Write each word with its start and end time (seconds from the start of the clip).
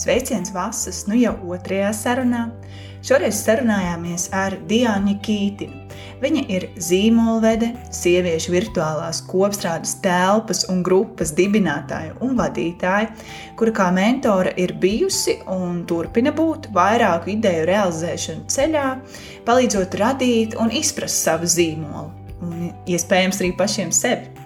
Sveiciens 0.00 0.48
Vasas, 0.54 1.02
nu 1.10 1.16
jau 1.20 1.34
otrajā 1.52 1.90
sarunā. 1.92 2.46
Šoreiz 3.04 3.36
sarunājāmies 3.44 4.30
ar 4.32 4.54
Diānu 4.68 5.18
Kītinu. 5.20 5.76
Viņa 6.22 6.44
ir 6.52 6.64
zīmolvede, 6.80 7.68
sieviešu 7.92 8.54
virtuālās 8.54 9.20
kopstrādes 9.28 9.98
telpas 10.00 10.64
un 10.72 10.80
grupas 10.86 11.34
dibinātāja 11.36 12.16
un 12.24 12.32
vadītāja, 12.40 13.10
kura 13.60 13.76
kā 13.76 13.90
mentore 13.92 14.54
ir 14.60 14.72
bijusi 14.80 15.36
un 15.52 15.82
turpina 15.88 16.32
būt 16.32 16.70
vairāku 16.76 17.34
ideju 17.36 17.68
realizēšanu 17.68 18.48
ceļā, 18.56 18.86
palīdzot 19.48 20.00
radīt 20.00 20.56
un 20.60 20.72
izprast 20.80 21.28
savu 21.28 21.48
zīmolu 21.48 22.08
un 22.40 22.70
iespējams 22.88 23.42
arī 23.42 23.52
pašiem 23.56 23.92
sevi. 23.92 24.39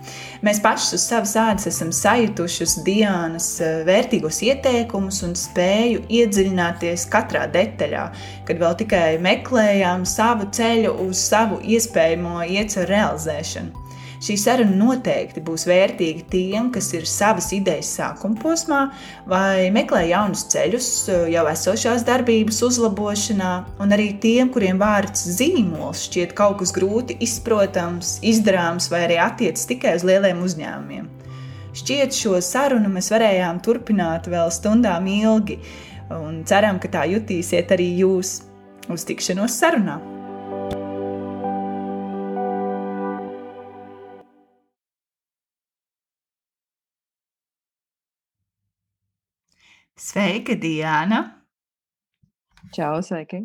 Mēs 0.44 0.58
paši 0.60 0.98
uz 0.98 1.04
savas 1.08 1.30
ādas 1.40 1.64
esam 1.70 1.88
sajutuši 1.94 2.66
Dienas 2.84 3.46
eh, 3.64 3.78
vērtīgos 3.86 4.42
ieteikumus 4.44 5.22
un 5.24 5.32
spēju 5.40 6.02
iedziļināties 6.18 7.06
katrā 7.14 7.46
detaļā, 7.54 8.02
kad 8.44 8.60
vēl 8.60 8.76
tikai 8.82 9.06
meklējām 9.24 10.04
savu 10.04 10.50
ceļu 10.52 10.92
uz 11.06 11.22
savu 11.30 11.62
iespējamo 11.64 12.42
ieceru 12.44 12.92
realizēšanu. 12.92 13.83
Šī 14.24 14.38
saruna 14.40 14.72
noteikti 14.78 15.42
būs 15.44 15.66
vērtīga 15.68 16.22
tiem, 16.32 16.70
kas 16.72 16.86
ir 16.96 17.04
savas 17.04 17.50
idejas 17.52 17.90
sākuma 17.98 18.38
posmā 18.40 18.78
vai 19.28 19.68
meklē 19.74 20.06
jaunus 20.08 20.46
ceļus 20.54 20.86
jau 21.28 21.42
esošās 21.50 22.06
darbības 22.08 22.62
uzlabošanā, 22.64 23.50
un 23.84 23.92
arī 23.92 24.14
tiem, 24.22 24.48
kuriem 24.54 24.80
vārds 24.80 25.26
zīmols 25.36 26.06
šķiet 26.06 26.32
kaut 26.38 26.62
kas 26.62 26.72
grūti 26.72 27.18
izprotams, 27.26 28.14
izdarāms 28.24 28.88
vai 28.94 29.02
arī 29.10 29.20
attiecas 29.26 29.68
tikai 29.68 29.98
uz 29.98 30.08
lieliem 30.08 30.40
uzņēmumiem. 30.46 31.12
Šķiet, 31.76 32.16
šo 32.16 32.40
sarunu 32.40 32.88
mēs 32.96 33.12
varējām 33.12 33.60
turpināt 33.66 34.30
vēl 34.32 34.48
stundām 34.56 35.10
ilgi, 35.10 35.58
un 36.16 36.40
ceram, 36.48 36.80
ka 36.80 36.88
tā 36.96 37.04
jutīsiet 37.12 37.76
arī 37.76 37.92
jūs 38.00 38.38
uz 38.88 39.04
tikšanos 39.04 39.60
sarunā. 39.60 40.00
Sveika, 49.94 50.54
Diana! 50.58 51.44
Čau, 52.74 52.98
sveiki! 52.98 53.44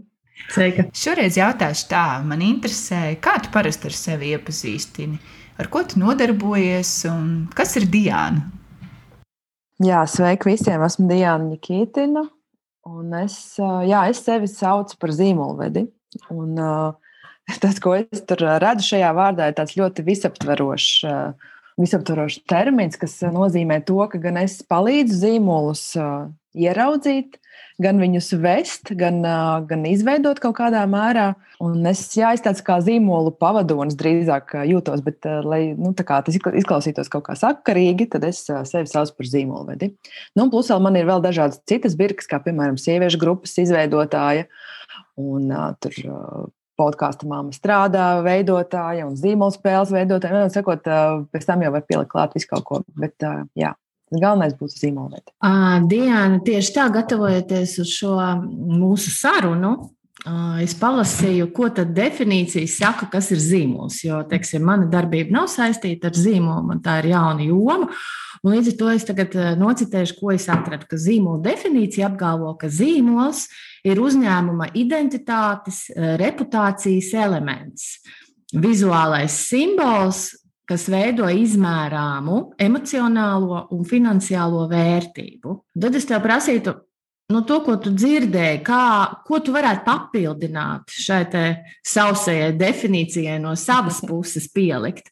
Sveika. 0.49 0.87
Šoreiz 0.97 1.35
jautāšu 1.37 1.85
tā, 1.91 2.05
man 2.25 2.41
interesē, 2.41 3.13
kā 3.21 3.35
tu 3.43 3.51
parasti 3.53 3.85
ar 3.85 3.93
sevi 3.93 4.31
iepazīstini, 4.33 5.19
ar 5.61 5.69
ko 5.69 5.83
tu 5.85 6.01
nodarbojies 6.01 6.93
un 7.11 7.27
kas 7.53 7.75
ir 7.77 7.85
Diana? 7.93 8.47
Jā, 9.85 10.01
sveiki 10.09 10.49
visiem! 10.49 10.81
Esmu 10.87 11.05
Diana 11.11 11.45
Nikītina. 11.51 12.25
Un 12.89 13.13
es, 13.21 13.37
jā, 13.61 14.01
es 14.09 14.23
sevi 14.25 14.49
saucu 14.49 14.97
par 14.97 15.13
zīmolvedi. 15.13 15.85
Un, 16.33 16.57
tas, 17.61 17.77
ko 17.77 17.93
es 17.99 18.25
tur 18.25 18.41
redzu 18.65 18.95
šajā 18.95 19.13
vārdā, 19.21 19.51
ir 19.53 19.77
ļoti 19.83 20.07
visaptverošs 20.09 20.91
visaptvarošs 21.79 22.43
termins, 22.49 22.99
kas 22.99 23.19
nozīmē 23.33 23.81
to, 23.87 23.99
ka 24.11 24.21
gan 24.21 24.39
es 24.41 24.59
palīdzu 24.67 25.21
zīmolus 25.23 25.83
ieraudzīt, 26.59 27.37
gan 27.79 27.99
viņus 28.01 28.33
vest, 28.43 28.91
gan, 28.99 29.21
gan 29.69 29.85
izveidot 29.87 30.41
kaut 30.43 30.57
kādā 30.57 30.81
mērā. 30.89 31.31
Un 31.63 31.83
es, 31.89 32.01
tāds 32.15 32.63
kā 32.65 32.79
zīmolu 32.83 33.31
pavadonis 33.39 33.97
drīzāk 33.99 34.55
jūtos, 34.67 35.03
bet, 35.05 35.27
lai 35.45 35.61
nu, 35.77 35.93
tas 35.95 36.35
izklausītos 36.35 37.11
kaut 37.11 37.27
kā 37.29 37.37
sakarīgi, 37.39 38.09
tad 38.15 38.27
es 38.27 38.43
sevi 38.47 38.91
saucu 38.91 39.17
par 39.17 39.31
zīmolvedi. 39.31 39.93
Nu, 40.39 40.49
plus 40.51 40.71
vēl 40.71 40.83
man 40.83 40.99
ir 40.99 41.09
vēl 41.09 41.23
dažādas 41.23 41.61
citas 41.69 41.97
birkas, 41.99 42.29
kā 42.31 42.41
piemēram 42.43 42.79
sieviešu 42.79 43.21
grupas 43.21 43.55
izveidotāja. 43.61 44.49
Un, 45.19 45.51
uh, 45.51 45.73
tur 45.83 45.95
uh, 46.07 46.47
podkāstu 46.79 47.27
māma 47.27 47.51
strādā, 47.55 48.07
veidotāja 48.25 49.05
un 49.09 49.19
zīmola 49.19 49.53
spēles 49.53 49.91
veidotāja. 49.93 50.37
Vienmēr 50.37 50.55
sakot, 50.55 50.89
pēc 51.35 51.51
tam 51.51 51.67
jau 51.67 51.75
var 51.75 51.85
pielikt 51.85 52.11
klāt 52.15 52.39
visu 52.39 52.49
kaut 52.55 52.65
ko. 52.71 52.81
Bet, 52.97 53.27
jā, 53.59 53.75
Galvenais 54.09 54.55
būtu 54.57 54.73
zīmolvieta. 54.73 55.35
Diana, 55.85 56.39
tieši 56.41 56.73
tā, 56.73 56.87
gatavojoties 56.93 57.75
uz 57.83 57.91
šo 57.93 58.15
mūsu 58.49 59.11
sarunu, 59.13 59.75
es 60.63 60.73
palasīju, 60.79 61.51
ko 61.55 61.69
tad 61.77 61.93
definīcija 61.95 62.67
saka, 62.73 63.05
kas 63.13 63.29
ir 63.35 63.43
zīmols. 63.43 64.01
Jo, 64.07 64.23
teiksim, 64.29 64.65
mana 64.65 64.89
darbība 64.89 65.37
nav 65.37 65.45
saistīta 65.53 66.09
ar 66.09 66.17
zīmolu, 66.17 66.65
man 66.71 66.81
tā 66.85 66.97
ir 67.03 67.11
jauna 67.13 67.45
joma. 67.45 67.91
Un 68.45 68.55
līdz 68.55 68.71
ar 68.71 68.77
to 68.79 68.89
es 68.93 69.05
tagad 69.07 69.35
nocitēšu, 69.59 70.15
ko 70.19 70.31
es 70.31 70.47
atradu. 70.51 70.87
Ka 70.89 70.99
zīmola 70.99 71.41
definīcija 71.49 72.07
apgalvo, 72.07 72.53
ka 72.59 72.69
zīmols 72.71 73.47
ir 73.87 73.99
uzņēmuma 73.99 74.71
identitātes, 74.79 75.87
reputācijas 76.21 77.11
elements, 77.19 77.89
vizuālais 78.55 79.35
simbols, 79.49 80.29
kas 80.69 80.85
veido 80.91 81.25
izmērāmu 81.33 82.53
emocionālo 82.61 83.65
un 83.73 83.85
finansiālo 83.89 84.67
vērtību. 84.69 85.55
Tad 85.81 85.97
es 85.97 86.05
tev 86.07 86.21
prasītu, 86.21 86.75
nu, 87.33 87.41
to, 87.45 87.59
ko 87.65 87.77
tu 87.81 87.93
dzirdēji, 87.95 88.61
kā, 88.67 88.83
ko 89.25 89.41
tu 89.41 89.53
varētu 89.55 89.85
papildināt 89.87 90.93
šai 90.93 91.23
sausajai 91.85 92.51
definīcijai 92.57 93.39
no 93.41 93.55
savas 93.57 94.03
puses 94.05 94.45
pielikt, 94.53 95.09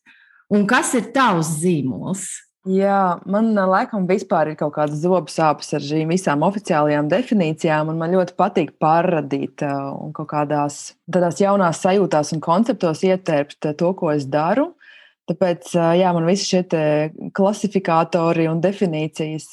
un 0.53 0.67
kas 0.69 0.93
ir 0.99 1.09
tavs 1.15 1.57
zīmols? 1.63 2.27
Jā, 2.67 3.19
man 3.29 3.53
laikam 3.55 4.07
vispār 4.09 4.51
ir 4.51 4.57
kaut 4.59 4.73
kādas 4.75 4.99
zobu 4.99 5.31
sāpes 5.31 5.69
ar 5.77 5.83
šīm 5.83 6.09
visām 6.11 6.41
oficiālajām 6.43 7.07
definīcijām, 7.11 7.91
un 7.93 7.99
man 8.01 8.11
ļoti 8.11 8.35
patīk 8.35 8.73
pārradīt 8.83 9.63
un 9.67 10.11
kaut 10.15 10.27
kādās 10.33 10.79
tādās 11.07 11.39
jaunās 11.39 11.79
sajūtās 11.85 12.33
un 12.35 12.43
konceptos 12.43 13.05
ietērpt 13.07 13.69
to, 13.79 13.93
ko 13.95 14.11
es 14.11 14.27
daru. 14.27 14.73
Tāpēc 15.31 15.71
jā, 15.99 16.11
man 16.15 16.27
visi 16.27 16.49
šie 16.49 16.63
klasifikātori 17.35 18.49
un 18.51 18.59
definīcijas 18.63 19.47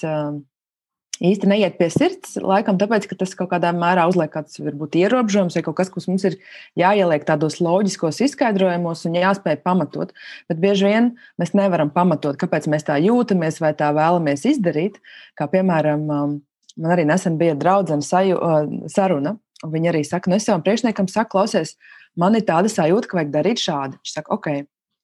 īsti 1.22 1.48
neiet 1.50 1.76
pie 1.78 1.88
sirds. 1.92 2.34
Laikam 2.42 2.78
tāpēc, 2.80 3.06
ka 3.10 3.18
tas 3.20 3.34
kaut 3.38 3.52
kādā 3.52 3.70
mērā 3.76 4.06
uzliek 4.10 4.32
kāds 4.32 4.58
varbūt 4.62 4.98
ierobežojums 4.98 5.58
vai 5.58 5.62
kaut 5.66 5.76
kas, 5.78 5.92
kas 5.94 6.08
mums 6.10 6.26
ir 6.26 6.38
jāieliek 6.80 7.26
tādos 7.28 7.60
loģiskos 7.62 8.22
izskaidrojumos 8.26 9.04
un 9.08 9.20
jāspēj 9.20 9.60
pamatot. 9.66 10.10
Bet 10.50 10.60
bieži 10.62 10.90
vien 10.90 11.12
mēs 11.40 11.54
nevaram 11.54 11.92
pamatot, 11.94 12.38
kāpēc 12.40 12.68
mēs 12.72 12.88
tā 12.88 12.98
jūtamies 13.04 13.60
vai 13.62 13.74
tā 13.78 13.92
vēlamies 13.94 14.46
izdarīt. 14.54 15.00
Kā 15.38 15.46
piemēram, 15.52 16.06
man 16.10 16.96
arī 16.96 17.06
nesen 17.08 17.38
bija 17.40 17.54
draudzene 17.58 18.88
saruna. 18.90 19.38
Viņa 19.64 19.94
arī 19.94 20.02
saka, 20.04 20.28
nu 20.28 20.36
es 20.36 20.44
savam 20.44 20.60
priekšniekam 20.66 21.06
saku, 21.08 21.38
klausies, 21.38 21.78
man 22.20 22.34
ir 22.36 22.42
tāda 22.44 22.68
sajūta, 22.68 23.08
ka 23.08 23.16
vajag 23.20 23.30
darīt 23.32 23.62
šādi. 23.62 23.96
Viņš 24.02 24.16
saka, 24.18 24.34
ok, 24.34 24.48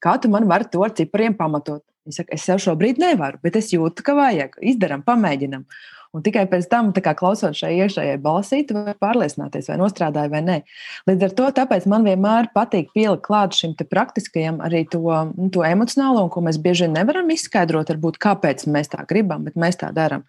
Kā 0.01 0.17
tu 0.17 0.31
man 0.33 0.49
vari 0.49 0.69
to 0.73 0.81
ar 0.85 0.95
cipariem 0.97 1.37
pamatot? 1.37 1.83
Es 2.09 2.17
saku, 2.17 2.33
es 2.33 2.47
jau 2.49 2.57
šobrīd 2.65 3.01
nevaru, 3.01 3.39
bet 3.45 3.59
es 3.61 3.69
jūtu, 3.75 4.05
ka 4.05 4.15
vajag. 4.17 4.57
Izdarām, 4.73 5.05
pamēģinām. 5.05 5.67
Un 6.11 6.25
tikai 6.27 6.43
pēc 6.51 6.67
tam, 6.67 6.89
kā 6.91 7.13
klausot 7.15 7.55
šai 7.55 7.71
iekšējai 7.85 8.19
balsī, 8.23 8.65
tu 8.67 8.75
vari 8.75 8.97
pārliecināties, 8.99 9.69
vai 9.71 9.77
nostrādāji 9.79 10.33
vai 10.33 10.41
nē. 10.43 10.57
Līdz 11.07 11.27
ar 11.29 11.35
to 11.39 11.67
man 11.93 12.07
vienmēr 12.09 12.51
patīk 12.55 12.91
pielikt 12.97 13.23
klāt 13.29 13.55
šim 13.55 13.77
praktiskajam 13.79 14.59
arī 14.67 14.83
to, 14.91 15.05
nu, 15.37 15.51
to 15.55 15.63
emocionālo, 15.63 16.27
ko 16.29 16.43
mēs 16.43 16.59
bieži 16.59 16.89
vien 16.89 16.99
nevaram 16.99 17.31
izskaidrot, 17.31 17.95
varbūt, 17.95 18.19
kāpēc 18.19 18.67
mēs 18.67 18.91
tā 18.91 19.07
gribam, 19.07 19.47
bet 19.47 19.55
mēs 19.55 19.79
tā 19.79 19.93
darām. 19.95 20.27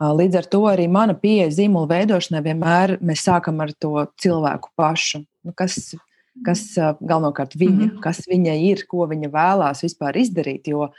Līdz 0.00 0.40
ar 0.40 0.46
to 0.48 0.62
arī 0.70 0.88
mana 0.88 1.12
pieeja 1.12 1.50
zīmola 1.52 1.90
veidošanai 1.90 2.40
vienmēr 2.46 2.96
mēs 3.04 3.26
sākam 3.28 3.60
ar 3.60 3.74
to 3.76 4.06
cilvēku 4.16 4.72
pašu. 4.80 5.26
Nu, 5.44 5.52
kas 5.52 5.92
kas 6.46 6.62
galvenokārt 7.00 7.56
viņa, 7.58 7.76
mm 7.76 7.88
-hmm. 7.90 8.00
kas 8.00 8.22
viņa 8.28 8.54
ir, 8.70 8.84
ko 8.88 9.06
viņa 9.10 9.28
vēlās 9.28 9.82
vispār 9.84 10.16
izdarīt. 10.16 10.68
Jo 10.68 10.90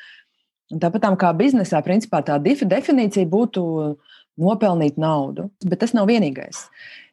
tāpat 0.71 1.07
kā 1.19 1.31
biznesā, 1.35 1.81
principā 1.83 2.21
tā 2.23 2.37
definīcija 2.39 3.25
būtu 3.25 3.63
nopelnīt 4.41 4.99
naudu, 5.01 5.49
bet 5.65 5.83
tas 5.83 5.95
nav 5.97 6.09
vienīgais. 6.11 6.65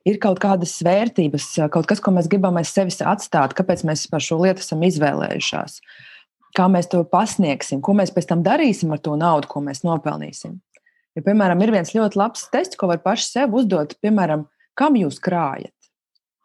Ir 0.08 0.18
kaut 0.22 0.40
kādas 0.40 0.72
vērtības, 0.84 1.50
kaut 1.74 1.88
kas, 1.90 2.00
ko 2.00 2.14
mēs 2.16 2.30
gribam 2.30 2.56
aiz 2.60 2.72
sevis 2.72 3.02
atstāt, 3.04 3.54
kāpēc 3.58 3.84
mēs 3.88 4.06
par 4.10 4.24
šo 4.24 4.40
lietu 4.40 4.64
esam 4.64 4.84
izvēlējušās, 4.88 5.80
kā 6.56 6.68
mēs 6.72 6.88
to 6.92 7.02
pasniegsim, 7.08 7.82
ko 7.84 7.96
mēs 7.98 8.14
pēc 8.14 8.30
tam 8.30 8.44
darīsim 8.46 8.94
ar 8.94 9.02
to 9.04 9.18
naudu, 9.20 9.50
ko 9.50 9.62
mēs 9.64 9.84
nopelnīsim. 9.84 10.56
Ja, 11.18 11.24
piemēram, 11.26 11.60
ir 11.64 11.74
viens 11.74 11.92
ļoti 11.96 12.20
labs 12.20 12.46
tests, 12.52 12.78
ko 12.78 12.88
var 12.88 13.02
paši 13.04 13.26
sev 13.26 13.58
uzdot, 13.58 13.98
piemēram, 14.04 14.46
kam 14.78 14.96
jūs 14.96 15.18
krājat 15.20 15.74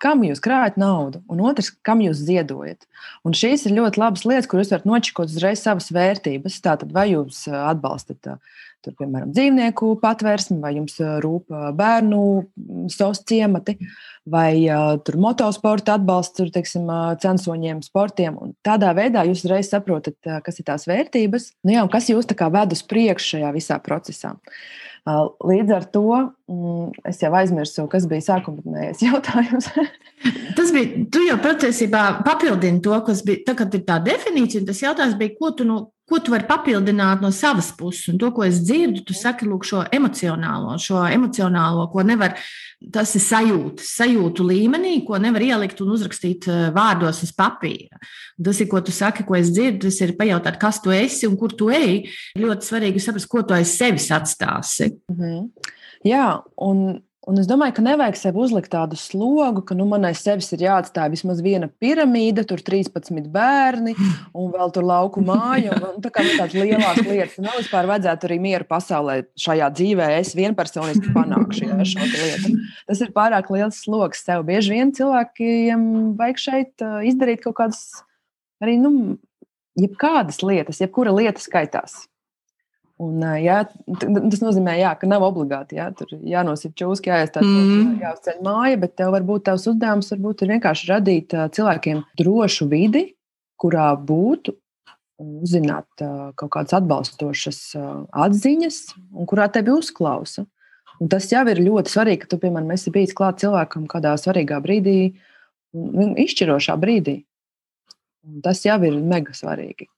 kam 0.03 0.23
jūs 0.25 0.41
krājat 0.43 0.77
naudu, 0.79 1.21
un 1.31 1.41
otrs, 1.47 1.71
kam 1.85 2.01
jūs 2.03 2.25
ziedojat. 2.27 2.87
Un 3.23 3.35
šīs 3.37 3.67
ir 3.67 3.77
ļoti 3.77 4.01
labas 4.01 4.25
lietas, 4.27 4.49
kur 4.51 4.59
jūs 4.59 4.73
varat 4.73 4.87
nočikot 4.89 5.31
uzreiz 5.31 5.63
savas 5.63 5.89
vērtības. 5.95 6.59
Tātad, 6.65 6.91
vai 6.95 7.09
jūs 7.13 7.45
atbalstat, 7.47 8.33
tur, 8.83 8.95
piemēram, 8.99 9.31
dzīvnieku 9.33 9.93
patvērsmi, 10.01 10.59
vai 10.63 10.75
jums 10.77 10.99
rūp 11.23 11.53
bērnu 11.77 12.21
savs 12.93 13.23
ciemati, 13.29 13.77
vai 14.29 14.53
tur 15.07 15.19
motosporta 15.23 15.97
atbalsts, 15.97 16.37
tur, 16.37 16.51
teiksim, 16.53 16.87
censoņiem, 17.23 17.83
sportiem. 17.85 18.37
Un 18.39 18.55
tādā 18.65 18.93
veidā 18.97 19.25
jūs 19.27 19.45
uzreiz 19.45 19.71
saprotat, 19.71 20.17
kas 20.45 20.59
ir 20.59 20.69
tās 20.69 20.87
vērtības, 20.89 21.51
nu 21.67 21.77
jā, 21.77 21.83
un 21.85 21.91
kas 21.93 22.11
jūs 22.11 22.29
ved 22.29 22.75
uz 22.75 22.85
priekšu 22.87 23.37
šajā 23.37 23.53
visā 23.55 23.79
procesā. 23.83 24.35
Līdz 25.03 25.71
ar 25.75 25.85
to 25.91 26.03
mm, 26.47 26.91
es 27.11 27.17
jau 27.19 27.33
aizmirsu, 27.35 27.83
kas 27.91 28.05
bija 28.07 28.23
sākotnējais 28.23 29.01
jautājums. 29.09 29.67
tas 30.55 30.71
bija, 30.71 31.03
tu 31.11 31.25
jau 31.27 31.35
patiesībā 31.43 32.03
papildini 32.23 32.79
to, 32.83 32.95
kas 33.03 33.19
bija, 33.27 33.41
tā, 33.49 33.57
kad 33.59 33.75
ir 33.75 33.83
tā 33.89 33.99
definīcija, 34.05 34.63
un 34.63 34.69
tas 34.69 34.79
jautājums 34.79 35.17
bija, 35.19 35.35
ko 35.35 35.51
tu 35.57 35.67
no 35.67 35.81
ko 36.13 36.21
tu 36.21 36.33
vari 36.33 36.45
papildināt 36.45 37.23
no 37.23 37.31
savas 37.33 37.71
puses. 37.75 38.05
Un 38.11 38.19
to, 38.21 38.29
ko 38.35 38.45
es 38.45 38.61
dzirdu, 38.61 39.01
tu 39.07 39.15
saki, 39.17 39.47
lūk, 39.49 39.65
šo 39.65 39.83
emocionālo, 39.93 40.75
šo 40.81 41.01
emocionālo, 41.09 41.87
ko 41.93 42.05
nevar, 42.05 42.37
tas 42.93 43.15
ir 43.17 43.23
sajūtas, 43.25 43.89
sajūtu 43.97 44.45
līmenī, 44.45 44.95
ko 45.07 45.17
nevar 45.21 45.45
ielikt 45.45 45.81
un 45.83 45.93
uzrakstīt 45.95 46.49
eh, 46.51 46.65
vārdos 46.75 47.23
uz 47.25 47.33
papīra. 47.35 48.01
Tas 48.43 48.61
ir, 48.61 48.69
ko 48.71 48.83
tu 48.85 48.93
saki, 48.93 49.25
ko 49.27 49.37
es 49.39 49.49
dzirdu, 49.53 49.87
tas 49.87 50.01
ir 50.05 50.15
pajautāt, 50.19 50.59
kas 50.61 50.81
tu 50.83 50.93
esi 50.93 51.29
un 51.29 51.37
kur 51.39 51.55
tu 51.57 51.71
ej. 51.73 52.03
Ļoti 52.39 52.69
svarīgi 52.69 53.01
saprast, 53.01 53.31
ko 53.31 53.41
tu 53.47 53.57
aiz 53.57 53.73
sevis 53.73 54.11
atstāsi. 54.13 54.93
-hmm. 55.09 55.49
Jā, 56.03 56.43
un 56.59 56.99
Un 57.23 57.39
es 57.39 57.47
domāju, 57.47 57.77
ka 57.77 57.83
nevajag 57.85 58.17
sev 58.19 58.37
uzlikt 58.41 58.67
tādu 58.73 58.97
slogu, 58.99 59.61
ka 59.63 59.75
nu, 59.79 59.85
manai 59.87 60.11
sevis 60.17 60.49
ir 60.55 60.65
jāatstāj 60.65 61.07
vismaz 61.13 61.39
viena 61.45 61.69
piramīda, 61.71 62.43
tur 62.47 62.59
13 62.59 63.29
bērni 63.31 63.93
un 64.35 64.49
vēl 64.51 64.73
tur 64.75 64.83
lauku 64.89 65.23
māja. 65.23 65.77
Un, 65.77 65.85
un 65.93 66.03
tā 66.03 66.11
kā 66.11 66.25
nu, 66.25 66.33
tādas 66.35 66.57
lielas 66.57 66.99
lietas 66.99 67.39
nav 67.43 67.55
vispār 67.61 67.87
vajadzētu 67.93 68.27
arī 68.27 68.39
mieru 68.43 68.67
pasaulē 68.67 69.17
šajā 69.39 69.71
dzīvē. 69.79 70.09
Es 70.19 70.33
vienpersoniski 70.35 71.15
panākšu 71.15 71.69
ja, 71.69 71.79
šo 71.87 72.09
lietu. 72.11 72.55
Tas 72.91 73.03
ir 73.07 73.15
pārāk 73.15 73.51
liels 73.55 73.79
sloks 73.85 74.25
sev. 74.27 74.43
Bieži 74.49 74.75
vien 74.75 74.91
cilvēkiem 74.95 75.85
vajag 76.19 76.43
šeit 76.49 76.89
izdarīt 77.07 77.45
kaut 77.45 77.61
kādas 77.61 77.85
arī, 78.63 78.75
nu, 78.81 79.15
jebkādas 79.79 80.43
lietas, 80.43 80.83
jebkura 80.83 81.15
lieta 81.15 81.39
skaitās. 81.39 82.03
Un, 83.01 83.23
jā, 83.41 83.63
tas 83.99 84.41
nozīmē, 84.43 84.75
jā, 84.77 84.91
ka 84.99 85.07
nav 85.09 85.23
obligāti 85.25 85.79
jā, 85.79 85.87
jānosaka 86.29 86.75
čūska, 86.77 87.09
jāiestāj 87.09 87.45
mm. 87.47 87.95
jāuzceļ 88.03 88.41
māja, 88.45 88.79
bet 88.83 88.93
tev 89.01 89.15
varbūt 89.15 89.47
tavs 89.49 89.65
uzdevums 89.71 90.11
varbūt 90.13 90.43
ir 90.45 90.51
vienkārši 90.53 90.89
radīt 90.91 91.33
cilvēkiem 91.57 92.03
drošu 92.21 92.69
vidi, 92.69 93.07
kurā 93.59 93.89
būtu 93.97 94.53
uzzināt 95.23 96.03
kaut 96.37 96.51
kādas 96.53 96.75
atbalstošas 96.77 97.59
atziņas, 97.77 98.79
un 99.17 99.29
kurā 99.29 99.49
tevi 99.53 99.73
uzklausa. 99.73 100.45
Un 101.01 101.09
tas 101.09 101.25
jau 101.31 101.41
ir 101.49 101.61
ļoti 101.65 101.91
svarīgi, 101.91 102.21
ka 102.21 102.29
tu, 102.29 102.39
piemēram, 102.39 102.75
esi 102.75 102.93
bijis 102.93 103.15
klāt 103.17 103.41
cilvēkam 103.41 103.87
kādā 103.91 104.13
svarīgā 104.21 104.59
brīdī, 104.63 104.97
izšķirošā 105.73 106.77
brīdī. 106.79 107.23
Un 108.29 108.43
tas 108.45 108.61
jau 108.63 108.77
ir 108.85 109.01
mega 109.01 109.33
svarīgi. 109.35 109.89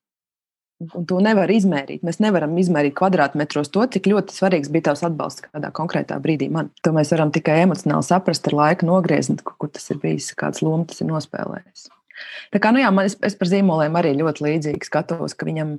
Un 0.84 1.06
to 1.08 1.22
nevar 1.24 1.48
izmērīt. 1.52 2.02
Mēs 2.04 2.18
nevaram 2.20 2.56
izmērīt 2.60 2.98
kvadrātmetros 2.98 3.70
to, 3.72 3.86
cik 3.94 4.10
ļoti 4.12 4.36
svarīgs 4.36 4.72
bija 4.74 4.90
tavs 4.90 5.06
atbalsts 5.08 5.46
kādā 5.46 5.70
konkrētā 5.76 6.18
brīdī. 6.20 6.50
Man. 6.52 6.68
To 6.84 6.92
mēs 6.96 7.14
varam 7.16 7.32
tikai 7.36 7.62
emocionāli 7.64 8.04
saprast, 8.04 8.50
ar 8.50 8.58
laika 8.60 8.88
nogriezni, 8.88 9.38
kur, 9.40 9.72
tas 9.72 9.88
ir 9.94 10.02
bijis, 10.04 10.34
kāds 10.36 10.60
lomas 10.66 10.92
tas 10.92 11.00
ir 11.00 11.08
nospēlējis. 11.14 11.88
Tā 12.52 12.60
kā, 12.64 12.74
nu 12.76 12.84
jā, 12.84 12.92
man, 12.96 13.08
es, 13.08 13.16
es 13.24 13.40
par 13.40 13.52
zīmoliem 13.52 13.96
arī 13.96 14.12
ļoti 14.20 14.44
līdzīgi 14.44 14.88
skatos, 14.88 15.38
ka 15.40 15.48
viņam, 15.48 15.78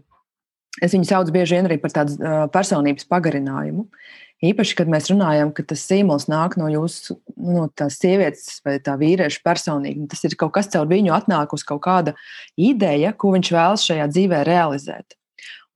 es 0.80 0.96
viņu 0.96 1.10
saucu 1.10 1.36
bieži 1.36 1.58
vien 1.58 1.68
arī 1.68 1.76
par 1.82 1.92
tādu 1.92 2.16
uh, 2.16 2.38
personības 2.52 3.08
pagarinājumu. 3.12 3.86
Īpaši, 4.44 4.74
kad 4.76 4.90
mēs 4.92 5.08
runājam, 5.08 5.48
ka 5.56 5.64
tas 5.64 5.80
zīmols 5.88 6.26
nāk 6.28 6.58
no 6.60 6.66
jūsu, 6.68 7.16
no 7.40 7.64
sievietes 7.88 8.58
vai 8.66 8.74
tā 8.84 8.92
vīrieša 9.00 9.40
personīgi. 9.46 10.08
Tas 10.12 10.26
ir 10.28 10.36
kaut 10.36 10.52
kas 10.58 10.68
caur 10.74 10.88
viņu 10.90 11.14
atnākus, 11.16 11.64
kaut 11.64 11.80
kāda 11.86 12.12
ideja, 12.60 13.14
ko 13.16 13.32
viņš 13.32 13.52
vēlas 13.56 13.86
šajā 13.88 14.10
dzīvē 14.12 14.42
realizēt. 14.44 15.16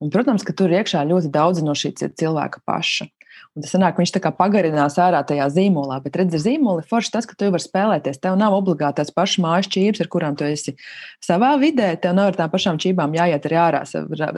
Un, 0.01 0.11
protams, 0.13 0.45
ka 0.45 0.53
tur 0.57 0.73
iekšā 0.73 1.01
ļoti 1.09 1.33
daudz 1.33 1.61
no 1.65 1.73
šī 1.77 1.93
cilvēka 2.05 2.61
paša. 2.65 3.09
Un 3.51 3.65
tas 3.65 3.73
sanāk, 3.75 3.97
viņš 3.99 4.13
tā 4.15 4.21
kā 4.23 4.29
pagarinās 4.31 4.95
ārā 5.03 5.19
tajā 5.27 5.49
zīmolā, 5.51 5.97
bet 6.05 6.15
redz, 6.21 6.37
ar 6.37 6.43
zīmoli 6.45 6.85
forši 6.87 7.11
tas, 7.11 7.27
ka 7.27 7.35
tu 7.35 7.49
vari 7.51 7.65
spēlēties. 7.65 8.21
Tev 8.23 8.37
nav 8.39 8.55
obligāti 8.55 9.01
tās 9.01 9.11
pašas 9.11 9.41
mājas 9.43 9.67
čības, 9.75 9.99
ar 9.99 10.11
kurām 10.13 10.37
tu 10.39 10.47
esi 10.47 10.77
savā 11.19 11.51
vidē. 11.59 11.89
Tev 11.99 12.15
nav 12.15 12.31
ar 12.31 12.39
tām 12.39 12.53
pašām 12.53 12.79
čībām 12.79 13.17
jāiet 13.19 13.47
arī 13.49 13.59
ārā, 13.59 13.83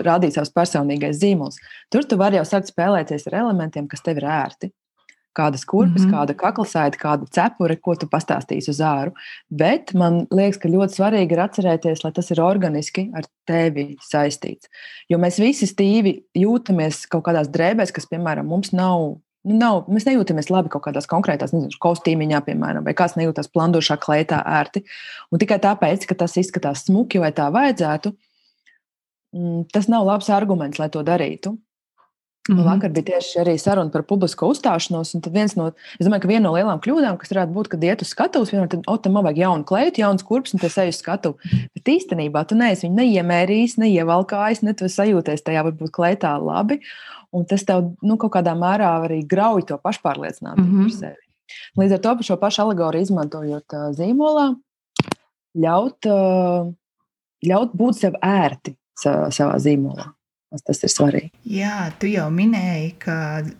rādīt 0.10 0.34
savs 0.34 0.54
personīgais 0.58 1.22
zīmols. 1.22 1.62
Tur 1.94 2.10
tu 2.10 2.18
vari 2.18 2.42
jau 2.42 2.48
sākt 2.56 2.74
spēlēties 2.74 3.30
ar 3.30 3.44
elementiem, 3.46 3.86
kas 3.92 4.02
tev 4.02 4.18
ir 4.18 4.32
ērti 4.34 4.74
kādas 5.38 5.66
kurpes, 5.66 6.04
mm 6.04 6.10
-hmm. 6.10 6.14
kāda 6.16 6.36
kaklasaita, 6.38 7.00
kāda 7.02 7.28
cepure, 7.32 7.76
ko 7.76 7.96
tu 7.96 8.08
pastāstīsi 8.08 8.70
uz 8.70 8.80
āru. 8.80 9.14
Bet 9.50 9.94
man 9.94 10.28
liekas, 10.32 10.60
ka 10.62 10.70
ļoti 10.70 11.00
svarīgi 11.00 11.32
ir 11.34 11.44
atcerēties, 11.44 12.04
lai 12.04 12.12
tas 12.12 12.32
ir 12.32 12.42
organiski 12.42 13.10
ar 13.14 13.24
tevi 13.46 13.98
saistīts. 14.02 14.70
Jo 15.10 15.18
mēs 15.18 15.40
visi 15.40 15.66
stīvi 15.66 16.24
jūtamies 16.38 17.08
kaut 17.08 17.26
kādās 17.26 17.50
drēbēs, 17.50 17.92
kas, 17.92 18.06
piemēram, 18.06 18.46
mums 18.48 18.72
nav. 18.72 19.18
Nu, 19.44 19.58
nav, 19.60 19.90
mēs 19.92 20.06
nejūtamies 20.08 20.48
labi 20.50 20.70
kaut 20.72 20.86
kādās 20.86 21.08
konkrētās 21.12 21.52
nezinu, 21.52 21.76
kostīmiņā, 21.84 22.40
piemēram, 22.46 22.86
vai 22.86 22.94
kāds 22.94 23.18
nejūtas 23.20 23.52
plandošā 23.52 23.98
kleitā 24.00 24.40
ērti. 24.40 24.86
Un 25.32 25.40
tikai 25.40 25.60
tāpēc, 25.60 26.06
ka 26.08 26.16
tas 26.16 26.38
izskatās 26.38 26.86
smuki 26.88 27.20
vai 27.20 27.34
tā 27.36 27.50
vajadzētu, 27.52 28.14
mm, 29.36 29.66
tas 29.74 29.90
nav 29.92 30.06
labs 30.06 30.30
arguments, 30.30 30.80
lai 30.80 30.88
to 30.90 31.04
darītu. 31.04 31.58
Mm 32.50 32.58
-hmm. 32.58 32.66
Vakar 32.66 32.92
bija 32.92 33.04
tieši 33.04 33.40
arī 33.40 33.58
saruna 33.58 33.92
par 33.92 34.04
publisko 34.04 34.48
uzstāšanos. 34.52 35.14
No, 35.56 35.72
es 36.00 36.08
domāju, 36.08 36.22
ka 36.22 36.28
viena 36.28 36.44
no 36.44 36.52
lielām 36.52 36.80
kļūdām, 36.80 37.18
kas 37.18 37.32
varētu 37.32 37.54
būt, 37.54 37.68
kad 37.68 37.84
iet 37.84 38.02
uz 38.02 38.08
skatuves, 38.08 38.52
vienmēr 38.52 38.68
tad, 38.68 38.82
o, 38.88 38.98
tam 38.98 39.14
vajag 39.14 39.38
jaunu 39.38 39.64
kleitu, 39.64 40.02
jauns 40.02 40.24
kurpes, 40.24 40.54
un 40.54 40.60
tas 40.60 40.78
eju 40.78 40.90
uz 40.90 40.98
skatuvi. 41.00 41.36
Bet 41.74 41.88
īstenībā 41.88 42.46
tu 42.46 42.56
neesi 42.56 42.88
viņu 42.88 42.96
neiemērījis, 42.96 43.78
neievalkājis, 43.78 44.62
ne 44.64 44.74
tu 44.74 44.86
sajūties 44.86 45.44
tajā 45.44 45.64
varbūt 45.64 45.92
kleitā 45.92 46.36
labi. 46.44 46.80
Un 47.32 47.46
tas 47.46 47.64
tev 47.64 47.96
nu, 48.02 48.18
kaut 48.18 48.34
kādā 48.34 48.54
mērā 48.60 48.92
arī 49.06 49.24
grauj 49.28 49.64
to 49.66 49.78
pašpārliecinātību 49.78 50.68
mm 50.68 50.80
-hmm. 50.80 50.84
par 50.84 50.92
sevi. 50.92 51.24
Līdz 51.78 51.94
ar 51.94 52.00
to 52.00 52.24
šo 52.24 52.38
pašu 52.38 52.62
alegoriju 52.62 53.02
izmantojot 53.02 53.74
uh, 53.74 53.80
zīmolā, 53.98 54.56
ļaut, 55.56 56.06
uh, 56.06 56.74
ļaut 57.46 57.72
būt 57.74 57.94
sev 57.94 58.14
ērti 58.22 58.76
savā 59.00 59.56
zīmolā. 59.58 60.12
Tas 60.62 60.84
ir 60.86 60.92
svarīgi. 60.92 61.32
Jā, 61.50 61.88
tu 61.98 62.06
jau 62.12 62.28
minēji, 62.30 62.92
ka 63.02 63.16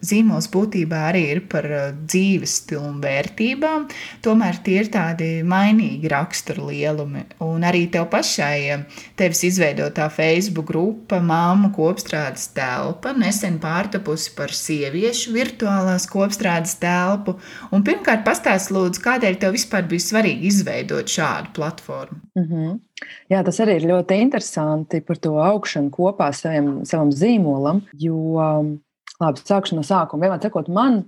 zīmols 0.06 0.46
būtībā 0.54 1.00
arī 1.10 1.24
ir 1.32 1.40
par 1.50 1.66
uh, 1.66 1.86
dzīves 1.98 2.60
stilu 2.62 2.84
un 2.92 3.00
vērtībām. 3.02 3.88
Tomēr 4.26 4.60
tie 4.66 4.76
ir 4.84 4.92
tādi 4.94 5.30
mainīgi 5.48 6.12
rakstura 6.14 6.68
lielumi. 6.70 7.26
Un 7.42 7.66
arī 7.66 7.88
tev 7.94 8.06
pašai, 8.14 8.58
uh, 8.76 9.02
tevis 9.18 9.42
izveidotā 9.50 10.06
Facebook 10.14 10.70
grupa, 10.70 11.18
māmu 11.18 11.72
kopstrādes 11.74 12.52
telpa, 12.54 13.16
nesen 13.18 13.58
pārtapusi 13.64 14.36
par 14.38 14.54
sieviešu 14.54 15.34
virtuālās 15.34 16.06
kopstrādes 16.12 16.78
telpu. 16.84 17.40
Un 17.74 17.86
pirmkārt, 17.88 18.22
pastāst 18.28 18.70
lūdzu, 18.76 19.02
kādēļ 19.02 19.42
tev 19.42 19.58
vispār 19.58 19.90
bija 19.90 20.10
svarīgi 20.12 20.52
izveidot 20.54 21.10
šādu 21.10 21.56
platformu? 21.58 22.22
Mm 22.38 22.50
-hmm. 22.50 22.82
Jā, 23.32 23.42
tas 23.46 23.60
arī 23.64 23.80
ir 23.80 23.90
ļoti 23.92 24.20
interesanti 24.24 25.02
par 25.06 25.20
to 25.24 25.38
augšanu 25.42 25.94
kopā 25.94 26.30
saviem, 26.36 26.84
savam 26.90 27.12
zīmolam. 27.14 27.84
Jo, 28.00 28.20
um, 28.42 28.76
labi, 29.22 29.44
sākšu 29.48 29.80
no 29.80 29.84
sākuma. 29.88 30.28
Vienmēr 30.28 30.44
sakot, 30.44 30.70
man 30.74 31.04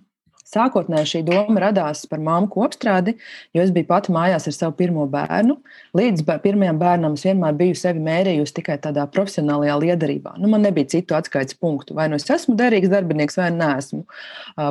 sākotnēji 0.45 1.09
šī 1.09 1.21
doma 1.25 1.63
radās 1.63 2.03
par 2.09 2.21
māmu 2.23 2.49
kopstrādi, 2.53 3.15
jo 3.55 3.63
es 3.63 3.73
biju 3.75 3.87
pati 3.89 4.13
mājās 4.15 4.47
ar 4.49 4.55
savu 4.55 4.75
pirmo 4.77 5.07
bērnu. 5.11 5.57
Līdz 5.97 6.25
pirmajam 6.43 6.79
bērnam 6.81 7.17
es 7.17 7.25
vienmēr 7.25 7.57
biju 7.57 7.77
sevi 7.79 8.03
mērījusi 8.05 8.57
tikai 8.59 8.77
tādā 8.83 9.07
profesionālajā 9.11 9.79
liederībā. 9.87 10.35
Nu, 10.41 10.51
man 10.51 10.65
nebija 10.65 10.93
citu 10.95 11.17
atskaites 11.17 11.57
punktu. 11.57 11.97
Vai 11.97 12.07
nu 12.11 12.19
es 12.19 12.29
esmu 12.29 12.57
derīgs 12.59 12.93
darbinieks, 12.93 13.39
vai 13.41 13.51
nē, 13.55 13.75
esmu, 13.81 14.03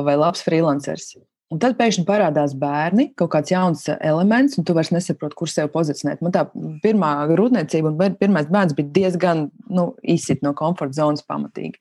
vai 0.07 0.19
labs 0.19 0.45
freelanceris. 0.47 1.15
Un 1.53 1.59
tad 1.61 1.75
pēkšņi 1.77 2.07
parādās 2.07 2.55
bērni, 2.57 3.11
kaut 3.19 3.29
kāds 3.35 3.51
jauns 3.53 3.83
elements, 3.95 4.57
un 4.57 4.65
tu 4.65 4.73
vairs 4.73 4.89
nesaproti, 4.93 5.37
kur 5.37 5.51
sevi 5.51 5.69
pozicionēt. 5.75 6.23
Man 6.25 6.33
tā 6.33 6.47
pirmā 6.81 7.11
grūtniecība 7.29 7.91
un 7.91 8.17
pirmais 8.17 8.49
bērns 8.49 8.73
bija 8.77 8.89
diezgan 8.95 9.45
nu, 9.69 9.91
izsit 10.01 10.41
no 10.45 10.55
komforta 10.57 10.97
zonas 11.03 11.21
pamatīgi. 11.29 11.77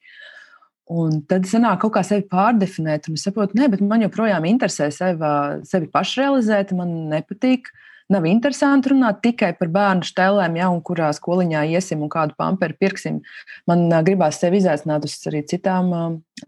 Un 0.92 1.23
tad 1.30 1.49
sanāk 1.49 1.80
kaut 1.80 1.94
kā 1.97 2.04
sevi 2.04 2.26
pārdefinēt, 2.28 3.09
un 3.09 3.16
es 3.16 3.25
saprotu, 3.25 3.56
ne, 3.56 3.71
bet 3.73 3.80
man 3.80 4.04
joprojām 4.04 4.44
interesē 4.50 4.90
sevi, 4.92 5.33
sevi 5.64 5.88
pašrealizēt, 5.97 6.76
man 6.76 6.94
nepatīk. 7.14 7.73
Nav 8.12 8.26
interesanti 8.28 8.90
runāt 8.92 9.23
tikai 9.25 9.54
par 9.56 9.71
bērnu 9.73 10.04
stēlēm, 10.04 10.59
ja, 10.61 10.68
un 10.68 10.83
kurā 10.85 11.09
skoliņā 11.16 11.64
iesim 11.73 12.04
un 12.04 12.12
kādu 12.12 12.37
pamperu 12.37 12.76
pirksim. 12.76 13.23
Man 13.64 13.88
gribās 14.04 14.42
sevi 14.44 14.61
izaicināt 14.61 15.09
uz 15.09 15.16
arī 15.30 15.40
citām 15.49 15.88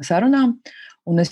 sarunām. 0.05 0.59
Uh, 0.61 0.83
Un 1.07 1.23
es 1.23 1.31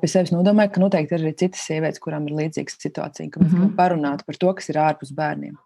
pie 0.00 0.08
sevis 0.10 0.30
nodomāju, 0.30 0.70
ka 0.76 0.80
noteikti 0.84 1.16
ir 1.16 1.24
arī 1.24 1.32
citas 1.34 1.64
sievietes, 1.66 1.98
kurām 2.02 2.28
ir 2.28 2.36
līdzīga 2.38 2.70
situācija, 2.70 3.32
ka 3.32 3.40
mēs 3.40 3.50
mm 3.50 3.62
-hmm. 3.62 3.74
parunātu 3.78 4.26
par 4.26 4.36
to, 4.38 4.52
kas 4.54 4.70
ir 4.70 4.78
ārpus 4.78 5.10
bērniem. 5.16 5.56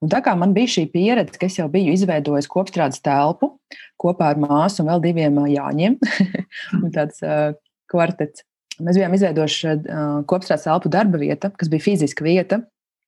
Un 0.00 0.08
tā 0.08 0.22
kā 0.24 0.32
man 0.38 0.54
bija 0.56 0.70
šī 0.76 0.86
pieredze, 0.92 1.36
ka 1.38 1.46
es 1.46 1.58
jau 1.58 1.66
biju 1.68 1.92
izveidojis 1.92 2.48
kopstrādes 2.48 3.02
telpu 3.04 3.58
kopā 4.00 4.30
ar 4.32 4.38
māsu 4.40 4.80
un 4.80 4.88
vēl 4.88 5.02
diviem 5.04 5.42
jāņiem, 5.52 5.98
tāds 6.96 7.20
uh, 7.26 7.52
kvartets. 7.90 8.46
Mēs 8.80 8.96
bijām 8.96 9.14
izveidojuši 9.18 9.68
uh, 9.74 10.22
kopstrādes 10.30 10.64
telpu 10.64 10.88
darba 10.88 11.20
vieta, 11.20 11.50
kas 11.50 11.68
bija 11.68 11.84
fiziska 11.84 12.24
vieta. 12.24 12.62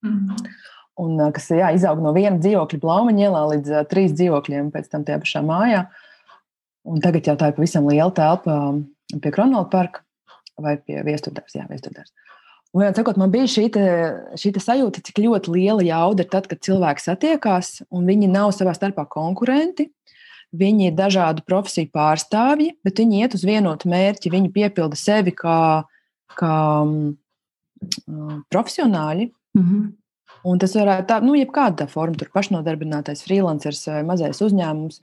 Mm 0.05 0.19
-hmm. 0.19 0.53
Un, 1.01 1.21
uh, 1.21 1.33
kas 1.33 1.49
jā, 1.51 1.73
izaug 1.75 2.03
no 2.03 2.13
viena 2.13 2.37
dzīvokļa 2.37 2.81
Blaumaņa 2.81 3.25
ielā 3.29 3.43
līdz 3.55 3.71
uh, 3.73 3.87
trīs 3.89 4.13
dzīvokļiem 4.13 4.71
pēc 4.71 4.91
tam 4.91 5.05
tajā 5.05 5.19
pašā 5.23 5.41
mājā. 5.41 5.87
Un 6.89 7.03
tagad 7.03 7.27
jau 7.27 7.37
tā 7.39 7.51
ir 7.51 7.57
pavisam 7.57 7.87
liela 7.87 8.11
telpa 8.15 8.57
pie 9.13 9.31
Kronvalda 9.31 9.71
parka. 9.71 10.03
vai 10.63 10.77
pie 10.77 11.01
viesturdārs. 11.03 11.55
Jā, 11.57 11.65
viesturdārs. 11.71 12.13
Un, 12.73 12.85
sakot, 12.97 13.19
man 13.21 13.33
bija 13.33 13.49
šī, 13.51 13.67
te, 13.73 13.87
šī 14.39 14.55
te 14.55 14.61
sajūta, 14.63 15.03
cik 15.05 15.21
ļoti 15.25 15.53
liela 15.53 15.85
jauda 15.85 16.25
ir 16.25 16.29
tad, 16.33 16.47
kad 16.49 16.61
cilvēki 16.65 17.05
satiekās 17.05 17.83
un 17.93 18.07
viņi 18.09 18.31
nav 18.33 18.53
savā 18.57 18.73
starpā 18.77 19.05
konkurenti. 19.11 19.91
Viņi 20.53 20.91
ir 20.91 20.97
dažādu 20.97 21.45
profesiju 21.49 21.89
pārstāvji, 21.93 22.75
bet 22.85 23.01
viņi 23.01 23.23
iet 23.25 23.37
uz 23.37 23.45
vienotu 23.49 23.89
mērķi. 23.89 24.33
Viņi 24.33 24.53
piepilda 24.53 24.99
sevi 25.01 25.33
kā, 25.37 25.59
kā 26.37 26.57
um, 26.85 27.15
profesionāļi. 28.53 29.31
Mm 29.57 29.65
-hmm. 29.65 29.91
Un 30.45 30.59
tas 30.59 30.75
varētu 30.75 31.07
būt 31.07 31.25
nu, 31.25 31.35
jebkāda 31.39 31.87
forma, 31.87 32.19
tur 32.19 32.29
pašnodarbinātais, 32.35 33.23
freelanceris 33.23 33.87
vai 33.87 34.03
mazais 34.03 34.41
uzņēmums. 34.43 35.01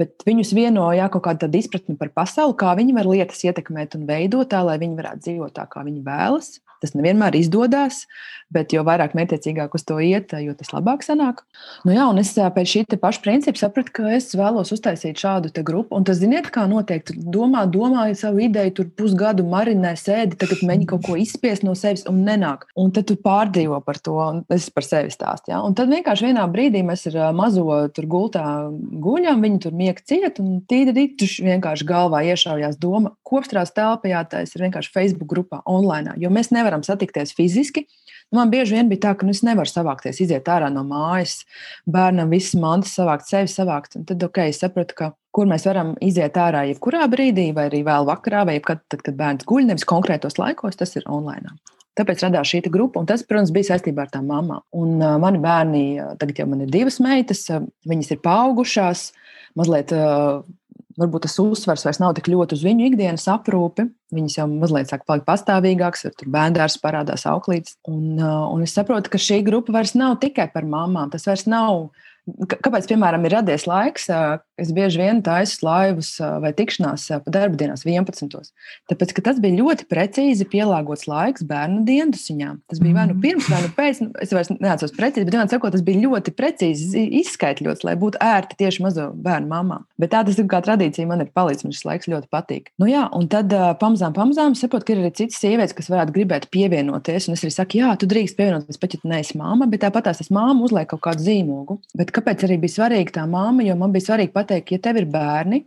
Bet 0.00 0.24
viņus 0.24 0.54
vienoja 0.56 1.10
kaut 1.12 1.26
kāda 1.26 1.50
izpratne 1.58 1.98
par 2.00 2.08
pasauli, 2.16 2.56
kā 2.56 2.72
viņi 2.78 2.96
var 2.96 3.08
lietas 3.10 3.42
ietekmēt 3.44 3.98
un 3.98 4.06
veidot 4.08 4.48
tā, 4.48 4.62
lai 4.64 4.78
viņi 4.80 4.96
varētu 4.96 5.26
dzīvot 5.26 5.56
tā, 5.58 5.66
kā 5.68 5.84
viņi 5.84 6.00
vēlas. 6.06 6.54
Tas 6.80 6.94
nevienmēr 6.96 7.36
izdodas, 7.38 8.04
bet 8.50 8.74
jo 8.74 8.82
vairāk 8.86 9.14
mērķiecīgāk 9.16 9.74
uz 9.76 9.84
to 9.86 9.98
iet, 10.02 10.34
jo 10.42 10.54
tas 10.58 10.72
labāk 10.74 11.04
sanāk. 11.06 11.44
Nu, 11.84 11.94
jā, 11.94 12.06
un 12.10 12.18
es 12.22 12.32
pēc 12.34 12.72
šī 12.72 12.84
paša 13.00 13.22
principa 13.24 13.60
sapratu, 13.60 13.94
ka 14.00 14.14
es 14.16 14.30
vēlos 14.36 14.72
uztaisīt 14.74 15.20
šādu 15.20 15.52
grupu. 15.66 15.94
Un 15.96 16.06
tas, 16.08 16.18
ziniet, 16.20 16.50
kā 16.52 16.66
notiek. 16.70 17.06
Domā, 17.30 17.66
domāju 17.70 18.16
savu 18.18 18.42
ideju, 18.46 18.74
tur 18.80 18.90
pusgadu 18.96 19.44
marinē, 19.46 19.92
sēdi, 19.98 20.38
tagad 20.40 20.64
mēģini 20.66 20.88
kaut 20.90 21.04
ko 21.06 21.16
izspiest 21.20 21.64
no 21.66 21.76
sevis 21.78 22.06
un 22.10 22.22
nenāk. 22.26 22.66
Un 22.80 22.92
tad 22.94 23.08
tu 23.10 23.16
pārdzīvo 23.20 23.80
par 23.86 24.00
to, 24.02 24.16
un 24.20 24.42
es 24.52 24.68
par 24.74 24.86
sevi 24.86 25.12
stāstu. 25.14 25.52
Ja? 25.52 25.60
Un 25.66 25.76
tad 25.78 25.92
vienkārši 25.92 26.30
vienā 26.30 26.46
brīdī 26.50 26.82
mēs 26.86 27.06
ar 27.10 27.34
mazo 27.36 27.66
tur 27.94 28.08
gultā 28.10 28.44
guļam, 28.70 29.42
viņi 29.44 29.62
tur 29.66 29.76
miega 29.76 30.02
ciet, 30.06 30.40
un 30.42 30.60
tīri 30.70 30.94
rītuši 30.96 31.46
vienkārši 31.46 31.86
galvā 31.88 32.22
iešaujās 32.32 32.78
doma, 32.80 33.14
kopstrās 33.26 33.74
telpā 33.76 34.10
jātais 34.10 34.54
ir 34.54 34.66
vienkārši 34.66 34.92
Facebook 34.94 35.30
grupā 35.30 35.60
online, 35.68 36.16
jo 36.20 36.30
mēs 36.32 36.52
nevaram 36.54 36.69
nevaram 36.70 36.84
satikties 36.86 37.34
fiziski. 37.34 37.86
Nu, 38.30 38.38
man 38.38 38.50
bieži 38.50 38.76
vien 38.76 38.88
bija 38.88 39.08
tā, 39.08 39.14
ka 39.18 39.26
nu, 39.26 39.34
es 39.34 39.42
nevaru 39.42 39.68
savākties, 39.68 40.20
iziet 40.22 40.46
ārā 40.48 40.70
no 40.70 40.84
mājas, 40.86 41.42
bērnam 41.90 42.30
visas 42.30 42.54
mantas 42.60 42.94
savākt, 42.94 43.26
sevi 43.26 43.50
savākt. 43.50 43.96
Un 43.98 44.06
tad, 44.06 44.22
ok, 44.22 44.44
es 44.46 44.60
sapratu, 44.62 44.94
ka 44.94 45.10
kur 45.34 45.50
mēs 45.50 45.66
varam 45.66 45.96
iziet 46.04 46.38
ārā 46.38 46.62
jebkurā 46.70 47.08
brīdī, 47.10 47.50
vai 47.56 47.66
arī 47.70 47.82
vēl 47.86 48.06
vakarā, 48.06 48.44
vai 48.46 48.60
kad, 48.62 48.84
tad, 48.88 49.02
kad 49.02 49.18
bērns 49.18 49.48
guļ, 49.50 49.66
nevis 49.72 49.88
konkrētos 49.88 50.38
laikos, 50.38 50.78
tas 50.78 50.94
ir 50.94 51.06
online. 51.10 51.56
Tāpēc 51.98 52.22
radās 52.22 52.46
šī 52.46 52.62
grupa, 52.70 53.02
un 53.02 53.08
tas, 53.10 53.24
protams, 53.26 53.50
bija 53.50 53.72
saistībā 53.72 54.06
ar 54.06 54.12
tām 54.14 54.30
mamām. 54.30 54.62
Un 54.78 55.02
uh, 55.02 55.16
mani 55.20 55.42
bērni, 55.42 55.82
tagad 56.22 56.38
jau 56.38 56.46
man 56.52 56.62
ir 56.62 56.70
divas 56.70 57.00
meitas, 57.02 57.42
uh, 57.50 57.66
viņas 57.90 58.14
ir 58.14 58.22
paaugušās, 58.22 59.08
mazliet 59.58 59.90
uh, 59.96 60.46
varbūt 61.00 61.26
tas 61.26 61.38
uzsvers 61.42 61.84
vairs 61.86 62.00
nav 62.02 62.14
tik 62.16 62.28
ļoti 62.30 62.56
uz 62.58 62.64
viņu 62.66 62.90
ikdienas 62.90 63.26
aprūpi. 63.32 63.88
Viņas 64.14 64.36
jau 64.38 64.46
mazliet 64.50 64.90
sāk 64.90 65.06
palikt 65.08 65.26
pastāvīgākas, 65.28 66.08
tur 66.18 66.30
bērns 66.34 66.78
parādās 66.82 67.26
auklītes. 67.30 67.78
Un, 67.88 68.18
uh, 68.18 68.46
un 68.50 68.64
es 68.66 68.74
saprotu, 68.76 69.12
ka 69.12 69.20
šī 69.20 69.40
grupa 69.46 69.74
vairs 69.78 69.96
nav 69.98 70.18
tikai 70.22 70.50
par 70.52 70.68
mamām. 70.68 71.12
Tas 71.12 71.26
vairs 71.28 71.46
nav 71.50 71.88
Kāpēc, 72.50 72.88
piemēram, 72.90 73.24
ir 73.26 73.34
radies 73.38 73.66
laiks, 73.68 74.08
es 74.60 74.72
bieži 74.76 75.00
vien 75.00 75.22
taisu 75.24 75.64
laivus 75.66 76.12
vai 76.42 76.52
tikšanās 76.56 77.06
pa 77.24 77.32
darba 77.32 77.58
dienās 77.60 77.84
11. 77.86 78.50
Tāpēc, 78.90 79.14
ka 79.16 79.24
tas 79.30 79.40
bija 79.42 79.58
ļoti 79.60 79.86
precīzi 79.90 80.46
pielāgots 80.50 81.06
laiks 81.10 81.44
bērnu 81.48 81.82
dienasziņām. 81.88 82.60
Tas 82.70 82.82
bija 82.82 82.98
vai 82.98 83.06
nu 83.10 83.16
mhm. 83.16 83.22
pirms, 83.24 83.48
vai 83.52 83.62
nu 83.64 83.72
pēc, 83.76 84.02
nu, 84.04 84.10
es 84.22 84.34
vairs 84.34 84.52
neatceros 84.56 84.94
precīzi, 84.96 85.26
bet 85.28 85.36
vienā 85.36 85.46
sakot, 85.50 85.74
tas 85.74 85.84
bija 85.86 86.04
ļoti 86.04 86.34
precīzi 86.36 87.06
izskaidrots, 87.20 87.84
lai 87.86 87.96
būtu 88.00 88.20
ērti 88.24 88.58
tieši 88.60 88.84
mazo 88.84 89.08
bērnu 89.14 89.50
mamām. 89.50 89.86
Bet 90.00 90.14
tā 90.14 90.22
tas 90.26 90.38
ir 90.40 90.48
kā 90.50 90.62
tradīcija, 90.64 91.08
man 91.08 91.24
ir 91.24 91.32
palīdzis, 91.34 91.66
man 91.66 91.76
šis 91.76 91.86
laiks 91.88 92.10
ļoti 92.10 92.30
patīk. 92.32 92.70
Nu 92.80 92.88
jā, 92.90 93.06
un 93.16 93.28
tad 93.32 93.52
pamazām, 93.80 94.14
pamazām 94.16 94.56
saprotu, 94.58 94.88
ka 94.88 94.94
ir 94.94 95.02
arī 95.04 95.12
citas 95.22 95.40
sievietes, 95.42 95.76
kas 95.76 95.90
varētu 95.92 96.14
gribēt 96.16 96.48
pievienoties. 96.52 97.28
Un 97.28 97.36
es 97.36 97.44
arī 97.44 97.52
saku, 97.54 97.80
jā, 97.80 97.92
tu 98.00 98.08
drīkst 98.10 98.38
pievienoties, 98.38 98.80
pat 98.80 98.96
ja 98.96 99.02
tu 99.02 99.10
neesi 99.10 99.38
māma, 99.40 99.68
bet 99.70 99.84
tāpat 99.84 100.10
tās 100.10 100.30
māma 100.32 100.66
uzliek 100.66 100.88
kaut 100.90 101.02
kādu 101.06 101.24
zīmogu. 101.26 101.78
Bet 101.98 102.12
kāpēc 102.20 102.46
arī 102.46 102.60
bija 102.60 102.76
svarīga 102.76 103.16
tā 103.18 103.26
māma? 103.30 103.64
Jo 103.66 103.76
man 103.80 103.92
bija 103.94 104.10
svarīgi 104.10 104.34
pateikt, 104.36 104.74
ja 104.76 104.82
tev 104.84 105.00
ir 105.00 105.08
bērni, 105.10 105.64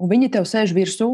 un 0.00 0.10
viņi 0.10 0.32
tev 0.34 0.48
sēž 0.48 0.72
virsū, 0.76 1.12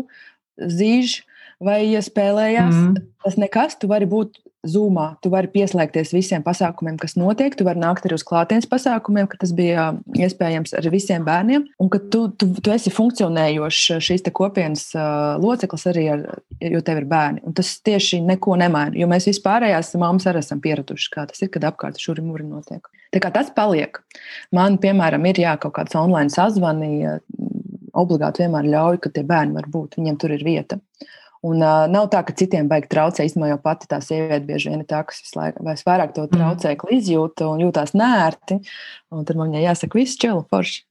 zīž 0.56 1.20
vai 1.62 1.80
ja 1.90 2.02
spēlējās, 2.04 2.74
mm. 2.74 2.96
tas 3.24 3.38
nekas, 3.40 3.76
tu 3.80 3.90
vari 3.90 4.08
būt 4.08 4.38
Zoomā. 4.70 5.06
Tu 5.22 5.30
vari 5.32 5.50
pieslēgties 5.52 6.12
visiem 6.14 6.44
pasākumiem, 6.46 6.98
kas 7.00 7.16
notiek. 7.18 7.54
Tu 7.56 7.66
vari 7.66 7.80
nākt 7.82 8.06
arī 8.06 8.18
uz 8.18 8.24
klātienes 8.26 8.68
pasākumiem, 8.70 9.28
ka 9.30 9.40
tas 9.40 9.52
bija 9.56 9.88
iespējams 10.16 10.76
ar 10.78 10.88
visiem 10.92 11.26
bērniem. 11.26 11.66
Un 11.82 11.90
ka 11.92 12.00
tu, 12.12 12.26
tu, 12.38 12.50
tu 12.60 12.74
esi 12.74 12.92
funkcionējošs 12.94 14.02
šīs 14.06 14.26
kopienas 14.36 14.88
uh, 14.96 15.36
loceklis 15.42 15.86
arī, 15.90 16.06
ar, 16.14 16.24
jo 16.60 16.82
tev 16.84 17.02
ir 17.02 17.08
bērni. 17.10 17.44
Un 17.46 17.56
tas 17.56 17.76
tieši 17.86 18.20
neko 18.26 18.58
nemaina. 18.60 18.96
Jo 18.98 19.08
mēs 19.10 19.28
vispārējās 19.30 19.94
mammas 20.00 20.28
arī 20.30 20.44
esam 20.44 20.62
pieraduši, 20.64 21.10
kā 21.14 21.26
tas 21.30 21.42
ir, 21.42 21.52
kad 21.54 21.68
apkārt 21.70 22.00
šur 22.02 22.20
ir 22.20 22.26
mūri 22.28 22.46
notiek. 22.48 22.86
Tā 23.14 23.22
kā 23.22 23.30
tas 23.32 23.52
paliek. 23.54 24.00
Man, 24.54 24.80
piemēram, 24.82 25.24
ir 25.30 25.40
jā, 25.46 25.54
kaut 25.62 25.76
kāds 25.78 25.96
online 25.98 26.32
sazvani, 26.32 27.06
obligāti 27.96 28.44
vienmēr 28.44 28.68
ļauj, 28.74 29.00
ka 29.02 29.12
tie 29.14 29.24
bērni 29.26 29.56
var 29.56 29.68
būt, 29.72 29.98
viņiem 30.00 30.18
tur 30.20 30.34
ir 30.36 30.44
vieta. 30.46 30.80
Un, 31.46 31.60
uh, 31.60 31.84
nav 31.92 32.08
tā, 32.10 32.22
ka 32.26 32.34
citiem 32.36 32.68
baigi 32.70 32.90
traucē. 32.90 33.26
Īstenībā 33.28 33.52
jau 33.52 33.60
pati 33.62 33.88
tā 33.90 34.00
sieviete 34.02 34.42
bieži 34.48 34.72
vien 34.72 34.82
ir 34.82 34.88
tā, 34.90 35.02
kas 35.06 35.22
visu 35.22 35.38
laiku 35.38 35.62
vairāk 35.86 36.14
to 36.16 36.26
mm. 36.26 36.86
izjūta 36.98 37.50
un 37.52 37.62
jūtās 37.66 37.94
nērti. 37.98 38.60
Un 39.14 39.26
tad 39.28 39.38
man 39.38 39.52
viņai 39.52 39.66
jāsaka, 39.68 40.00
viss 40.00 40.18
čili, 40.20 40.42
forši. 40.50 40.82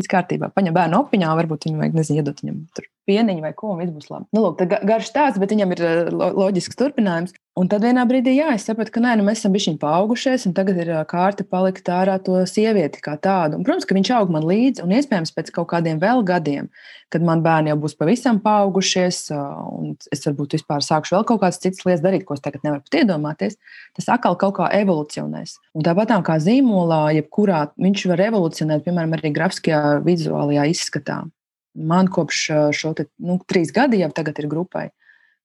Viss 0.00 0.08
kārtībā. 0.08 0.48
Paņem 0.56 0.76
bērnu 0.76 1.04
opiņā, 1.04 1.36
varbūt 1.36 1.68
viņam 1.68 1.84
vajag, 1.84 2.00
nezinu, 2.00 2.22
iedot 2.22 2.44
viņam 2.44 2.64
tur 2.76 2.91
pieniņu 3.08 3.44
vai 3.44 3.52
ko, 3.56 3.74
un 3.74 3.82
viss 3.82 3.94
būs 3.94 4.10
labi. 4.12 4.28
Nu, 4.34 4.44
lūk, 4.46 4.62
garš 4.88 5.10
stāsts, 5.10 5.40
bet 5.42 5.54
viņam 5.54 5.74
ir 5.74 5.84
loģisks 6.12 6.78
turpinājums. 6.78 7.34
Un 7.52 7.68
tad 7.68 7.82
vienā 7.84 8.06
brīdī, 8.08 8.32
jā, 8.38 8.54
es 8.56 8.64
sapratu, 8.64 8.94
ka 8.94 9.00
nē, 9.04 9.10
nu, 9.20 9.26
mēs 9.26 9.42
esam 9.42 9.52
bijuši 9.52 9.74
paaugušies, 9.82 10.46
un 10.48 10.54
tagad 10.56 10.78
ir 10.80 10.88
kārta 11.10 11.44
palikt 11.44 11.90
ārā 11.92 12.14
to 12.24 12.38
sievieti 12.48 13.02
kā 13.04 13.18
tādu. 13.20 13.58
Un, 13.58 13.66
protams, 13.66 13.84
ka 13.84 13.96
viņš 13.98 14.10
aug 14.16 14.32
man 14.32 14.46
līdzi, 14.48 14.80
un 14.80 14.94
iespējams 14.96 15.34
pēc 15.36 15.50
kaut 15.52 15.68
kādiem 15.74 16.00
vēl 16.00 16.24
gadiem, 16.24 16.70
kad 17.12 17.26
man 17.28 17.42
bērni 17.44 17.68
jau 17.68 17.76
būs 17.82 17.96
pavisam 17.98 18.38
paaugušies, 18.40 19.20
un 19.36 19.92
es 20.08 20.24
varbūt 20.24 20.56
vispār 20.56 20.86
sākšu 20.86 21.18
vēl 21.18 21.28
kaut 21.28 21.42
kādas 21.44 21.60
citas 21.60 21.84
lietas 21.84 22.00
darīt, 22.06 22.24
ko 22.24 22.38
es 22.38 22.44
tagad 22.46 22.64
nevaru 22.64 22.86
pat 22.86 22.98
iedomāties, 23.02 23.60
tas 24.00 24.08
atkal 24.16 24.40
kaut 24.40 24.56
kā 24.62 24.70
evolucionēs. 24.80 25.58
Un 25.76 25.84
tāpat 25.84 26.16
kā 26.24 26.40
zīmolā, 26.40 27.02
jebkurā 27.18 27.66
viņš 27.76 28.08
var 28.14 28.24
evolucionēt, 28.30 28.88
piemēram, 28.88 29.12
arī 29.20 29.36
grafiskajā, 29.36 29.98
vizuālajā 30.08 30.70
izskatā. 30.72 31.20
Man 31.72 32.10
kopš 32.12 32.40
šo 32.76 32.92
te, 32.96 33.06
nu, 33.22 33.38
trīs 33.48 33.72
gadi 33.72 34.02
jau 34.02 34.10
tagad 34.12 34.40
ir 34.42 34.50
grupai 34.50 34.90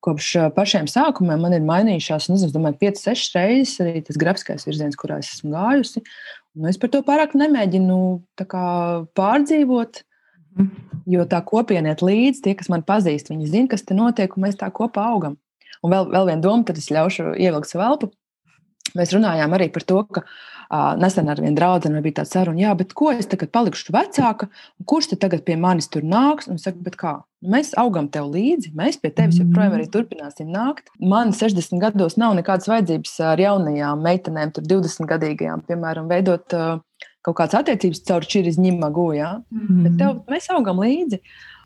kopš 0.04 0.34
pašiem 0.56 0.88
sākumiem 0.90 1.42
man 1.44 1.56
ir 1.58 1.64
mainījušās, 1.66 2.30
nu, 2.32 2.38
es 2.40 2.54
domāju, 2.54 2.78
5, 2.84 3.02
6 3.10 3.38
reizes 3.38 3.80
arī 3.84 4.02
tas 4.06 4.20
grafiskais 4.22 4.68
virziens, 4.68 4.98
kurā 5.00 5.20
es 5.24 5.32
esmu 5.36 5.54
gājusi. 5.56 6.04
Un 6.58 6.70
es 6.72 6.80
par 6.82 6.92
to 6.94 7.02
pārāk 7.06 7.36
nemēģinu 7.38 7.98
kā, 8.44 8.68
pārdzīvot, 9.18 10.02
mhm. 10.58 11.02
jo 11.16 11.26
tā 11.30 11.42
kopiena 11.46 11.94
iet 11.94 12.06
līdzi. 12.06 12.44
Tie, 12.46 12.56
kas 12.60 12.72
man 12.74 12.86
pazīst, 12.88 13.34
viņi 13.34 13.52
zina, 13.52 13.72
kas 13.74 13.86
te 13.88 13.98
notiek, 13.98 14.38
un 14.38 14.48
mēs 14.48 14.60
tā 14.60 14.70
kopā 14.74 15.10
augam. 15.12 15.38
Un 15.86 15.94
vēl, 15.94 16.08
vēl 16.14 16.32
viena 16.32 16.44
doma, 16.46 16.66
tad 16.66 16.80
es 16.82 16.90
ļaušu 16.94 17.36
ievilkt 17.38 17.70
savu 17.70 17.86
elpu. 17.86 18.14
Mēs 18.98 19.12
runājām 19.14 19.52
arī 19.54 19.68
par 19.74 19.84
to, 19.86 20.00
ka 20.10 20.24
uh, 20.24 20.38
nesen 21.00 21.30
ar 21.30 21.40
vienu 21.42 21.56
draugu 21.56 22.02
bija 22.02 22.20
tāda 22.20 22.30
saruna, 22.30 22.62
jā, 22.62 22.74
bet 22.78 22.94
ko 22.98 23.12
es 23.12 23.30
tagad 23.30 23.52
palikšu 23.56 23.94
vecāka, 23.96 24.50
un 24.80 24.86
kurš 24.90 25.12
tad 25.14 25.22
tagad 25.26 25.46
pie 25.48 25.56
manis 25.56 25.88
tur 25.88 26.04
nāks? 26.04 26.50
Un 26.52 26.60
saka, 26.62 26.78
bet 26.84 26.98
kā? 27.00 27.14
Mēs 27.46 27.76
augam 27.78 28.08
tev 28.10 28.32
līdzi, 28.34 28.74
mēs 28.76 28.98
pie 28.98 29.12
tevis 29.14 29.38
joprojām 29.38 29.76
arī 29.78 29.86
turpināsim 29.94 30.50
nākt. 30.50 30.90
Man 31.00 31.36
60 31.38 31.80
gados 31.84 32.18
nav 32.18 32.34
nekādas 32.40 32.70
vajadzības 32.72 33.20
ar 33.30 33.44
jaunajām 33.44 34.02
meitenēm, 34.02 34.56
tur 34.56 34.66
20 34.66 35.06
gadīgajām, 35.12 35.62
piemēram, 35.68 36.10
veidot 36.10 36.58
uh, 36.58 36.80
kaut 37.28 37.38
kādas 37.38 37.60
attiecības 37.60 38.02
caur 38.08 38.26
čīri 38.26 38.56
ņemagu. 38.58 39.12
Ja? 39.20 39.36
Mm 39.52 39.68
-hmm. 39.68 39.84
Bet 39.86 39.98
tev, 40.02 40.18
mēs 40.32 40.50
augam 40.56 40.82
līdzi. 40.82 41.22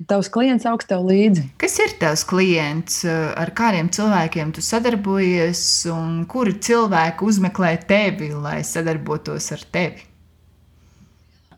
Tavs 0.10 0.30
klients 0.34 0.66
augst 0.70 0.90
tev 0.90 1.04
līdzi. 1.06 1.44
Kas 1.62 1.76
ir 1.84 1.92
tavs 2.02 2.24
klients? 2.26 3.02
Ar 3.06 3.52
kādiem 3.58 3.92
cilvēkiem 3.94 4.54
tu 4.56 4.64
sadarbojies, 4.66 5.62
un 5.94 6.24
kuri 6.32 6.56
cilvēki 6.64 7.28
uzmeklē 7.28 7.76
tevi, 7.90 8.32
lai 8.34 8.62
sadarbotos 8.66 9.52
ar 9.54 9.68
tevi? 9.74 10.08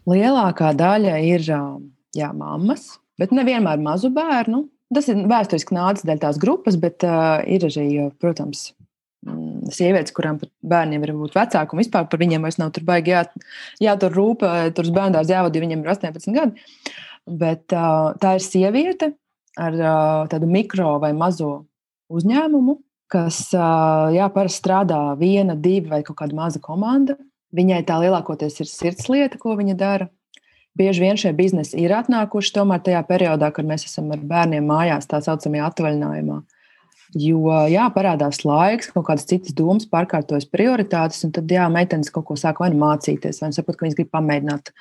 Lielākā 0.10 0.74
daļa 0.76 1.22
ir 1.24 1.48
jā, 1.48 2.34
mammas 2.36 2.90
bet 3.20 3.34
nevienmēr 3.36 3.82
mazu 3.82 4.12
bērnu. 4.14 4.68
Tas 4.94 5.10
ir 5.10 5.24
vēsturiski 5.30 5.74
nācis 5.74 6.06
dēļ 6.06 6.22
tās 6.22 6.40
grupas, 6.42 6.78
bet 6.82 7.06
uh, 7.08 7.40
ir 7.50 7.66
arī, 7.66 7.88
protams, 8.22 8.68
mm, 9.26 9.72
sievietes, 9.74 10.14
kurām 10.14 10.38
pat 10.42 10.52
bērniem 10.74 11.06
ir 11.06 11.16
būt 11.18 11.38
vecāki, 11.38 11.74
un 11.74 11.82
vispār 11.82 12.06
par 12.12 12.22
viņiem 12.22 12.46
vairs 12.46 12.60
nav 12.62 12.74
tur 12.76 12.86
baigi 12.86 13.16
jā, 13.16 13.24
jātur 13.82 14.14
rūpē, 14.14 14.52
tur 14.76 14.86
uz 14.86 14.94
bērnu 14.94 15.18
dārza 15.18 15.40
jāvada, 15.40 15.64
viņiem 15.66 15.82
ir 15.82 15.96
18 15.96 16.38
gadi. 16.38 16.68
Bet 17.28 17.72
uh, 17.72 18.14
tā 18.20 18.36
ir 18.38 18.44
sieviete 18.44 19.14
ar 19.60 19.78
uh, 19.78 20.24
tādu 20.32 20.50
mikro 20.50 20.98
vai 21.00 21.14
mazo 21.16 21.66
uzņēmumu, 22.14 22.80
kas 23.12 23.46
uh, 23.56 24.10
jā, 24.14 24.28
parasti 24.34 24.64
strādā 24.64 25.00
viena, 25.20 25.56
divi 25.56 25.92
vai 25.92 26.02
kaut 26.04 26.20
kāda 26.20 26.36
maza 26.36 26.60
komanda. 26.64 27.16
Viņai 27.54 27.84
tā 27.86 28.00
lielākoties 28.02 28.60
ir 28.64 28.70
sirdslieta, 28.70 29.38
ko 29.40 29.54
viņa 29.56 29.78
dara 29.78 30.10
bieži 30.78 31.04
vien 31.04 31.20
šie 31.20 31.34
biznesi 31.38 31.78
ir 31.82 31.94
atnākuši 31.96 32.54
tomēr 32.56 32.82
tajā 32.86 33.04
periodā, 33.10 33.52
kad 33.54 33.68
mēs 33.68 33.86
esam 33.88 34.12
ar 34.14 34.24
bērniem 34.30 34.66
mājās, 34.68 35.08
tā 35.10 35.22
saucamajā 35.24 35.70
atvaļinājumā. 35.70 36.42
Jo, 37.14 37.52
jā, 37.70 37.86
parādās 37.94 38.40
laiks, 38.42 38.90
kaut 38.90 39.06
kādas 39.06 39.28
citas 39.30 39.54
domas, 39.54 39.86
pārkārtojas 39.90 40.48
prioritātes, 40.50 41.22
un 41.28 41.34
tad, 41.36 41.52
jā, 41.52 41.68
meitenes 41.70 42.10
kaut 42.14 42.26
ko 42.32 42.38
sāk 42.40 42.64
vai 42.64 42.72
nu 42.74 42.80
mācīties, 42.82 43.38
vai 43.44 43.52
nu 43.52 43.58
saprot, 43.58 43.78
ka 43.78 43.86
viņas 43.86 44.00
grib 44.00 44.10
pamēģināt 44.16 44.74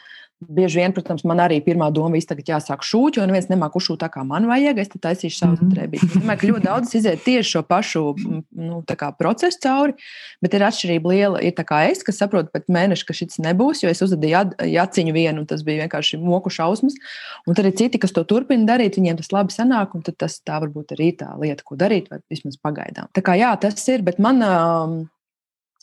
Bieži 0.49 0.81
vien, 0.81 0.93
protams, 0.95 1.23
man 1.29 1.41
arī 1.45 1.61
pirmā 1.65 1.89
doma 1.95 2.19
ir, 2.19 2.27
ka 2.27 2.55
jāsāk 2.55 2.85
šūt, 2.87 3.19
jo 3.19 3.27
neviens 3.29 3.49
nemāku 3.51 3.81
šūt 3.83 4.01
tā, 4.03 4.09
kā 4.13 4.25
man 4.27 4.49
vajag. 4.51 4.81
Es 4.83 4.91
taisīšu 4.93 5.39
savu 5.39 5.57
mm 5.57 5.73
drēbīti. 5.73 6.09
Es 6.09 6.17
domāju, 6.19 6.41
ka 6.41 6.49
ļoti 6.51 6.67
daudz 6.67 6.95
iziet 6.99 7.23
tieši 7.25 7.49
šo 7.55 7.63
pašu 7.69 8.03
nu, 8.19 8.83
procesu 9.19 9.61
cauri, 9.63 9.95
bet 10.43 10.57
ir 10.57 10.67
atšķirība 10.67 11.13
liela. 11.13 11.43
Ir 11.45 11.55
tā 11.57 11.65
kā 11.69 11.85
es, 11.91 12.03
kas 12.07 12.21
saprotu 12.23 12.53
pēc 12.55 12.69
mēneša, 12.73 13.07
ka 13.09 13.17
šis 13.17 13.41
nebūs, 13.45 13.85
jo 13.85 13.93
es 13.93 14.03
uzdevu 14.05 14.53
jāciņu 14.67 15.15
vienu, 15.15 15.45
un 15.45 15.49
tas 15.49 15.65
bija 15.67 15.85
vienkārši 15.85 16.21
moku 16.23 16.53
šausmas. 16.53 16.99
Un 17.47 17.59
tad 17.59 17.71
ir 17.71 17.77
citi, 17.79 18.01
kas 18.03 18.15
to 18.17 18.27
turpina 18.29 18.69
darīt, 18.75 18.99
viņiem 19.01 19.21
tas 19.23 19.33
labi 19.35 19.55
sanāk, 19.55 19.97
un 19.97 20.05
tas 20.05 20.41
tā 20.43 20.61
varbūt 20.63 20.97
arī 20.97 21.13
tā 21.23 21.33
lieta, 21.41 21.65
ko 21.67 21.79
darīt, 21.81 22.13
vai 22.13 22.23
vismaz 22.33 22.59
pagaidām. 22.61 23.11
Tā 23.17 23.25
kā 23.25 23.39
jā, 23.41 23.55
tas 23.63 23.89
ir, 23.89 24.05
bet 24.07 24.23
man. 24.23 24.45
Um, 24.45 25.03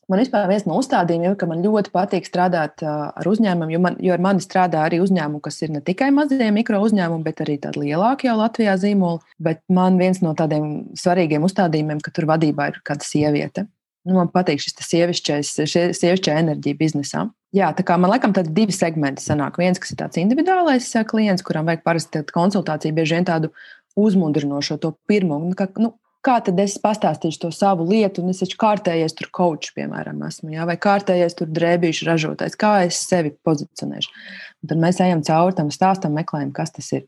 Man 0.09 0.23
vispār 0.23 0.47
viens 0.49 0.65
no 0.65 0.79
uzstādījumiem 0.81 1.35
ir, 1.35 1.37
ka 1.37 1.45
man 1.45 1.61
ļoti 1.61 1.91
patīk 1.93 2.25
strādāt 2.25 2.81
ar 2.81 3.27
uzņēmumiem, 3.29 3.73
jo, 3.75 3.81
man, 3.83 3.97
jo 4.01 4.15
ar 4.15 4.23
mani 4.25 4.41
strādā 4.41 4.81
arī 4.87 4.97
uzņēmumi, 5.03 5.41
kas 5.45 5.61
ir 5.61 5.73
ne 5.75 5.83
tikai 5.85 6.09
mazie 6.15 6.47
mikro 6.55 6.79
uzņēmumi, 6.81 7.25
bet 7.27 7.43
arī 7.45 7.59
tādi 7.61 7.83
lielāki 7.83 8.25
jau 8.25 8.39
Latvijā 8.39 8.73
zīmoli. 8.81 9.21
Bet 9.37 9.61
man 9.69 10.01
viens 10.01 10.23
no 10.25 10.33
tādiem 10.37 10.89
svarīgiem 10.97 11.45
uzstādījumiem, 11.45 12.01
ka 12.01 12.13
tur 12.15 12.25
vadībā 12.31 12.71
ir 12.71 12.81
kāda 12.89 13.05
sieviete. 13.05 13.67
Nu, 14.07 14.15
man 14.17 14.31
patīk 14.33 14.63
šis 14.63 14.79
sievišķā 14.89 16.39
enerģija 16.39 16.79
biznesā. 16.79 17.27
Jā, 17.53 17.69
tā 17.77 17.85
kā 17.85 17.97
man 18.01 18.13
laikam 18.13 18.33
tādi 18.33 18.53
divi 18.55 18.73
segmenti 18.73 19.21
sanāk. 19.21 19.57
Viens, 19.61 19.77
kas 19.81 19.93
ir 19.93 19.99
tāds 20.01 20.17
individuālais 20.21 20.89
klients, 21.09 21.45
kuram 21.45 21.69
vajag 21.69 21.85
parasti 21.85 22.21
konsultāciju, 22.33 22.95
bieži 22.97 23.17
vien 23.17 23.29
tādu 23.29 23.53
uzmundrinošo 23.99 24.77
to 24.81 24.95
pirmo. 25.09 25.37
Nu, 25.43 25.53
kā, 25.57 25.69
nu, 25.81 25.93
kā 26.25 26.37
tad 26.43 26.59
es 26.61 26.77
pastāstīšu 26.81 27.41
to 27.45 27.51
savu 27.55 27.87
lietu, 27.89 28.23
un 28.23 28.33
es 28.33 28.41
taču 28.43 28.59
kārtējies 28.59 29.15
tur 29.17 29.29
kočs, 29.35 29.73
piemēram, 29.77 30.21
esmu, 30.27 30.53
jā, 30.55 30.67
vai 30.69 30.75
kārtējies 30.81 31.37
tur 31.39 31.51
drēbīšu 31.55 32.07
ražotājs, 32.09 32.57
kā 32.59 32.73
es 32.87 33.01
sevi 33.09 33.33
pozicionēšu. 33.47 34.15
Un 34.63 34.71
tad 34.71 34.81
mēs 34.83 35.01
ejam 35.03 35.23
cauri 35.25 35.57
tam 35.59 35.71
stāstam, 35.73 36.17
meklējam, 36.19 36.53
kas 36.55 36.75
tas 36.75 36.91
ir. 36.97 37.07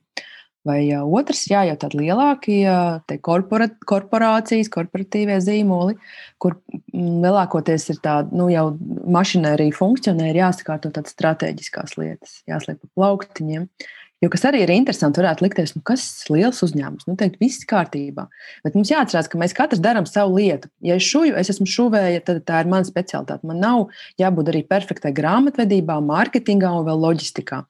Vai 0.62 0.84
uh, 0.94 1.02
otrs, 1.18 1.48
jā, 1.50 1.64
jau 1.66 1.74
tādi 1.82 2.04
lielākie 2.04 2.60
uh, 2.70 3.16
korpora, 3.26 3.66
korporācijas, 3.90 4.68
korporatīvie 4.70 5.40
zīmoli, 5.42 5.96
kur 6.38 6.60
mm, 6.70 7.16
lielākoties 7.24 7.88
ir 7.90 7.98
tāda, 8.04 8.30
nu, 8.38 8.46
jau 8.54 8.68
mašinērija 9.10 9.74
funkcionē, 9.74 10.28
ir 10.30 10.38
jāsakārto 10.44 10.92
tādas 10.94 11.18
strateģiskās 11.18 11.98
lietas, 11.98 12.36
jāsliek 12.46 12.78
pa 12.78 12.92
plauktiņiem. 12.94 13.66
Uh, 13.66 13.90
Jo 14.22 14.30
kas 14.30 14.44
arī 14.46 14.60
ir 14.62 14.70
interesanti, 14.70 15.18
varētu 15.18 15.42
likties, 15.42 15.72
nu, 15.74 15.80
kas 15.86 16.04
ir 16.28 16.36
liels 16.36 16.60
uzņēmums. 16.62 17.08
Nu, 17.10 17.16
teikt, 17.18 17.40
viss 17.42 17.66
kārtībā. 17.66 18.28
Bet 18.62 18.78
mums 18.78 18.92
jāatcerās, 18.94 19.26
ka 19.32 19.40
mēs 19.42 19.56
katrs 19.58 19.82
darām 19.82 20.06
savu 20.06 20.38
lietu. 20.38 20.70
Ja 20.86 21.00
es 21.02 21.08
šuju, 21.10 21.34
es 21.42 21.50
esmu 21.50 21.66
šuvēja, 21.66 22.22
tad 22.28 22.44
tā 22.46 22.60
ir 22.62 22.70
mana 22.70 22.86
specialitāte. 22.86 23.50
Man 23.50 23.58
nav 23.64 23.88
jābūt 24.22 24.54
arī 24.54 24.62
perfektai 24.70 25.10
grāmatvedībā, 25.18 25.98
mārketingā 26.06 26.70
un 26.70 26.86
vēl 26.92 27.02
loģistikā. 27.08 27.64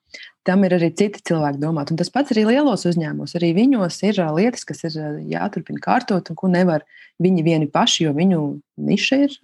Tam 0.44 0.68
ir 0.68 0.76
arī 0.76 0.92
citi 0.92 1.24
cilvēki 1.32 1.64
domāt. 1.64 1.96
Un 1.96 2.04
tas 2.04 2.12
pats 2.12 2.36
arī 2.36 2.44
lielos 2.50 2.84
uzņēmumos. 2.90 3.40
Arī 3.40 3.56
viņos 3.56 4.04
ir 4.12 4.20
lietas, 4.36 4.68
kas 4.68 4.84
ir 4.90 5.02
jāturpina 5.32 5.80
kārtot 5.88 6.34
un 6.34 6.42
ko 6.44 6.52
nevar 6.52 6.84
viņi 7.24 7.48
vieni 7.48 7.72
paši, 7.72 8.10
jo 8.10 8.18
viņu 8.18 8.46
niša 8.92 9.24
ir 9.24 9.42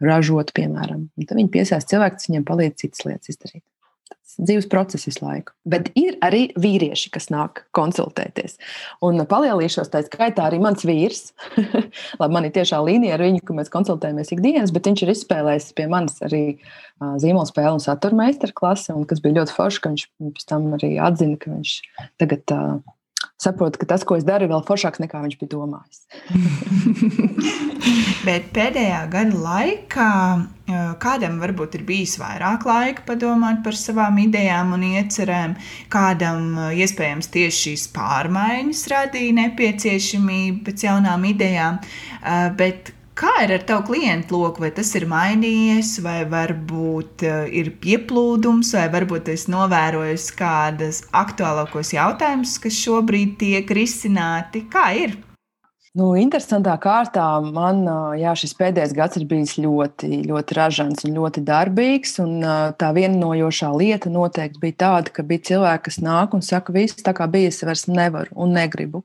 ražot, 0.00 0.56
piemēram. 0.56 1.10
Un 1.12 1.28
tad 1.28 1.36
viņi 1.36 1.52
piesaista 1.52 1.98
cilvēku, 1.98 2.16
kas 2.16 2.30
viņiem 2.30 2.48
palīdz 2.48 2.86
citas 2.86 3.04
lietas 3.04 3.34
izdarīt 3.34 3.66
dzīves 4.38 4.68
process 4.70 5.08
visu 5.08 5.24
laiku. 5.24 5.54
Bet 5.68 5.90
ir 5.98 6.16
arī 6.24 6.48
vīrieši, 6.58 7.10
kas 7.14 7.28
nāk 7.34 7.64
konsultēties. 7.76 8.58
Un 9.04 9.20
palielīšos 9.28 9.90
tā 9.92 10.02
skaitā 10.06 10.46
arī 10.48 10.60
mans 10.62 10.84
vīrs. 10.86 11.32
Labi, 12.20 12.32
man 12.34 12.46
ir 12.46 12.54
tiešā 12.54 12.80
līnija 12.84 13.16
ar 13.16 13.24
viņu, 13.26 13.42
ka 13.46 13.56
mēs 13.56 13.72
konsultējamies 13.74 14.34
ikdienas, 14.36 14.74
bet 14.74 14.90
viņš 14.90 15.04
ir 15.04 15.14
izspēlējis 15.14 15.72
pie 15.78 15.88
manis 15.90 16.20
arī 16.26 16.44
zīmola 16.98 17.48
spēļu 17.50 17.78
un 17.78 17.82
satura 17.82 18.18
meistara 18.18 18.54
klasi, 18.54 18.92
un 18.94 19.08
kas 19.08 19.22
bija 19.24 19.40
ļoti 19.40 19.56
forši, 19.56 19.82
ka 19.82 19.94
viņš 19.94 20.06
pēc 20.38 20.46
tam 20.52 20.70
arī 20.78 20.94
atzina, 21.02 21.38
ka 21.40 21.52
viņš 21.54 21.74
tagad 22.22 22.54
uh, 22.54 22.78
saprotu, 23.38 23.78
ka 23.82 23.90
tas, 23.94 24.04
ko 24.06 24.18
es 24.18 24.26
daru, 24.26 24.46
ir 24.46 24.52
vēl 24.52 24.64
foršāks 24.66 25.02
nekā 25.02 25.22
viņš 25.24 25.36
bija 25.40 25.54
domājis. 25.54 25.98
Bet 28.28 28.50
pēdējā 28.52 29.02
gada 29.12 29.40
laikā 29.40 30.12
kādam 31.00 31.38
varbūt 31.40 31.78
ir 31.78 31.84
bijis 31.88 32.18
vairāk 32.20 32.66
laika 32.68 33.06
padomāt 33.06 33.62
par 33.64 33.76
savām 33.78 34.18
idejām 34.20 34.74
un 34.76 34.84
iecerēm, 34.90 35.56
kādam 35.92 36.58
iespējams 36.76 37.30
tieši 37.32 37.62
šīs 37.62 37.88
pārmaiņas 37.96 38.84
radīja 38.92 39.38
nepieciešamību 39.40 40.62
pēc 40.68 40.86
jaunām 40.90 41.24
idejām. 41.32 41.80
Bet 42.60 42.92
Kā 43.18 43.32
ir 43.42 43.50
ar 43.50 43.62
tavu 43.66 43.82
klientu 43.88 44.38
loku? 44.38 44.62
Vai 44.62 44.68
tas 44.70 44.92
ir 44.94 45.08
mainījies, 45.10 45.96
vai 46.04 46.20
varbūt 46.30 47.24
ir 47.50 47.72
pieplūdums, 47.82 48.70
vai 48.78 48.84
varbūt 48.92 49.32
es 49.34 49.48
novēroju 49.50 50.20
kādas 50.38 51.00
aktuālākos 51.10 51.90
jautājumus, 51.96 52.54
kas 52.62 52.78
šobrīd 52.78 53.34
tiek 53.40 53.74
risināti? 53.74 54.68
Kā 54.70 54.92
ir? 54.94 55.18
Nu, 55.96 56.10
interesantā 56.20 56.74
kārtā 56.76 57.24
man 57.40 57.80
jā, 58.20 58.34
šis 58.36 58.52
pēdējais 58.58 58.92
gads 58.96 59.16
ir 59.16 59.24
bijis 59.30 59.54
ļoti, 59.56 60.20
ļoti 60.28 60.56
ražants 60.58 61.06
un 61.08 61.14
ļoti 61.16 61.42
darbīgs. 61.48 62.18
Un, 62.20 62.42
tā 62.76 62.90
vienojošā 62.92 63.70
lieta 63.72 64.12
noteikti 64.12 64.60
bija 64.60 64.76
tāda, 64.84 65.14
ka 65.14 65.24
bija 65.24 65.46
cilvēki, 65.48 65.86
kas 65.88 65.98
nāk 66.04 66.36
un 66.36 66.44
saka, 66.44 66.74
viss 66.76 67.00
tā 67.00 67.14
kā 67.16 67.24
bija, 67.32 67.48
es 67.48 67.64
vairs 67.64 67.86
nevaru 67.88 68.36
un 68.36 68.52
negribu. 68.58 69.00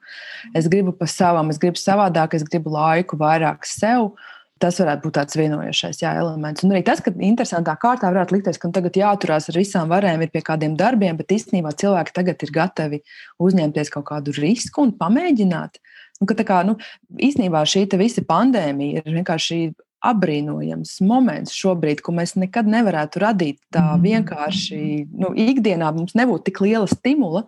Es 0.52 0.68
gribu 0.72 0.92
pa 0.98 1.08
savam, 1.08 1.54
es 1.54 1.62
gribu 1.62 1.80
savādāk, 1.80 2.36
es 2.36 2.44
gribu 2.50 2.76
laiku 2.76 3.20
vairāk 3.22 3.64
sev. 3.70 4.12
Tas 4.60 4.78
varētu 4.80 5.08
būt 5.08 5.16
tāds 5.18 5.36
vienojošais 5.40 6.04
jā, 6.04 6.12
elements. 6.20 6.64
Un 6.64 6.76
arī 6.76 6.84
tas, 6.88 7.02
ka 7.04 7.12
interesantā 7.16 7.74
kārtā 7.80 8.12
varētu 8.12 8.38
likties, 8.38 8.60
ka 8.60 8.70
tagad 8.76 8.96
jāturās 9.00 9.50
ar 9.52 9.58
visām 9.60 9.90
varēm, 9.92 10.24
ir 10.24 10.32
pie 10.32 10.44
kādiem 10.46 10.78
darbiem, 10.80 11.18
bet 11.20 11.34
īstenībā 11.36 11.74
cilvēki 11.80 12.16
tagad 12.16 12.46
ir 12.46 12.54
gatavi 12.54 13.02
uzņemties 13.44 13.92
kaut 13.92 14.08
kādu 14.12 14.36
risku 14.38 14.86
un 14.86 14.94
pamēģināt. 15.00 15.82
Uh, 15.82 15.90
Un, 16.22 16.30
ka, 16.30 16.38
kā, 16.46 16.62
nu, 16.68 16.78
īsnībā 17.18 17.64
šī 17.68 17.88
visa 18.00 18.24
pandēmija 18.28 19.04
ir 19.04 19.18
vienkārši 19.18 19.60
apbrīnojams 20.04 20.98
moments 21.08 21.56
šobrīd, 21.56 22.04
ko 22.04 22.14
mēs 22.18 22.36
nekad 22.36 22.68
nevarētu 22.70 23.22
radīt 23.24 23.62
tā 23.74 23.86
mhm. 23.94 24.04
vienkārši. 24.08 24.82
Nu, 25.16 25.32
ikdienā 25.32 25.94
mums 25.96 26.16
nebūtu 26.20 26.50
tik 26.50 26.64
liela 26.66 26.90
stimula 26.92 27.46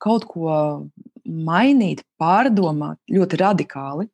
kaut 0.00 0.24
ko 0.30 0.54
mainīt, 1.26 2.04
pārdomāt 2.20 2.98
ļoti 3.12 3.40
radikāli. 3.42 4.08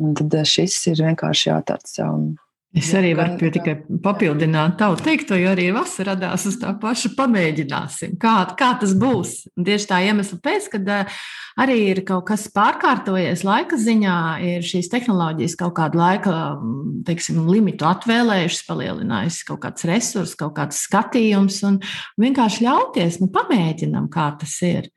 Un 0.00 0.14
tad 0.16 0.34
šis 0.48 0.78
ir 0.88 1.02
vienkārši 1.04 1.50
jā, 1.50 1.58
tāds 1.68 1.98
um, 2.00 2.32
Es 2.72 2.88
arī 2.96 3.10
varu 3.12 3.36
gan, 3.36 3.50
tikai 3.52 3.74
papildināt 4.00 4.78
tavu 4.80 4.96
teikto, 5.04 5.36
jo 5.36 5.50
arī 5.52 5.66
vasarā 5.76 6.14
radās 6.14 6.46
uz 6.48 6.54
tā 6.56 6.70
paša 6.80 7.10
pamēģināsim, 7.18 8.14
kā, 8.20 8.32
kā 8.56 8.70
tas 8.80 8.94
būs. 8.96 9.34
Un 9.58 9.66
tieši 9.66 9.88
tā 9.90 9.98
iemesla 10.06 10.38
pēc, 10.40 10.70
kad 10.72 10.88
eh, 10.88 11.18
arī 11.60 11.76
ir 11.90 12.00
kaut 12.08 12.24
kas 12.30 12.46
pārkārtojies 12.56 13.44
laika 13.44 13.76
ziņā, 13.76 14.16
ir 14.48 14.64
šīs 14.64 14.88
tehnoloģijas 14.94 15.58
kaut 15.60 15.74
kādu 15.76 16.00
laika 16.00 16.32
mm, 16.54 17.02
teiksim, 17.10 17.42
limitu 17.52 17.84
atvēlējušas, 17.90 18.64
palielinājusi 18.70 19.44
kaut 19.50 19.60
kāds 19.66 19.88
resurss, 19.92 20.38
kaut 20.40 20.56
kāds 20.56 20.80
skatījums 20.86 21.60
un 21.68 21.76
vienkārši 22.24 22.64
ļauties, 22.70 23.20
nu, 23.20 23.28
pamēģinam, 23.36 24.08
kā 24.12 24.30
tas 24.40 24.56
ir. 24.64 24.88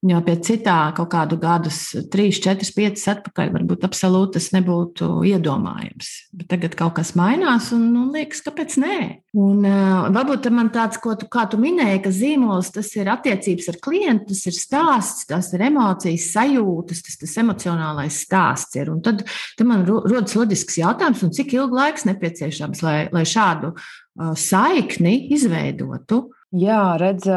Jo 0.00 0.22
pie 0.24 0.32
citā 0.40 0.94
kaut 0.96 1.10
kādu 1.12 1.36
gadus, 1.36 1.90
3, 2.08 2.30
4, 2.40 2.64
5 2.72 3.02
atpakaļ, 3.12 3.50
varbūt 3.52 3.82
absolūti 3.84 4.38
tas 4.38 4.46
nebūtu 4.54 5.08
iedomājams. 5.28 6.06
Bet 6.40 6.46
tagad 6.54 6.76
kaut 6.78 6.94
kas 6.96 7.10
mainās, 7.20 7.66
un 7.76 7.82
nu, 7.92 8.06
liekas, 8.14 8.40
kāpēc 8.46 8.78
nē? 8.80 8.96
Un, 9.36 9.58
uh, 9.68 10.06
varbūt 10.14 10.48
man 10.56 10.70
tāds, 10.72 10.96
ko 11.04 11.12
tu, 11.20 11.28
tu 11.28 11.60
minēji, 11.60 12.00
ka 12.06 12.12
zīmols 12.16 12.72
tas 12.72 12.88
ir 12.96 13.10
attiecības 13.12 13.68
ar 13.74 13.78
klientu, 13.84 14.30
tas 14.32 14.40
ir 14.48 14.56
stāsts, 14.56 15.26
tas 15.28 15.50
ir 15.52 15.66
emocijas, 15.68 16.30
sajūtas, 16.32 17.02
tas, 17.04 17.18
tas 17.20 17.36
emocionālais 17.44 18.22
stāsts 18.24 18.80
ir. 18.80 18.88
Un 18.94 19.02
tad, 19.04 19.26
tad 19.28 19.68
man 19.68 19.84
rodas 19.84 20.32
loģisks 20.38 20.80
jautājums, 20.80 21.26
cik 21.36 21.52
ilgi 21.58 21.76
laiks 21.76 22.08
nepieciešams, 22.08 22.80
lai, 22.86 22.96
lai 23.12 23.26
šādu 23.28 23.74
uh, 23.76 24.32
saikni 24.32 25.26
izveidotu. 25.36 26.30
Jā, 26.56 26.96
redz, 26.98 27.28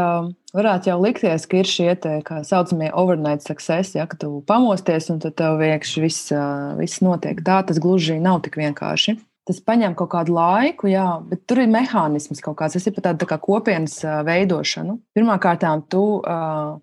varētu 0.53 0.91
jau 0.91 0.99
likties, 1.01 1.47
ka 1.49 1.59
ir 1.59 1.69
šie 1.69 1.89
tā 1.99 2.15
saucamie 2.45 2.91
overnight 2.93 3.45
success, 3.45 3.95
ja 3.97 4.05
tu 4.07 4.41
pamosties 4.47 5.09
un 5.13 5.19
tad 5.23 5.35
tev 5.39 5.59
vienkārši 5.61 6.03
viss, 6.03 6.31
viss 6.79 7.03
notiek. 7.05 7.41
Tā 7.45 7.61
tas 7.67 7.81
gluži 7.81 8.19
nav 8.21 8.43
tik 8.45 8.59
vienkārši. 8.61 9.17
Tas 9.43 9.59
prasa 9.59 9.89
kaut 9.99 10.13
kādu 10.13 10.37
laiku, 10.37 10.87
jā, 10.87 11.03
bet 11.27 11.41
tur 11.49 11.59
ir 11.59 11.71
mehānisms 11.71 12.39
kaut 12.43 12.55
kāds. 12.61 12.77
Tas 12.77 12.87
ir 12.87 12.95
pat 12.95 13.09
tāda 13.09 13.25
tā 13.25 13.27
kā 13.33 13.37
kopienas 13.43 13.97
veidošana. 14.23 14.95
Pirmkārt, 15.17 15.65
tu 15.91 16.03
uh, 16.21 16.77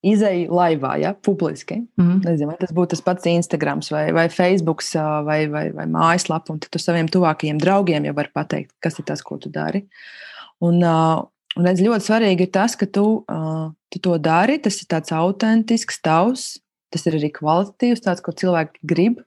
izēji 0.00 0.46
laivā, 0.48 0.94
ja 1.02 1.12
publiski. 1.12 1.82
Mm 2.00 2.06
-hmm. 2.06 2.22
Nezinu, 2.24 2.54
tas 2.60 2.72
būtu 2.72 2.94
tas 2.94 3.02
pats 3.04 3.26
Instagram, 3.26 3.80
vai, 3.90 4.12
vai 4.12 4.28
Facebook, 4.28 4.82
vai, 5.24 5.46
vai, 5.48 5.70
vai 5.72 5.86
mājaslapa, 5.86 6.52
un 6.52 6.58
tu 6.58 6.78
saviem 6.78 7.08
tuvākajiem 7.08 7.58
draugiem 7.58 8.04
jau 8.04 8.14
vari 8.14 8.30
pateikt, 8.34 8.72
kas 8.80 8.98
ir 8.98 9.04
tas, 9.04 9.22
ko 9.22 9.36
tu 9.36 9.48
dari. 9.48 9.86
Un, 10.60 10.82
uh, 10.82 11.24
Un 11.58 11.66
redz, 11.66 11.82
ļoti 11.82 12.06
svarīgi 12.06 12.46
ir 12.46 12.50
tas, 12.54 12.76
ka 12.78 12.86
tu, 12.86 13.24
uh, 13.26 13.70
tu 13.90 13.98
to 13.98 14.16
dari. 14.22 14.58
Tas 14.62 14.78
ir 14.82 14.86
tāds 14.92 15.10
autentisks, 15.12 15.98
tavs, 16.04 16.60
Tas 16.90 17.06
ir 17.06 17.16
arī 17.20 17.30
kvalitatīvs, 17.34 18.02
tāds, 18.04 18.22
ko 18.24 18.34
cilvēki 18.34 18.82
grib 18.90 19.22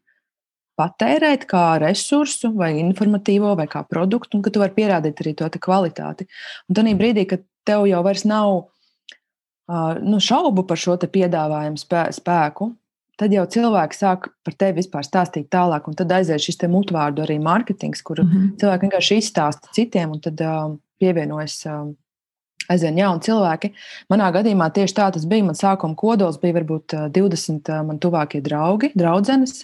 patērēt 0.79 1.45
kā 1.47 1.77
resursu, 1.81 2.51
vai 2.57 2.73
informatīvo, 2.81 3.53
vai 3.59 3.67
kā 3.71 3.83
produktu, 3.87 4.37
un 4.37 4.43
ka 4.45 4.51
tu 4.51 4.61
vari 4.61 4.75
pierādīt 4.75 5.21
arī 5.21 5.35
to 5.39 5.49
kvalitāti. 5.63 6.27
Un 6.67 6.77
tad 6.77 6.89
brīdī, 6.99 7.27
kad 7.29 7.43
tev 7.63 7.85
jau 7.87 8.01
vairs 8.03 8.25
nav 8.27 8.53
uh, 8.57 9.99
nu, 10.01 10.19
šaubu 10.19 10.65
par 10.67 10.81
šo 10.81 10.97
piedāvājumu 10.97 11.79
spē, 11.79 12.07
spēku, 12.17 12.73
tad 13.21 13.31
jau 13.31 13.45
cilvēki 13.55 13.99
sāk 13.99 14.31
par 14.43 14.57
tevi 14.57 14.81
vispār 14.81 15.05
stāstīt 15.07 15.47
tālāk, 15.53 15.87
un 15.87 15.95
tad 15.95 16.11
aiziet 16.11 16.41
šis 16.41 16.59
mutvārdu 16.67 17.23
arī 17.23 17.37
mārketings, 17.39 18.01
kur 18.03 18.19
mm 18.19 18.29
-hmm. 18.29 18.53
cilvēki 18.59 18.89
vienkārši 18.89 19.21
izstāsta 19.21 19.71
citiem, 19.71 20.17
un 20.17 20.19
tad 20.19 20.41
uh, 20.41 20.73
pievienojas. 20.99 21.61
Uh, 21.69 21.93
aizvien 22.71 22.99
jauni 23.01 23.23
cilvēki. 23.25 23.73
Manā 24.13 24.29
gadījumā 24.35 24.69
tieši 24.75 24.97
tā 24.99 25.09
tas 25.15 25.27
bija. 25.29 25.47
Man 25.49 25.59
sākuma 25.59 25.97
kodols 25.99 26.39
bija 26.41 26.57
varbūt 26.59 26.95
20 27.15 27.73
man 27.89 27.99
tuvākie 28.03 28.43
draugi, 28.45 28.91
draudzenes, 28.97 29.63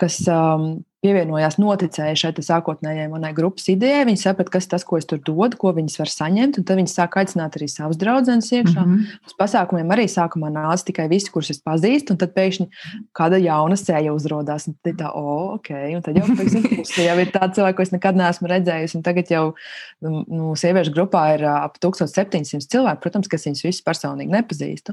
kas 0.00 0.20
um, 0.28 0.72
pievienojās, 1.04 1.56
noticēja 1.60 2.16
šai 2.18 2.30
sākotnējai 2.44 3.06
manai 3.12 3.30
grupas 3.36 3.68
idejai. 3.72 4.04
Viņi 4.08 4.20
saprata, 4.20 4.52
kas 4.52 4.68
tas, 4.68 4.84
ko 4.86 4.98
es 5.00 5.08
tur 5.08 5.20
dodu, 5.24 5.56
ko 5.60 5.72
viņas 5.76 5.96
var 6.02 6.12
saņemt. 6.12 6.58
Tad 6.60 6.76
viņi 6.80 6.92
sāk 6.92 7.16
aicināt 7.20 7.56
arī 7.56 7.68
savus 7.72 7.98
draugus 8.00 8.50
iekšā. 8.52 8.84
Mm 8.84 8.92
-hmm. 8.92 9.16
Uz 9.28 9.36
pasākumiem 9.40 9.94
arī 9.96 10.06
sākumā 10.12 10.52
nāca 10.52 10.84
tikai 10.84 11.08
visi, 11.08 11.32
kurus 11.32 11.50
es 11.50 11.62
pazīstu, 11.64 12.12
un 12.12 12.20
tad 12.20 12.34
pēkšņi 12.36 12.68
kāda 13.16 13.40
jauna 13.40 13.76
sēja 13.80 14.12
uzrādās. 14.12 14.68
Tad 14.84 15.00
tā, 15.00 15.10
oh, 15.14 15.54
ok, 15.56 15.70
un 15.96 16.02
tad 16.02 16.16
jau 16.16 16.26
puse 16.36 17.02
jau 17.08 17.18
ir 17.18 17.32
tāda 17.32 17.52
cilvēka, 17.54 17.76
ko 17.76 17.82
es 17.82 17.92
nekad 17.92 18.16
neesmu 18.16 18.48
redzējis. 18.48 18.96
Un 18.96 19.02
tagad 19.02 19.30
jau 19.30 19.54
nu, 20.00 20.24
nu 20.28 20.56
sieviešu 20.56 20.92
grupā 20.92 21.34
ir 21.34 21.44
ap 21.44 21.78
1700 21.80 22.68
cilvēku. 22.68 23.00
Protams, 23.00 23.28
ka 23.28 23.36
es 23.36 23.46
viņus 23.46 23.64
visus 23.64 23.84
personīgi 23.84 24.36
nepazīstu. 24.36 24.92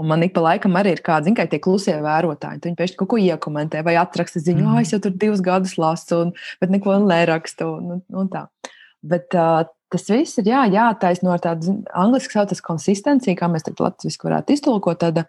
Un 0.00 0.08
man 0.08 0.24
ik 0.24 0.32
pa 0.36 0.44
laikam 0.44 0.78
arī 0.80 0.94
ir 0.96 1.02
kādi, 1.04 1.28
zināmā, 1.28 1.44
tie 1.52 1.60
klusie 1.60 1.96
vērotāji. 2.00 2.62
Viņi 2.64 2.78
pēkšņi 2.78 3.00
kaut 3.02 3.10
ko 3.12 3.18
iekomentē 3.20 3.82
vai 3.84 3.98
atraksta 4.00 4.40
ziņu, 4.40 4.62
mm. 4.64 4.70
oh, 4.72 4.80
es 4.80 4.94
jau 4.94 5.00
tur 5.04 5.12
divus 5.12 5.42
gadus 5.44 5.76
lasu, 5.80 6.22
un, 6.24 6.32
bet 6.62 6.72
neko 6.72 6.96
nerakstu. 7.04 7.68
Un, 7.76 8.00
un 8.16 8.30
tā. 8.32 8.46
Bet, 9.04 9.28
uh, 9.36 9.68
tas 9.90 10.06
viss 10.08 10.40
ir 10.40 10.48
jā, 10.48 10.62
jātaisno 10.70 11.34
ar 11.34 11.42
tādu 11.44 11.80
angļuiski 11.90 12.36
saucamā 12.36 12.64
konsistencija, 12.70 13.36
kā 13.36 13.50
mēs 13.50 13.66
tagad 13.66 13.84
latviešu 13.88 14.24
varētu 14.24 14.56
iztulkot. 14.56 15.02
Tāda 15.02 15.26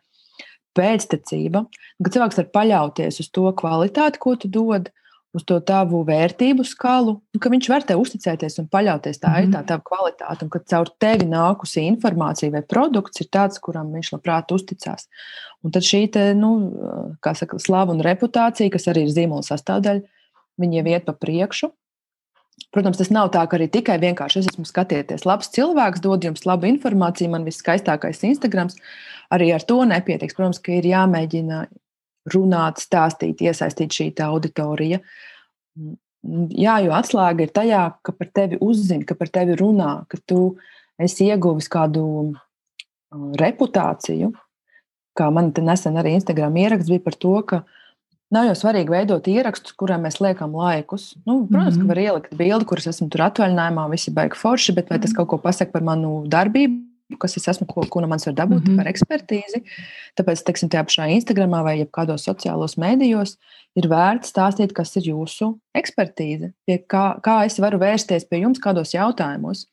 pēctecība, 0.77 1.65
ka 1.99 2.13
cilvēks 2.13 2.39
var 2.39 2.49
paļauties 2.55 3.19
uz 3.23 3.29
to 3.35 3.49
kvalitāti, 3.57 4.21
ko 4.21 4.37
tu 4.39 4.51
dod, 4.51 4.87
uz 5.35 5.45
to 5.47 5.57
tavu 5.63 6.01
vērtību 6.07 6.63
skalu, 6.67 7.15
ka 7.39 7.51
viņš 7.51 7.67
var 7.71 7.85
tev 7.87 8.01
uzticēties 8.03 8.59
un 8.61 8.67
paļauties. 8.71 9.19
Tā 9.21 9.29
mm 9.29 9.35
-hmm. 9.35 9.47
ir 9.47 9.53
tā 9.55 9.61
tava 9.67 9.83
kvalitāte, 9.87 10.43
un 10.43 10.49
ka 10.51 10.59
caur 10.73 10.91
tevi 10.99 11.27
nākusi 11.27 11.85
informācija 11.87 12.51
vai 12.51 12.61
produkts 12.61 13.21
ir 13.21 13.27
tāds, 13.31 13.59
kuram 13.59 13.93
viņš 13.95 14.11
labprāt 14.15 14.51
uzticās. 14.51 15.07
Un 15.63 15.71
tad 15.71 15.83
šī 15.87 16.09
te, 16.11 16.33
nu, 16.33 16.51
saka, 17.23 17.59
slava 17.59 17.93
un 17.93 18.01
reputācija, 18.01 18.71
kas 18.71 18.87
arī 18.87 19.05
ir 19.05 19.13
zīmola 19.15 19.45
sastāvdaļa, 19.45 20.01
viņi 20.57 20.77
jau 20.77 20.87
iet 20.87 21.05
pa 21.05 21.13
priekšu. 21.13 21.71
Protams, 22.71 22.97
tas 22.97 23.09
nav 23.09 23.31
tā, 23.33 23.47
ka 23.47 23.57
arī 23.57 23.67
tikai 23.71 23.97
vienkārši 23.99 24.39
es 24.39 24.47
esmu 24.51 24.65
skatieties, 24.65 25.25
labs 25.25 25.49
cilvēks, 25.55 26.01
dod 26.03 26.23
jums 26.23 26.45
labu 26.45 26.67
informāciju, 26.69 27.29
man 27.29 27.43
viss 27.43 27.63
skaistākais 27.63 28.23
Instagram. 28.23 28.69
Arī 29.31 29.53
ar 29.55 29.63
to 29.63 29.79
nepietiks. 29.87 30.35
Protams, 30.35 30.59
ka 30.59 30.71
ir 30.71 30.85
jāmēģina 30.85 31.65
runāt, 32.29 32.81
stāstīt, 32.81 33.41
iesaistīt 33.41 33.95
šī 33.95 34.07
auditorija. 34.25 35.01
Jā, 36.53 36.77
jo 36.85 36.93
atslēga 36.93 37.47
ir 37.47 37.53
tajā, 37.53 37.81
ka 38.05 38.13
par 38.13 38.29
tevi 38.29 38.59
uzzina, 38.61 39.05
ka 39.07 39.17
par 39.17 39.31
tevi 39.33 39.57
runā, 39.57 40.03
ka 40.09 40.19
tu 40.25 40.57
esi 41.01 41.31
ieguvis 41.31 41.69
kādu 41.71 42.05
reputāciju. 43.41 44.31
Kā 45.17 45.27
man 45.33 45.49
te 45.51 45.63
nesen 45.65 45.97
arī 45.99 46.13
Instagram 46.15 46.55
ieraksts 46.61 46.91
bija 46.91 47.03
par 47.03 47.17
to, 47.19 47.33
ka 47.47 47.63
nav 48.31 48.47
jau 48.47 48.53
svarīgi 48.61 48.93
veidot 48.93 49.25
ierakstus, 49.27 49.73
kuriem 49.75 50.05
mēs 50.05 50.21
liekam 50.23 50.53
laikus. 50.55 51.15
Nu, 51.25 51.47
protams, 51.47 51.75
mm 51.75 51.81
-hmm. 51.81 51.81
ka 51.81 51.83
mhm. 51.83 51.87
var 51.87 51.97
ielikt 51.97 52.37
bildi, 52.37 52.65
kuras 52.65 52.87
esmu 52.87 53.09
tur 53.09 53.21
atvaļinājumā, 53.21 53.89
visi 53.91 54.11
baigi 54.11 54.37
forši, 54.37 54.75
bet 54.77 54.89
vai 54.89 54.99
tas 54.99 55.11
mhm. 55.11 55.17
kaut 55.17 55.27
ko 55.27 55.37
pasaka 55.37 55.71
par 55.71 55.81
manu 55.81 56.23
darbību? 56.27 56.90
Kas 57.19 57.37
es 57.39 57.47
esmu, 57.51 57.67
ko, 57.69 57.83
ko 57.89 58.03
no 58.03 58.09
manis 58.11 58.27
var 58.29 58.35
dabūt 58.37 58.61
mm 58.61 58.71
-hmm. 58.71 58.77
par 58.77 58.87
ekspertīzi. 58.91 59.63
Tāpēc, 60.19 60.43
teiksim, 60.47 60.69
tajā 60.69 60.83
pašā 60.87 61.09
Instagramā 61.17 61.63
vai 61.63 61.75
kādos 61.97 62.27
sociālos 62.27 62.77
mēdījos 62.77 63.37
ir 63.75 63.87
vērts 63.87 64.31
stāstīt, 64.33 64.73
kas 64.73 64.95
ir 64.95 65.11
jūsu 65.11 65.57
ekspertīze, 65.75 66.53
kā, 66.87 67.05
kā 67.21 67.45
es 67.45 67.59
varu 67.59 67.77
vērsties 67.79 68.27
pie 68.29 68.41
jums 68.41 68.59
kādos 68.59 68.93
jautājumos. 68.93 69.67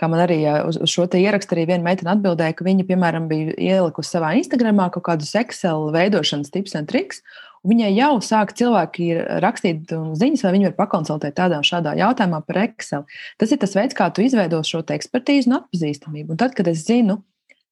Kā 0.00 0.08
man 0.08 0.22
arī 0.24 0.40
uz, 0.64 0.78
uz 0.80 0.88
šo 0.88 1.04
ierakstu 1.04 1.54
arī 1.54 1.66
viena 1.66 1.84
meitene 1.84 2.14
atbildēja, 2.14 2.54
ka 2.56 2.64
viņa, 2.64 2.86
piemēram, 2.88 3.28
bija 3.28 3.52
ielikusi 3.52 4.14
savā 4.14 4.32
Instagramā 4.38 4.90
kaut 4.90 5.04
kādus 5.04 5.34
Excel 5.36 5.90
veidošanas 5.92 6.50
tips 6.50 6.74
un 6.74 6.86
triks, 6.86 7.20
Viņai 7.60 7.90
jau 7.92 8.14
sāk 8.24 8.54
cilvēki 8.56 9.10
rakstīt 9.44 9.90
ziņas, 9.92 10.44
vai 10.46 10.52
viņi 10.54 10.70
var 10.70 10.76
pakonsultēt 10.78 11.34
tādā 11.36 11.58
un 11.60 11.66
šādā 11.66 11.92
jautājumā 11.98 12.40
par 12.46 12.62
Excel. 12.62 13.04
Tas 13.36 13.52
ir 13.52 13.60
tas 13.60 13.76
veids, 13.76 13.96
kā 13.96 14.06
tu 14.16 14.24
izveido 14.24 14.62
šo 14.64 14.80
ekspertīzi 14.96 15.50
un 15.50 15.58
atpazīstamību. 15.58 16.32
Un 16.32 16.40
tad, 16.40 16.54
kad 16.56 16.70
es 16.72 16.86
zinu, 16.86 17.18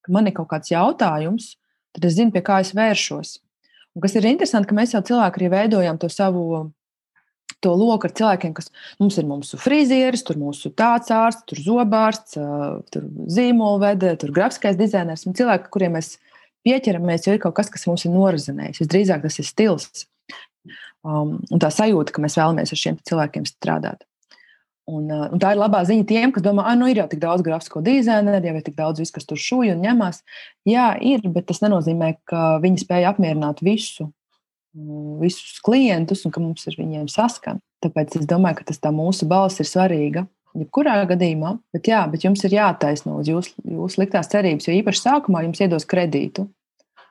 ka 0.04 0.12
man 0.12 0.28
ir 0.28 0.36
kaut 0.36 0.50
kāds 0.52 0.74
jautājums, 0.74 1.54
tad 1.96 2.04
es 2.04 2.18
zinu, 2.18 2.34
pie 2.34 2.44
kā 2.44 2.60
es 2.60 2.74
vēršos. 2.76 3.38
Un 3.96 4.04
kas 4.04 4.18
ir 4.18 4.28
interesanti, 4.28 4.68
ka 4.68 4.76
mēs 4.76 4.92
jau 4.92 5.00
cilvēki 5.08 5.40
arī 5.40 5.48
veidojam 5.56 5.96
to 5.98 6.12
savu 6.12 6.68
to 7.64 7.72
loku 7.74 8.06
ar 8.06 8.14
cilvēkiem, 8.14 8.52
kas 8.54 8.68
mums 9.00 9.16
ir 9.18 9.26
mūsu 9.26 9.58
frizieris, 9.58 10.22
tur 10.26 10.38
mūsu 10.38 10.70
tāds 10.78 11.10
ārsts, 11.14 11.46
tur 11.48 11.62
zobārsts, 11.64 12.36
tur 12.92 13.08
zīmolvede, 13.34 14.12
tur 14.20 14.36
grafiskais 14.36 14.78
dizainers 14.78 15.26
un 15.26 15.34
cilvēki, 15.38 15.72
kuriem 15.74 15.96
mēs 15.98 16.18
pieķeramies, 16.68 17.24
jo 17.24 17.36
ir 17.36 17.42
kaut 17.42 17.56
kas, 17.56 17.72
kas 17.72 17.88
mums 17.88 18.04
ir 18.04 18.12
norazinējis. 18.12 18.82
Visdrīzāk 18.84 19.24
tas 19.24 19.40
ir 19.40 19.48
stils 19.48 19.88
um, 21.02 21.38
un 21.40 21.62
tā 21.62 21.70
sajūta, 21.72 22.12
ka 22.12 22.22
mēs 22.24 22.36
vēlamies 22.38 22.74
ar 22.74 22.82
šiem 22.82 23.00
cilvēkiem 23.08 23.48
strādāt. 23.48 24.04
Un, 24.88 25.08
uh, 25.12 25.26
un 25.34 25.40
tā 25.40 25.52
ir 25.52 25.60
labā 25.60 25.82
ziņa 25.84 26.06
tiem, 26.08 26.32
kas 26.32 26.44
domā, 26.44 26.64
ka 26.64 26.76
nu, 26.80 26.88
ir 26.88 27.02
jau 27.02 27.08
tik 27.10 27.20
daudz 27.20 27.44
grafisko 27.44 27.82
dizaineru, 27.84 28.40
jau 28.48 28.56
ir 28.56 28.64
tik 28.64 28.76
daudz 28.78 29.02
visu, 29.02 29.12
kas 29.16 29.28
tur 29.28 29.40
šūj 29.40 29.74
un 29.74 29.82
ņemās. 29.84 30.22
Jā, 30.68 30.90
ir, 31.04 31.24
bet 31.34 31.48
tas 31.50 31.60
nenozīmē, 31.64 32.14
ka 32.28 32.56
viņi 32.64 32.84
spēja 32.86 33.12
apmierināt 33.12 33.60
visu, 33.64 34.08
mm, 34.76 35.18
visus 35.20 35.60
klientus 35.64 36.24
un 36.24 36.32
ka 36.32 36.40
mums 36.40 36.64
ir 36.70 36.78
viņiem 36.80 37.08
saskan. 37.12 37.60
Tāpēc 37.84 38.16
es 38.18 38.26
domāju, 38.28 38.62
ka 38.62 38.70
tas 38.72 38.80
mūsu 38.96 39.28
balss 39.28 39.60
ir 39.60 39.68
svarīga 39.68 40.24
jebkurā 40.56 40.96
gadījumā, 41.08 41.56
bet, 41.74 41.88
jā, 41.90 42.00
bet 42.10 42.24
jums 42.24 42.42
ir 42.46 42.56
jātaisno 42.56 43.18
uz 43.20 43.28
jūsu 43.30 43.52
jūs 43.68 43.98
liktās 44.00 44.30
cerības, 44.32 44.68
jo 44.68 44.76
īpaši 44.78 45.04
sākumā 45.04 45.44
jums 45.44 45.60
iedos 45.64 45.86
kredītu, 45.88 46.48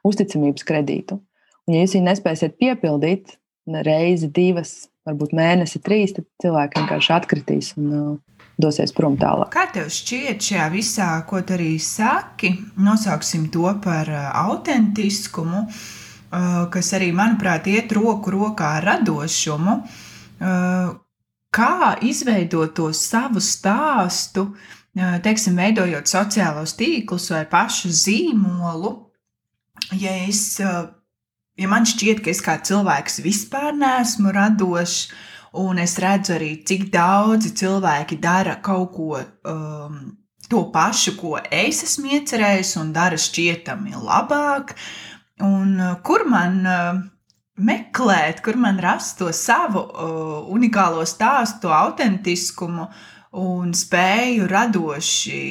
uzticamības 0.05 0.65
kredītu. 0.67 1.19
Un, 1.67 1.75
ja 1.75 1.83
jūs 1.83 1.97
viņu 1.97 2.07
nespēsiet 2.07 2.57
piepildīt 2.62 3.38
reizi, 3.86 4.29
divas, 4.31 4.88
varbūt 5.07 5.33
mēnesi, 5.36 5.81
trīs, 5.83 6.13
tad 6.15 6.27
cilvēki 6.43 6.81
vienkārši 6.81 7.13
atkritīs 7.15 7.71
un 7.79 7.88
uh, 7.91 8.43
dosies 8.60 8.93
prom 8.95 9.17
tālāk. 9.19 9.51
Kā 9.53 9.67
tev 9.73 9.89
šķiet 9.93 10.43
šajā 10.43 10.67
visā, 10.73 11.10
ko 11.27 11.41
tu 11.43 11.55
arī 11.57 11.73
saki, 11.83 12.53
nosauksim 12.83 13.49
to 13.53 13.67
par 13.83 14.12
uh, 14.12 14.29
autentiskumu, 14.47 15.65
uh, 15.67 16.62
kas 16.73 16.93
arī, 16.97 17.12
manuprāt, 17.15 17.67
iet 17.71 17.91
roku 17.95 18.36
rokā 18.36 18.77
ar 18.79 18.89
radošumu. 18.93 19.81
Uh, 20.38 20.95
kā 21.57 21.97
izveidot 22.05 22.75
to 22.77 22.91
savu 22.93 23.41
stāstu, 23.41 24.51
teiksim, 25.23 25.57
veidojot 25.57 26.10
sociālos 26.10 26.75
tīklus 26.77 27.29
vai 27.33 27.43
pašu 27.49 27.91
zīmolu. 27.93 28.93
Ja, 29.95 30.12
es, 30.28 30.60
ja 30.60 31.69
man 31.71 31.88
šķiet, 31.88 32.21
ka 32.23 32.32
es 32.34 32.43
kā 32.43 32.58
cilvēks 32.60 33.21
vispār 33.23 33.71
neesmu 33.78 34.34
radošs, 34.36 34.97
un 35.58 35.80
es 35.80 35.95
redzu 36.04 36.36
arī, 36.36 36.52
cik 36.67 36.89
daudzi 36.93 37.54
cilvēki 37.58 38.19
dara 38.21 38.58
kaut 38.63 38.91
ko 38.97 39.21
um, 39.47 40.00
to 40.52 40.65
pašu, 40.73 41.15
ko 41.19 41.38
es 41.39 41.84
esmu 41.88 42.17
iecerējis, 42.17 42.76
un 42.82 42.91
dara 42.95 43.19
šķietami 43.19 43.95
labāk, 43.95 44.76
un 45.43 45.80
kur 46.04 46.28
man 46.28 46.60
meklēt, 47.58 48.43
kur 48.45 48.58
man 48.60 48.80
rast 48.84 49.17
to 49.21 49.32
savu 49.34 49.82
uh, 49.82 50.39
unikālo 50.54 51.06
stāstu, 51.10 51.71
autentiskumu 51.73 52.88
un 53.38 53.73
spēju 53.76 54.47
radoši 54.50 55.43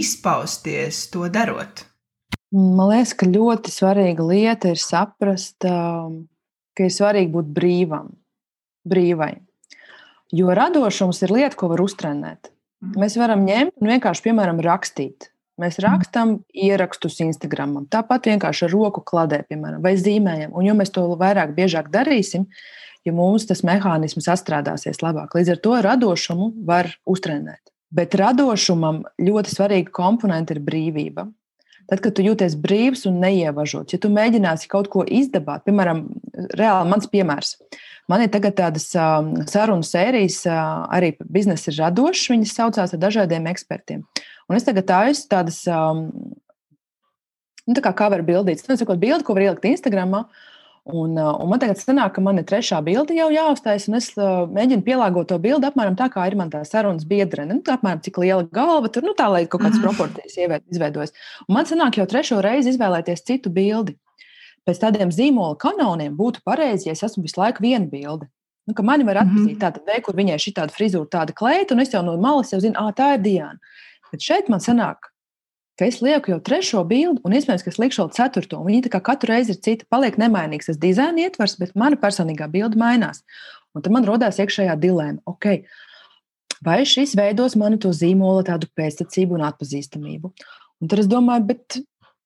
izpausties 0.00 1.06
to 1.12 1.30
darot. 1.32 1.86
Man 2.54 2.92
liekas, 2.92 3.14
ka 3.18 3.26
ļoti 3.26 3.72
svarīga 3.74 4.24
lieta 4.26 4.70
ir 4.70 4.80
saprast, 4.80 5.66
uh, 5.66 6.12
ka 6.76 6.86
ir 6.86 6.94
svarīgi 6.94 7.32
būt 7.34 7.48
brīvam, 7.56 8.12
brīvai. 8.86 9.32
Jo 10.34 10.54
radošums 10.54 11.22
ir 11.26 11.34
lieta, 11.34 11.56
ko 11.58 11.70
var 11.72 11.82
uztrenēt. 11.82 12.52
Mm. 12.82 12.98
Mēs 13.02 13.16
varam 13.18 13.42
ņemt 13.46 13.80
un 13.80 13.90
vienkārši, 13.94 14.24
piemēram, 14.28 14.62
rakstīt. 14.64 15.30
Mēs 15.56 15.78
rakstām 15.80 16.34
ierakstus 16.52 17.16
Instagram, 17.24 17.78
tāpat 17.88 18.28
vienkārši 18.28 18.66
ar 18.66 18.74
roku 18.74 19.00
kladē, 19.00 19.38
piemēram, 19.48 19.80
vai 19.80 19.94
zīmējam. 19.96 20.52
Un 20.52 20.66
jo 20.68 20.74
mēs 20.76 20.92
to 20.92 21.06
vairāk, 21.16 21.54
biežāk 21.56 21.88
darīsim, 21.94 22.44
jo 23.08 23.14
mums 23.16 23.48
tas 23.48 23.64
mehānisms 23.64 24.28
sastrādāsies 24.28 25.00
labāk. 25.00 25.32
Līdz 25.32 25.54
ar 25.54 25.62
to 25.64 25.78
radošumu 25.86 26.50
var 26.68 26.90
uztrenēt. 27.08 27.72
Bet 27.96 28.18
radošumam 28.18 29.00
ļoti 29.22 29.54
svarīga 29.54 29.94
komponente 29.96 30.52
ir 30.52 30.60
brīvība. 30.66 31.24
Tad, 31.86 32.00
kad 32.02 32.16
tu 32.16 32.24
jūties 32.24 32.56
brīvs 32.58 33.04
un 33.06 33.20
neievažots, 33.22 33.94
ja 33.94 34.00
tu 34.02 34.10
mēģināsi 34.10 34.70
kaut 34.70 34.88
ko 34.90 35.04
izdabāt, 35.06 35.62
piemēram, 35.68 36.06
reāli 36.58 36.90
mans 36.90 37.06
piemērs. 37.12 37.54
Man 38.10 38.24
ir 38.24 38.30
tagad 38.34 38.56
tādas 38.58 38.88
um, 38.98 39.32
sarunu 39.50 39.86
sērijas, 39.86 40.40
uh, 40.50 40.86
arī 40.94 41.12
biznesa 41.22 41.70
ir 41.70 41.78
radošas, 41.80 42.32
viņas 42.32 42.56
saucās 42.58 42.94
ar 42.94 43.02
dažādiem 43.02 43.46
ekspertiem. 43.50 44.02
Un 44.50 44.58
es 44.58 44.66
tagad 44.66 44.86
taisu 44.90 45.26
tādas, 45.30 45.62
um, 45.70 46.08
nu, 47.66 47.74
tā 47.74 47.82
kā 47.82 47.94
cover 47.98 48.22
bildītas, 48.26 48.66
nu, 48.70 48.78
sakot, 48.78 48.98
bildi, 49.02 49.26
ko 49.26 49.38
var 49.38 49.48
ielikt 49.48 49.66
Instagramā. 49.70 50.26
Uh, 50.26 50.55
Un, 50.86 51.16
uh, 51.18 51.32
un 51.42 51.48
man 51.50 51.58
tagad 51.58 51.80
sanāk, 51.80 52.12
ka 52.14 52.22
man 52.22 52.38
ir 52.38 52.44
trešā 52.46 52.76
bilde 52.86 53.14
jau 53.16 53.26
jāuztais, 53.34 53.88
un 53.90 53.98
es 53.98 54.12
uh, 54.14 54.44
mēģinu 54.46 54.84
pielāgot 54.86 55.26
to 55.32 55.38
bildi 55.42 55.66
apmēram 55.66 55.96
tā, 55.98 56.06
kā 56.14 56.22
ir 56.30 56.36
man 56.38 56.52
tā 56.52 56.60
sarunas 56.62 57.02
biedrene. 57.10 57.56
Nu, 57.56 57.62
apmēram 57.74 58.04
cik 58.04 58.20
liela 58.22 58.46
galva 58.54 58.86
tur, 58.94 59.02
nu 59.02 59.16
tā, 59.18 59.26
lai 59.32 59.48
kaut 59.50 59.64
kādas 59.64 59.82
proporcijas 59.82 60.38
izveidojas. 60.70 61.10
Un 61.48 61.58
man 61.58 61.66
sanāk 61.66 61.98
jau 61.98 62.06
trešo 62.06 62.38
reizi 62.44 62.70
izvēlēties 62.70 63.26
citu 63.26 63.50
bildi. 63.50 63.96
Pēc 64.66 64.78
tādiem 64.84 65.10
zīmola 65.10 65.58
kanoniem 65.58 66.14
būtu 66.14 66.44
pareizi, 66.46 66.86
ja 66.86 66.94
es 66.94 67.02
esmu 67.02 67.26
visu 67.26 67.42
laiku 67.42 67.66
viena 67.66 67.90
bilde. 67.90 68.30
Nu, 68.66 68.74
ka 68.74 68.86
mani 68.86 69.02
var 69.06 69.24
atpazīt, 69.24 69.42
mm 69.42 69.52
-hmm. 69.56 69.62
tāda 69.62 69.82
veidā, 69.82 70.04
kur 70.06 70.14
viņai 70.14 70.38
šī 70.42 70.54
tāda 70.54 70.74
frizūra, 70.74 71.10
tāda 71.10 71.34
kleita, 71.34 71.74
un 71.74 71.82
es 71.82 71.90
jau 71.90 72.02
no 72.02 72.16
malas 72.18 72.54
jau 72.54 72.62
zinu, 72.62 72.78
ah, 72.78 72.94
tā 72.94 73.14
ir 73.14 73.22
Diana. 73.22 73.58
Bet 74.12 74.22
šeit 74.22 74.48
man 74.48 74.62
sanāk, 74.62 75.10
ka 75.76 75.88
es 75.88 76.00
lieku 76.04 76.32
jau 76.32 76.38
trešo 76.42 76.82
bildi, 76.88 77.20
un 77.26 77.34
iespējams, 77.36 77.64
ka 77.64 77.72
es 77.72 77.80
likšu 77.80 78.02
vēl 78.02 78.12
ceturto. 78.16 78.60
Viņa 78.64 78.92
kā 78.92 79.00
katru 79.04 79.32
reizi 79.32 79.54
ir 79.54 79.60
cita, 79.64 79.88
paliek 79.92 80.16
nemainīgs 80.20 80.70
tas 80.70 80.80
dizaina 80.80 81.26
ietvers, 81.26 81.58
bet 81.60 81.74
mana 81.78 81.98
personīgā 82.00 82.48
bilde 82.52 82.80
mainās. 82.80 83.22
Un 83.76 83.84
tad 83.84 83.92
man 83.92 84.06
rodās 84.08 84.40
iekšējā 84.40 84.76
dilēma. 84.80 85.20
Okay, 85.28 85.64
vai 86.64 86.80
šis 86.88 87.12
veidos 87.18 87.58
manu 87.60 87.80
to 87.82 87.92
zīmola 87.92 88.46
tādu 88.48 88.70
pēctecību 88.78 89.36
un 89.36 89.44
atpazīstamību? 89.50 90.32
Un 90.80 90.92
tad 90.92 91.02
es 91.04 91.10
domāju, 91.10 91.48
bet, 91.52 91.78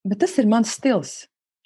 bet 0.07 0.23
tas 0.23 0.37
ir 0.39 0.51
mans 0.51 0.71
stils. 0.79 1.17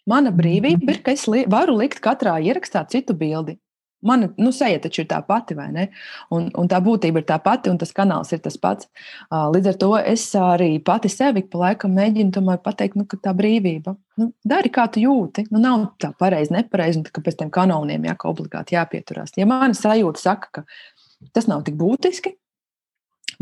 Mana 0.08 0.32
brīvība 0.36 0.92
ir, 0.92 1.00
ka 1.04 1.14
es 1.16 1.24
li 1.32 1.46
varu 1.48 1.78
likt 1.78 2.00
katrā 2.04 2.36
ierakstā 2.44 2.84
citu 2.92 3.16
bildi. 3.16 3.56
Mana 4.04 4.28
nu, 4.36 4.52
seja 4.54 4.80
taču 4.84 5.02
ir 5.02 5.08
tā 5.10 5.20
pati, 5.26 5.56
vai 5.58 5.70
ne? 5.74 5.88
Un, 6.34 6.50
un 6.60 6.70
tā 6.70 6.80
būtība 6.84 7.22
ir 7.22 7.26
tā 7.28 7.38
pati, 7.42 7.72
un 7.72 7.80
tas 7.80 7.94
kanāls 7.96 8.32
ir 8.36 8.42
tas 8.44 8.58
pats. 8.60 8.88
Līdz 9.32 9.72
ar 9.72 9.78
to 9.80 9.90
es 10.00 10.26
arī 10.38 10.70
pati 10.84 11.10
sevi 11.12 11.44
pa 11.48 11.62
laikam 11.66 11.94
mēģinu 11.96 12.58
pateikt, 12.64 12.98
nu, 13.00 13.08
ka 13.08 13.18
tā 13.24 13.34
brīvība. 13.36 13.96
Nu, 14.20 14.30
dari, 14.46 14.70
kā 14.70 14.86
tu 14.92 15.02
jūti. 15.02 15.48
Nu, 15.50 15.58
nav 15.62 15.88
tā 16.02 16.12
pareizi, 16.18 16.54
nepareizi, 16.54 17.00
un 17.00 17.24
pēc 17.24 17.40
tam 17.40 17.50
kanoniem 17.54 18.06
jā, 18.06 18.16
obligāti 18.30 18.76
jāpieturās. 18.76 19.34
Ja 19.40 19.48
mana 19.50 19.74
sajūta 19.74 20.20
saka, 20.20 20.50
ka 20.60 21.30
tas 21.34 21.48
nav 21.50 21.64
tik 21.66 21.78
būtiski, 21.80 22.36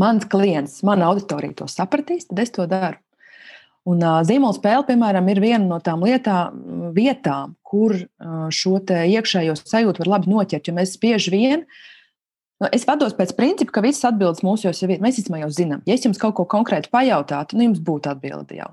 mans 0.00 0.26
klients, 0.30 0.80
mana 0.86 1.10
auditorija 1.10 1.62
to 1.62 1.68
sapratīs, 1.70 2.28
tad 2.30 2.44
es 2.44 2.54
to 2.54 2.66
daru. 2.70 3.00
Un 3.88 4.02
uh, 4.04 4.20
zīmola 4.26 4.54
spēle, 4.54 4.84
piemēram, 4.86 5.26
ir 5.32 5.40
viena 5.42 5.64
no 5.66 5.80
tām 5.82 6.04
lietām, 6.06 6.58
vietām, 6.94 7.56
kur 7.66 7.96
uh, 7.96 8.44
šo 8.54 8.76
iekšējo 8.78 9.56
sajūtu 9.58 10.04
var 10.04 10.12
labi 10.16 10.30
noķert. 10.30 10.68
Jo 10.68 10.76
mēs 10.76 10.94
bieži 11.02 11.32
vien, 11.34 11.64
nu, 12.62 12.68
es 12.70 12.86
vados 12.86 13.16
pēc 13.18 13.34
principa, 13.38 13.74
ka 13.74 13.82
visas 13.82 14.06
atbildes 14.12 14.44
mūsu 14.46 14.68
jau 14.68 14.74
ir, 14.86 15.02
mēs 15.02 15.18
jau 15.26 15.50
zinām. 15.50 15.82
Ja 15.88 15.98
es 15.98 16.06
jums 16.06 16.22
kaut 16.22 16.36
ko 16.38 16.46
konkrētu 16.46 16.92
pajautātu, 16.94 17.58
nu 17.58 17.70
jums 17.70 17.82
būtu 17.82 18.12
atbilde 18.14 18.60
jau 18.60 18.70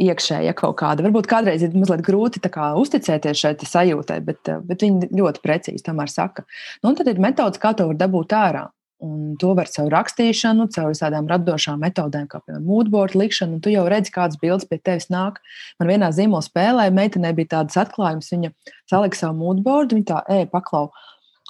iekšēja 0.00 0.56
kaut 0.58 0.78
kāda. 0.80 1.04
Varbūt 1.06 1.28
kādreiz 1.30 1.62
ir 1.62 1.76
mazliet 1.76 2.02
grūti 2.06 2.42
kā, 2.42 2.72
uzticēties 2.80 3.42
šai 3.44 3.54
sajūtai, 3.60 4.18
bet, 4.24 4.50
bet 4.66 4.82
viņi 4.82 5.12
ļoti 5.14 5.42
precīzi 5.44 5.84
tomēr 5.86 6.10
saka. 6.10 6.46
Nu, 6.82 6.94
tad 6.98 7.10
ir 7.12 7.20
metods, 7.22 7.60
kā 7.60 7.74
to 7.76 7.90
var 7.90 8.00
dabūt 8.00 8.34
ārā. 8.36 8.66
Un 9.00 9.36
to 9.40 9.54
var 9.56 9.68
caur 9.72 9.88
rakstīšanu, 9.94 10.66
caur 10.74 10.90
visādām 10.92 11.28
radošām 11.30 11.80
metodēm, 11.80 12.26
kā 12.28 12.42
piemēram 12.42 12.66
mūžboard 12.68 13.14
likšanu. 13.16 13.62
Tu 13.64 13.72
jau 13.72 13.86
redzi, 13.88 14.12
kādas 14.12 14.36
bildes 14.42 14.68
pie 14.68 14.76
tevis 14.76 15.08
nāk. 15.12 15.38
Man 15.80 15.88
vienā 15.88 16.10
zīmola 16.12 16.44
spēlē 16.44 16.90
meitenei 16.92 17.32
bija 17.38 17.54
tādas 17.56 17.80
atklājumas. 17.80 18.28
Viņa 18.34 18.52
salika 18.92 19.16
savu 19.16 19.38
mūžboardu, 19.40 19.96
viņa 19.96 20.08
tā, 20.12 20.20
ej, 20.36 20.44
paklau. 20.52 20.90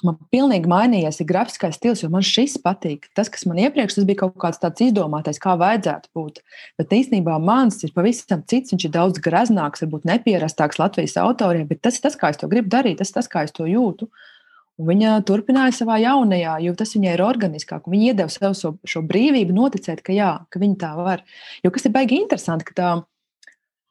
Man 0.01 0.15
pilnīgi 0.33 0.71
mainījies 0.71 1.19
ir 1.21 1.27
grafiskais 1.29 1.75
stils, 1.77 2.01
jo 2.01 2.09
man 2.09 2.23
šis 2.25 2.55
patīk. 2.63 3.11
Tas, 3.19 3.27
kas 3.29 3.43
man 3.45 3.59
iepriekš 3.61 3.99
tas 3.99 4.07
bija 4.07 4.23
kaut 4.23 4.39
kāds 4.41 4.63
tāds 4.63 4.87
izdomātais, 4.87 5.37
kā 5.43 5.53
vajadzētu 5.59 6.09
būt. 6.17 6.39
Bet 6.79 6.95
īstenībā 6.97 7.35
mans 7.43 7.83
ir 7.83 7.91
pavisam 7.93 8.47
cits. 8.47 8.71
Viņš 8.71 8.87
ir 8.87 8.95
daudz 8.95 9.21
graznāks, 9.21 9.83
varbūt 9.83 10.07
nepierastāks 10.07 10.79
Latvijas 10.81 11.19
autoriem, 11.21 11.67
bet 11.69 11.83
tas 11.83 11.99
ir 11.99 12.07
tas, 12.07 12.17
kā 12.17 12.31
es 12.31 12.39
to 12.41 12.49
gribu 12.49 12.71
darīt, 12.71 13.03
tas 13.03 13.11
ir 13.11 13.19
tas, 13.19 13.29
kā 13.29 13.43
es 13.45 13.53
to 13.53 13.67
jūtu. 13.69 14.07
Uh, 14.07 14.30
Un 14.79 14.87
viņa 14.87 15.17
turpināja 15.27 15.75
savā 15.75 15.99
jaunajā, 16.01 16.55
jo 16.65 16.73
tas 16.77 16.95
viņai 16.95 17.15
ir 17.17 17.23
organiskāk. 17.25 17.89
Viņa 17.91 18.11
iedeva 18.13 18.33
sev 18.33 18.55
šo, 18.57 18.75
šo 18.87 19.03
brīvību, 19.05 19.53
noticēt, 19.53 20.01
ka, 20.05 20.15
jā, 20.15 20.33
ka 20.49 20.61
viņa 20.61 20.77
tā 20.81 20.91
var. 20.97 21.25
Jo 21.65 21.73
kas 21.75 21.85
ir 21.85 21.95
baigi 21.95 22.21
interesanti, 22.21 22.65
ka, 22.69 22.77
tā, 22.77 22.91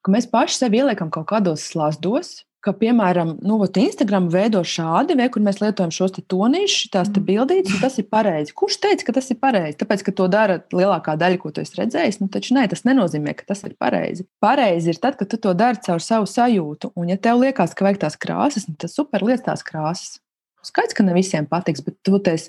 ka 0.03 0.15
mēs 0.15 0.31
paši 0.33 0.63
sevi 0.65 0.81
ieliekam 0.81 1.13
kaut 1.15 1.29
kādos 1.31 1.69
slazdos, 1.71 2.41
ka, 2.65 2.73
piemēram, 2.77 3.35
nu, 3.47 3.57
Instagram 3.65 4.29
veido 4.33 4.61
šādi, 4.67 5.17
vai 5.19 5.29
kur 5.33 5.43
mēs 5.45 5.61
lietojam 5.63 5.93
šos 5.95 6.17
tonīšus, 6.19 6.91
tās 6.93 7.09
te 7.09 7.21
mm. 7.21 7.27
bildītas, 7.29 7.77
un 7.77 7.83
tas 7.85 7.97
ir 8.01 8.09
pareizi. 8.13 8.55
Kurš 8.57 8.81
teica, 8.85 9.07
ka 9.07 9.17
tas 9.17 9.31
ir 9.33 9.39
pareizi? 9.41 9.79
Tāpēc, 9.81 10.05
ka 10.07 10.15
to 10.17 10.29
dara 10.33 10.61
lielākā 10.75 11.17
daļa, 11.21 11.41
ko 11.41 11.53
tu 11.55 11.65
esi 11.65 11.79
redzējis, 11.81 12.21
nu, 12.23 12.31
taču 12.33 12.57
nē, 12.57 12.67
tas 12.73 12.85
nenozīmē, 12.89 13.35
ka 13.39 13.49
tas 13.53 13.65
ir 13.69 13.77
pareizi. 13.81 14.27
Pareizi 14.45 14.93
ir 14.93 15.01
tad, 15.03 15.17
kad 15.21 15.33
tu 15.33 15.41
to 15.41 15.55
dari 15.57 15.81
caur 15.87 16.05
savu 16.05 16.29
sajūtu, 16.31 16.93
un 17.01 17.15
ja 17.15 17.21
tev 17.21 17.41
liekas, 17.45 17.77
ka 17.77 17.89
vajag 17.89 18.03
tās 18.05 18.21
krāsas, 18.21 18.69
nu, 18.69 18.77
tad 18.81 18.93
super 18.93 19.25
liec 19.25 19.45
tās 19.47 19.65
krāsas. 19.67 20.19
Skaidrs, 20.67 20.97
ka 20.97 21.07
ne 21.07 21.17
visiem 21.17 21.49
patiks, 21.49 21.83
bet 21.85 21.97
tu, 22.07 22.19
tes, 22.25 22.49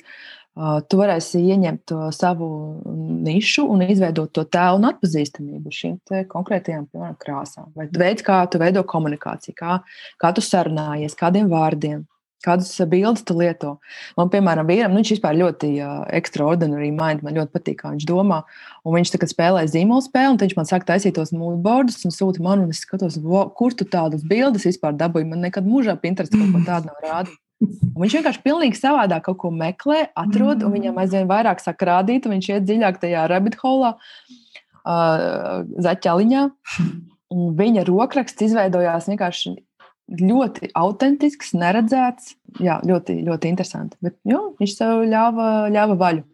tu 0.92 1.00
varēsi 1.00 1.42
ieņemt 1.54 1.84
to 1.92 2.00
savu 2.16 2.50
nišu 3.28 3.66
un 3.72 3.86
izveidot 3.88 4.34
to 4.36 4.44
tēlu 4.52 4.82
un 4.82 4.90
atpazīstamību 4.92 5.74
šīm 5.76 5.98
konkrētajām 6.32 6.88
piemēram, 6.92 7.18
krāsām. 7.22 7.70
Vai 7.76 7.88
veids, 7.88 8.26
kā 8.28 8.44
tu 8.52 8.62
veido 8.62 8.84
komunikāciju, 8.88 9.58
kā, 9.58 9.82
kā 10.22 10.34
tu 10.36 10.44
sarunājies, 10.46 11.18
kādiem 11.20 11.52
vārdiem. 11.52 12.06
Kādas 12.42 12.74
bildes 12.90 13.22
tu 13.22 13.36
lieto? 13.38 13.76
Man, 14.18 14.32
piemēram, 14.34 14.66
vīram, 14.66 14.94
nu, 14.96 15.04
viņš 15.04 15.12
vispār 15.14 15.36
ļoti 15.38 15.68
uh, 15.78 16.00
extraordinary 16.18 16.90
mind, 16.90 17.22
man 17.22 17.38
ļoti 17.38 17.54
patīk, 17.54 17.78
kā 17.84 17.92
viņš 17.94 18.08
domā. 18.10 18.40
Un 18.82 18.96
viņš 18.98 19.12
tagad 19.14 19.30
spēlē 19.30 19.62
zīmola 19.70 20.02
spēli, 20.02 20.34
un 20.34 20.40
viņš 20.42 20.56
man 20.58 20.70
saka, 20.70 20.88
taisīt 20.90 21.20
tos 21.20 21.36
mūžbordus 21.38 22.02
un 22.10 22.16
sūta 22.16 22.42
man, 22.42 22.66
un 22.66 22.74
es 22.74 22.82
skatos, 22.82 23.20
kur 23.60 23.78
tu 23.78 23.86
tādas 23.86 24.26
bildes 24.26 24.66
vispār 24.66 24.98
dabūji. 24.98 25.30
Man 25.30 25.46
nekad 25.46 25.70
mūžā 25.70 25.94
Pinterest 26.02 26.34
kaut 26.34 26.50
ko 26.56 26.66
tādu 26.66 26.90
nav 26.90 27.06
rādījis. 27.06 27.38
Un 27.62 28.02
viņš 28.02 28.18
vienkārši 28.18 28.42
pilnīgi 28.44 28.80
savādāk 28.80 29.28
kaut 29.28 29.40
ko 29.44 29.52
meklē, 29.54 30.08
atrod, 30.18 30.64
un 30.66 30.74
viņam 30.74 30.98
aizvien 31.02 31.28
vairāk 31.30 31.62
sāk 31.62 31.84
rādīt, 31.86 32.26
un 32.26 32.36
viņš 32.38 32.48
iet 32.56 32.66
dziļāk 32.66 33.02
tajā 33.04 33.26
rabbit 33.30 33.58
holā, 33.62 33.94
uh, 33.98 35.62
zaķeliņā. 35.86 36.46
Un 37.32 37.54
viņa 37.60 37.86
rokraksts 37.88 38.44
izveidojās 38.50 39.08
vienkārši 39.12 39.54
ļoti 40.20 40.72
autentisks, 40.76 41.54
neredzēts. 41.56 42.36
Jā, 42.60 42.80
ļoti, 42.88 43.22
ļoti 43.28 43.52
interesanti. 43.52 44.00
Bet 44.04 44.18
jo, 44.28 44.50
viņš 44.60 44.74
sev 44.76 45.06
ļāva, 45.12 45.52
ļāva 45.72 46.00
vaļu. 46.02 46.26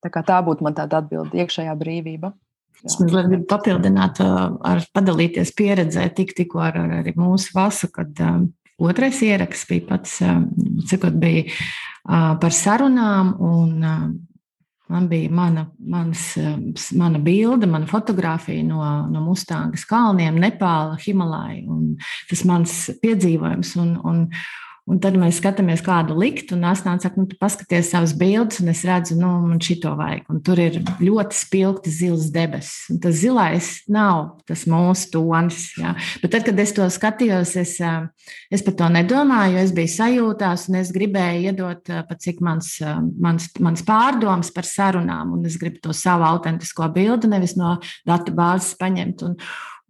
Tā, 0.00 0.22
tā 0.24 0.38
būtu 0.46 0.64
man 0.64 0.78
tāda 0.78 1.02
atbilde, 1.02 1.36
iekšējā 1.36 1.74
brīvība. 1.76 2.32
Es 2.80 2.96
mazliet 2.96 3.26
gribu 3.28 3.44
papildināt, 3.50 4.22
ar 4.24 4.80
padalīties 4.96 5.52
pieredzē, 5.58 6.06
tik, 6.16 6.32
tikko 6.38 6.62
ar, 6.64 6.78
ar 6.80 6.94
arī 7.02 7.12
mūsu 7.18 7.52
vasu, 7.52 7.90
kad 7.92 8.14
Otrais 8.80 9.20
ieraksts 9.22 9.68
bija 9.68 9.86
pats, 9.90 10.18
cikot 10.88 11.16
bija 11.20 11.44
par 12.40 12.54
sarunām, 12.56 13.34
un 13.44 13.84
man 14.90 15.08
bija 15.10 15.30
mana, 15.30 15.66
manas, 15.78 16.32
mana 16.98 17.20
bilde, 17.22 17.68
mana 17.70 17.86
fotografija 17.86 18.64
no, 18.66 18.80
no 19.12 19.22
Mustangas 19.22 19.84
kalniem, 19.88 20.40
Nepāla, 20.42 20.96
Himalāja, 20.98 21.66
un 21.70 21.92
tas 22.30 22.42
mans 22.48 22.80
piedzīvojums. 23.02 23.76
Un, 23.84 23.94
un, 24.08 24.24
Un 24.90 24.98
tad 24.98 25.14
mēs 25.14 25.38
skatāmies, 25.38 25.84
kādu 25.86 26.16
likt, 26.18 26.50
un 26.54 26.64
Asnāca 26.66 27.06
saka, 27.06 27.20
nu, 27.20 27.28
tu 27.30 27.36
paskaties 27.38 27.92
savas 27.92 28.14
bildes, 28.18 28.58
un 28.62 28.72
es 28.72 28.82
redzu, 28.86 29.14
nu, 29.20 29.28
man 29.46 29.60
šito 29.62 29.92
vajag. 29.98 30.24
Un 30.32 30.40
tur 30.46 30.58
ir 30.58 30.80
ļoti 30.98 31.38
spilgti 31.38 31.92
zils 31.94 32.26
debesis. 32.34 32.88
Un 32.90 32.98
tas 33.04 33.14
zilais 33.20 33.68
nav 33.90 34.42
tas 34.50 34.66
mūsu 34.70 35.12
tonis. 35.14 35.62
Jā. 35.78 35.94
Bet 36.24 36.34
tad, 36.34 36.46
kad 36.48 36.58
es 36.64 36.74
to 36.74 36.88
skatījos, 36.90 37.54
es, 37.60 37.76
es 38.50 38.66
par 38.66 38.76
to 38.80 38.90
nedomāju, 38.90 39.60
es 39.62 39.74
biju 39.76 39.94
sajūtās, 39.94 40.66
un 40.72 40.80
es 40.82 40.90
gribēju 40.96 41.52
iedot 41.52 41.94
pat 42.10 42.26
cik 42.26 42.42
mans, 42.44 42.74
mans, 43.22 43.46
mans 43.62 43.86
pārdoms 43.86 44.50
par 44.56 44.66
sarunām, 44.66 45.36
un 45.38 45.46
es 45.46 45.58
gribu 45.60 45.78
to 45.86 45.94
savu 45.94 46.26
autentisko 46.26 46.90
bildi, 46.94 47.30
nevis 47.30 47.54
no 47.60 47.76
datu 48.08 48.34
bāzes 48.34 48.74
paņemt. 48.80 49.28
Un, 49.28 49.38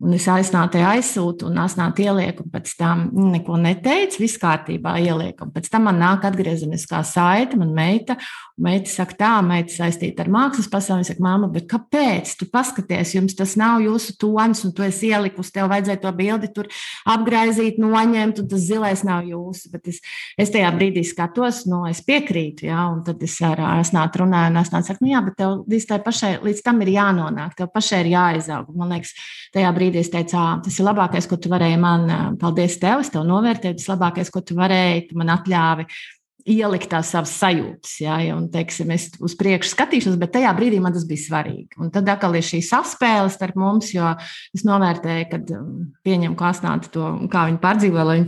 Un 0.01 0.15
es 0.17 0.25
aizsnāju, 0.33 0.81
aizsūtu, 0.89 1.51
un 1.51 1.59
asnāju 1.61 2.07
ielieku, 2.07 2.47
un 2.47 2.53
pēc 2.55 2.71
tam 2.79 3.03
neko 3.35 3.59
neteicu, 3.61 4.23
viss 4.23 4.41
kārtībā 4.41 4.95
ielieku. 4.97 5.45
Un 5.45 5.53
pēc 5.53 5.67
tam 5.69 5.85
man 5.91 5.99
nāk 6.01 6.23
atgriezeniskā 6.25 7.03
saite, 7.05 7.59
man 7.61 7.75
meita, 7.77 8.17
meita 8.57 8.89
saka, 8.89 9.17
tā, 9.19 9.33
meita 9.45 9.75
saistīta 9.75 10.25
ar 10.25 10.31
mākslas 10.33 10.71
pasauli. 10.73 11.03
Viņa 11.03 11.11
saka, 11.11 11.25
māma, 11.27 11.51
bet 11.53 11.67
kāpēc? 11.69 12.33
Tu 12.41 12.49
paskaties, 12.49 13.13
jums 13.19 13.37
tas 13.37 13.53
nav 13.61 13.83
jūsu 13.85 14.15
tonis, 14.21 14.63
un 14.65 14.73
tu 14.77 14.87
esi 14.87 15.11
ielikusi, 15.13 15.53
tev 15.59 15.69
vajadzēja 15.73 16.01
to 16.01 16.15
bildi 16.17 16.49
tur 16.57 16.73
apgraizīt, 17.05 17.77
noņemt, 17.85 18.41
un 18.41 18.49
tas 18.55 18.65
zilais 18.71 19.05
nav 19.05 19.29
jūsu. 19.29 19.69
Bet 19.75 19.93
es, 19.93 20.01
es 20.41 20.55
tajā 20.57 20.73
brīdī 20.79 21.05
skatos, 21.05 21.67
no 21.69 21.83
es 21.91 22.01
piekrītu, 22.09 22.71
jā, 22.71 22.87
un 22.95 23.05
tad 23.05 23.21
es 23.29 23.37
ar 23.45 23.61
asnātu 23.83 24.25
runāju, 24.25 24.55
un 24.55 24.63
asnātu 24.65 24.95
saka, 24.95 25.05
nu 25.05 25.13
jā, 25.13 25.21
bet 25.29 25.37
tev 25.45 25.61
līdz, 25.69 25.93
pašai, 26.09 26.35
līdz 26.49 26.65
tam 26.65 26.81
ir 26.87 26.95
jānonāk, 26.97 27.53
tev 27.61 27.69
pašai 27.77 28.05
ir 28.07 28.13
jāizaug. 28.15 28.73
Man 28.81 28.97
liekas, 28.97 29.13
tajā 29.53 29.77
brīdī 29.77 29.90
brīdī 29.91 30.05
es 30.05 30.13
teicu, 30.13 30.39
tas 30.65 30.79
ir 30.79 30.87
labākais, 30.87 31.27
ko 31.27 31.39
tu 31.41 31.51
varēji 31.51 31.81
man, 31.83 32.07
paldies 32.41 32.79
tev, 32.81 33.03
es 33.03 33.11
tev 33.11 33.27
novērtēju, 33.29 33.81
tas 33.81 33.91
labākais, 33.91 34.31
ko 34.33 34.43
tu 34.47 34.57
varēji, 34.59 35.11
tu 35.11 35.21
man 35.21 35.35
atļāvi 35.35 35.87
ielikt 36.49 36.89
tās 36.91 37.11
savas 37.13 37.33
sajūtas, 37.37 37.93
ja, 38.01 38.17
un, 38.33 38.47
teiksim, 38.53 38.91
es 38.95 39.09
uz 39.23 39.35
priekšu 39.39 39.75
skatīšos, 39.75 40.17
bet 40.21 40.33
tajā 40.35 40.53
brīdī 40.57 40.79
man 40.83 40.95
tas 40.95 41.05
bija 41.09 41.25
svarīgi. 41.25 41.77
Un 41.81 41.91
tad 41.93 42.09
atkal 42.11 42.37
ir 42.39 42.47
šī 42.47 42.63
saspēle 42.65 43.29
starp 43.33 43.59
mums, 43.61 43.91
jo 43.95 44.07
es 44.57 44.65
novērtēju, 44.67 45.27
kad 45.33 45.53
um, 45.57 45.75
pieņem 46.07 46.37
klāsnāti 46.39 46.93
to, 46.95 47.11
kā 47.33 47.45
viņi 47.51 47.61
pārdzīvo, 47.63 48.07
lai, 48.09 48.19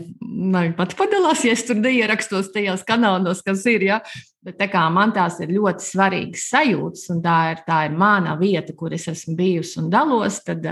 lai 0.52 0.66
viņi 0.68 0.76
pati 0.78 0.98
padalās, 0.98 1.46
ja 1.46 1.56
es 1.56 1.64
tur 1.68 1.80
neierakstos 1.80 2.52
tajos 2.54 2.84
kanālos, 2.88 3.42
kas 3.46 3.64
ir, 3.70 3.88
ja. 3.88 4.02
Bet 4.42 4.58
tā 4.58 4.66
kā 4.70 4.82
man 4.90 5.14
tās 5.14 5.38
ir 5.42 5.54
ļoti 5.54 5.86
svarīgas 5.86 6.48
sajūtas, 6.50 7.08
un 7.14 7.22
tā 7.24 7.38
ir, 7.54 7.64
tā 7.66 7.84
ir 7.86 7.98
mana 7.98 8.34
vieta, 8.40 8.74
kur 8.74 8.94
es 8.94 9.06
esmu 9.12 9.36
bijusi 9.38 9.78
un 9.82 9.90
dalos, 9.92 10.40
tad 10.42 10.66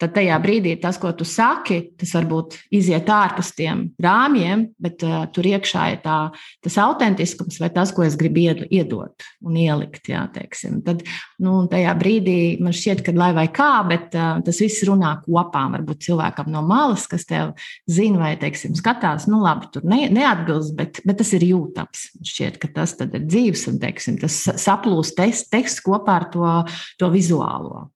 tad 0.00 0.14
tajā 0.16 0.36
brīdī 0.42 0.74
tas, 0.80 0.98
ko 1.00 1.12
tu 1.16 1.26
saki, 1.28 1.80
tas 2.00 2.14
varbūt 2.16 2.56
iziet 2.76 3.08
ārpus 3.12 3.52
tiem 3.56 3.86
rāmjiem, 4.00 4.66
bet 4.80 5.04
uh, 5.06 5.26
tur 5.34 5.48
iekšā 5.50 5.86
ir 5.94 6.00
tā, 6.04 6.18
tas 6.64 6.78
autentiskums 6.80 7.60
vai 7.60 7.70
tas, 7.74 7.92
ko 7.94 8.04
es 8.06 8.16
gribu 8.20 8.46
iedot 8.70 9.26
un 9.44 9.58
ielikt. 9.60 10.08
Jā, 10.10 10.24
teiksim. 10.32 10.80
tad 10.86 11.04
nu, 11.42 11.66
tajā 11.70 11.92
brīdī 12.00 12.38
man 12.62 12.74
šķiet, 12.76 13.04
ka 13.06 13.14
lai 13.16 13.30
vai 13.36 13.46
kā, 13.52 13.70
bet 13.88 14.16
uh, 14.16 14.40
tas 14.46 14.62
viss 14.64 14.86
runā 14.88 15.16
kopā. 15.26 15.66
Varbūt 15.70 16.06
cilvēkam 16.08 16.48
no 16.50 16.64
malas, 16.66 17.06
kas 17.10 17.28
tev 17.28 17.52
zina 17.90 18.24
vai 18.24 18.32
teiksim, 18.40 18.74
skatās, 18.78 19.28
nu 19.30 19.42
labi, 19.44 19.68
tur 19.74 19.84
ne, 19.88 20.06
neatbilst, 20.12 20.74
bet, 20.78 21.02
bet 21.06 21.20
tas 21.20 21.34
ir 21.36 21.46
jūtams. 21.50 22.08
Šķiet, 22.26 22.58
ka 22.62 22.72
tas 22.80 22.96
ir 23.04 23.12
dzīves 23.20 23.68
un 23.70 23.80
teiksim, 23.82 24.18
tas 24.22 24.42
saplūst 24.64 25.20
teksts 25.20 25.84
kopā 25.84 26.20
ar 26.22 26.28
to, 26.32 26.52
to 27.00 27.12
vizuālo. 27.12 27.90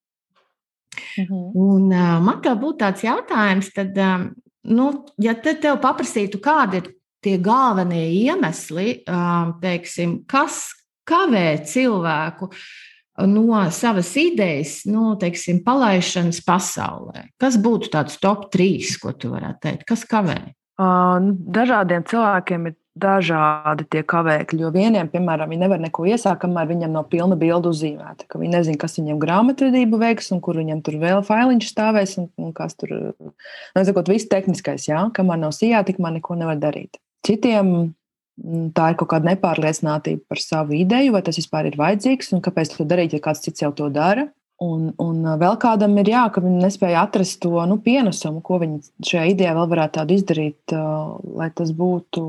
Mhm. 1.20 1.42
Un, 1.54 1.88
man 2.24 2.40
te 2.44 2.52
būtu 2.59 2.80
tāds 2.85 3.04
jautājums, 3.07 3.70
tad, 3.74 3.98
nu, 4.70 4.88
ja 5.22 5.35
te 5.35 5.57
tev 5.61 5.80
paprasītu, 5.83 6.40
kādi 6.44 6.83
ir 6.83 6.90
tie 7.24 7.37
galvenie 7.40 8.07
iemesli, 8.24 9.02
teiksim, 9.62 10.18
kas 10.28 10.66
kavē 11.09 11.64
cilvēku 11.68 12.50
no 13.30 13.62
savas 13.70 14.11
idejas, 14.18 14.80
nu, 14.90 15.14
teiksim, 15.20 15.62
palaišanas 15.64 16.42
pasaulē? 16.44 17.28
Kas 17.40 17.57
būtu 17.62 17.92
tāds 17.94 18.18
top 18.22 18.48
trīs, 18.52 18.96
ko 19.00 19.14
tu 19.14 19.30
varētu 19.33 19.61
teikt? 19.68 19.87
Kas 19.88 20.04
kavē? 20.09 20.40
Uh, 20.74 21.30
dažādiem 21.54 22.02
cilvēkiem 22.11 22.66
ir 22.66 22.74
dažādi 22.94 23.87
tie 23.90 24.02
kavēkļi. 24.07 24.61
Jo 24.62 24.70
vieniem, 24.74 25.09
piemēram, 25.11 25.50
viņi 25.50 25.62
nevar 25.64 25.83
neko 25.83 26.07
iesākt, 26.07 26.44
kamēr 26.44 26.68
viņam 26.70 26.94
nav 26.94 27.09
pilna 27.11 27.37
bilde 27.38 27.72
uzzīmēta. 27.72 28.28
Viņi 28.30 28.52
nezina, 28.54 28.78
kas 28.80 28.94
viņam 29.00 29.18
grāmatvedību 29.22 29.98
veiks, 30.00 30.30
un 30.35 30.42
kur 30.44 30.59
viņam 30.61 30.83
tur 30.87 31.00
vēl 31.02 31.24
failiņš 31.26 31.72
stāvēs, 31.72 32.14
un, 32.22 32.30
un 32.38 32.54
kas 32.57 32.78
tur 32.78 32.94
nu, 32.94 33.35
nezakot, 33.74 34.12
viss 34.14 34.30
tehniskais, 34.30 34.87
jā, 34.90 35.02
kamēr 35.16 35.42
nav 35.42 35.57
sijā, 35.57 35.83
tikmēr 35.87 36.20
neko 36.20 36.38
nevar 36.38 36.62
darīt. 36.62 37.00
Citiem 37.26 37.74
mm, 37.74 38.70
tā 38.78 38.92
ir 38.92 39.00
kaut 39.02 39.11
kāda 39.16 39.33
nepārliecinātība 39.33 40.30
par 40.30 40.44
savu 40.44 40.78
ideju, 40.78 41.16
vai 41.18 41.26
tas 41.26 41.42
vispār 41.42 41.72
ir 41.72 41.78
vajadzīgs, 41.80 42.30
un 42.37 42.46
kāpēc 42.46 42.76
to 42.76 42.87
darīt, 42.87 43.18
ja 43.18 43.26
kāds 43.26 43.42
cits 43.42 43.66
jau 43.66 43.74
to 43.74 43.90
dara. 43.90 44.28
Un, 44.62 44.92
un 45.02 45.24
vēl 45.40 45.57
kādam 45.59 45.96
ir 45.98 46.12
jā, 46.12 46.28
ka 46.30 46.38
viņi 46.40 46.61
nespēja 46.62 47.00
atrast 47.09 47.40
to 47.42 47.59
nu, 47.66 47.80
pienesumu, 47.83 48.38
ko 48.38 48.61
viņi 48.62 48.85
šajā 49.02 49.33
idejā 49.33 49.54
vēl 49.57 49.66
varētu 49.72 50.04
izdarīt, 50.14 50.74
lai 51.35 51.48
tas 51.59 51.72
būtu 51.74 52.22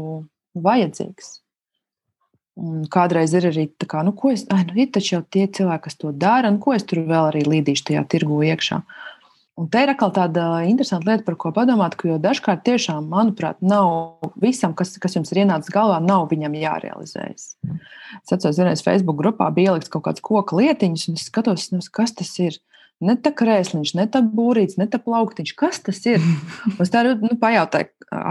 vajadzīgs. 0.56 1.40
Un 2.56 2.86
kādreiz 2.88 3.34
ir 3.36 3.50
arī 3.50 3.66
tā, 3.76 3.88
kā, 3.92 4.02
nu, 4.08 4.14
ko 4.16 4.32
es, 4.32 4.46
ai, 4.54 4.64
nu, 4.70 4.78
ir 4.80 4.88
taču 4.96 5.18
jau 5.18 5.26
tie 5.28 5.44
cilvēki, 5.52 5.84
kas 5.90 6.00
to 6.00 6.14
dara, 6.16 6.48
un 6.52 6.62
ko 6.64 6.72
es 6.76 6.88
tur 6.88 7.02
vēl 7.04 7.34
arī 7.34 7.44
līdīšu 7.44 7.90
tajā 7.90 8.06
tirgu 8.14 8.40
iekšā. 8.48 8.80
Un 9.56 9.68
te 9.72 9.80
ir 9.84 9.92
atkal 9.92 10.12
tāda 10.16 10.46
interesanta 10.68 11.08
lieta, 11.08 11.24
par 11.28 11.38
ko 11.40 11.52
padomāt, 11.56 11.94
ka 12.00 12.18
dažkārt 12.20 12.66
tiešām, 12.68 13.08
manuprāt, 13.12 13.62
nav 13.64 14.32
visam, 14.44 14.74
kas, 14.76 14.92
kas 15.00 15.16
jums 15.16 15.32
ir 15.32 15.46
ienācis 15.46 15.72
galvā, 15.72 16.02
nav 16.04 16.28
viņam 16.32 16.58
jārealizējas. 16.60 17.46
Es 18.20 18.36
atceros, 18.36 18.60
vienreiz 18.60 18.84
Facebook 18.84 19.20
grupā 19.20 19.48
bija 19.56 19.72
ielikts 19.72 19.92
kaut 19.92 20.04
kāds 20.08 20.24
koka 20.24 20.60
lietiņš, 20.60 21.06
un 21.12 21.20
es 21.20 21.28
skatos, 21.32 21.70
nu, 21.72 21.84
kas 21.96 22.16
tas 22.20 22.34
ir. 22.44 22.60
Ne 23.04 23.18
tā 23.20 23.34
krēsliņš, 23.36 23.92
ne 23.98 24.06
tā 24.08 24.22
būrīts, 24.24 24.78
ne 24.80 24.86
tā 24.88 25.02
plauktiņš. 25.04 25.52
Kas 25.60 25.82
tas 25.84 26.00
ir? 26.08 26.24
Es 26.82 26.92
tā 26.94 27.02
nu, 27.20 27.36
pajautāju, 27.40 27.90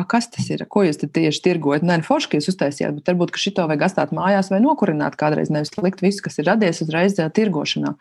kas 0.08 0.30
tas 0.32 0.46
ir, 0.52 0.64
ko 0.70 0.86
jūs 0.86 1.02
tieši 1.02 1.42
tirgojat. 1.44 1.84
Nē, 1.84 1.98
nu, 2.00 2.06
forši, 2.06 2.30
ka 2.30 2.40
jūs 2.40 2.48
uztaisījāt, 2.54 2.96
bet 2.96 3.10
varbūt 3.12 3.36
šito 3.40 3.66
vajag 3.68 3.84
atstāt 3.88 4.14
mājās 4.16 4.48
vai 4.52 4.62
nokurināt 4.64 5.18
kādreiz. 5.20 5.52
Nevis 5.52 5.74
likt 5.76 6.00
visu, 6.04 6.24
kas 6.24 6.40
ir 6.40 6.48
radies 6.48 6.80
uzreiz 6.84 7.18
tirgošanā. 7.36 7.94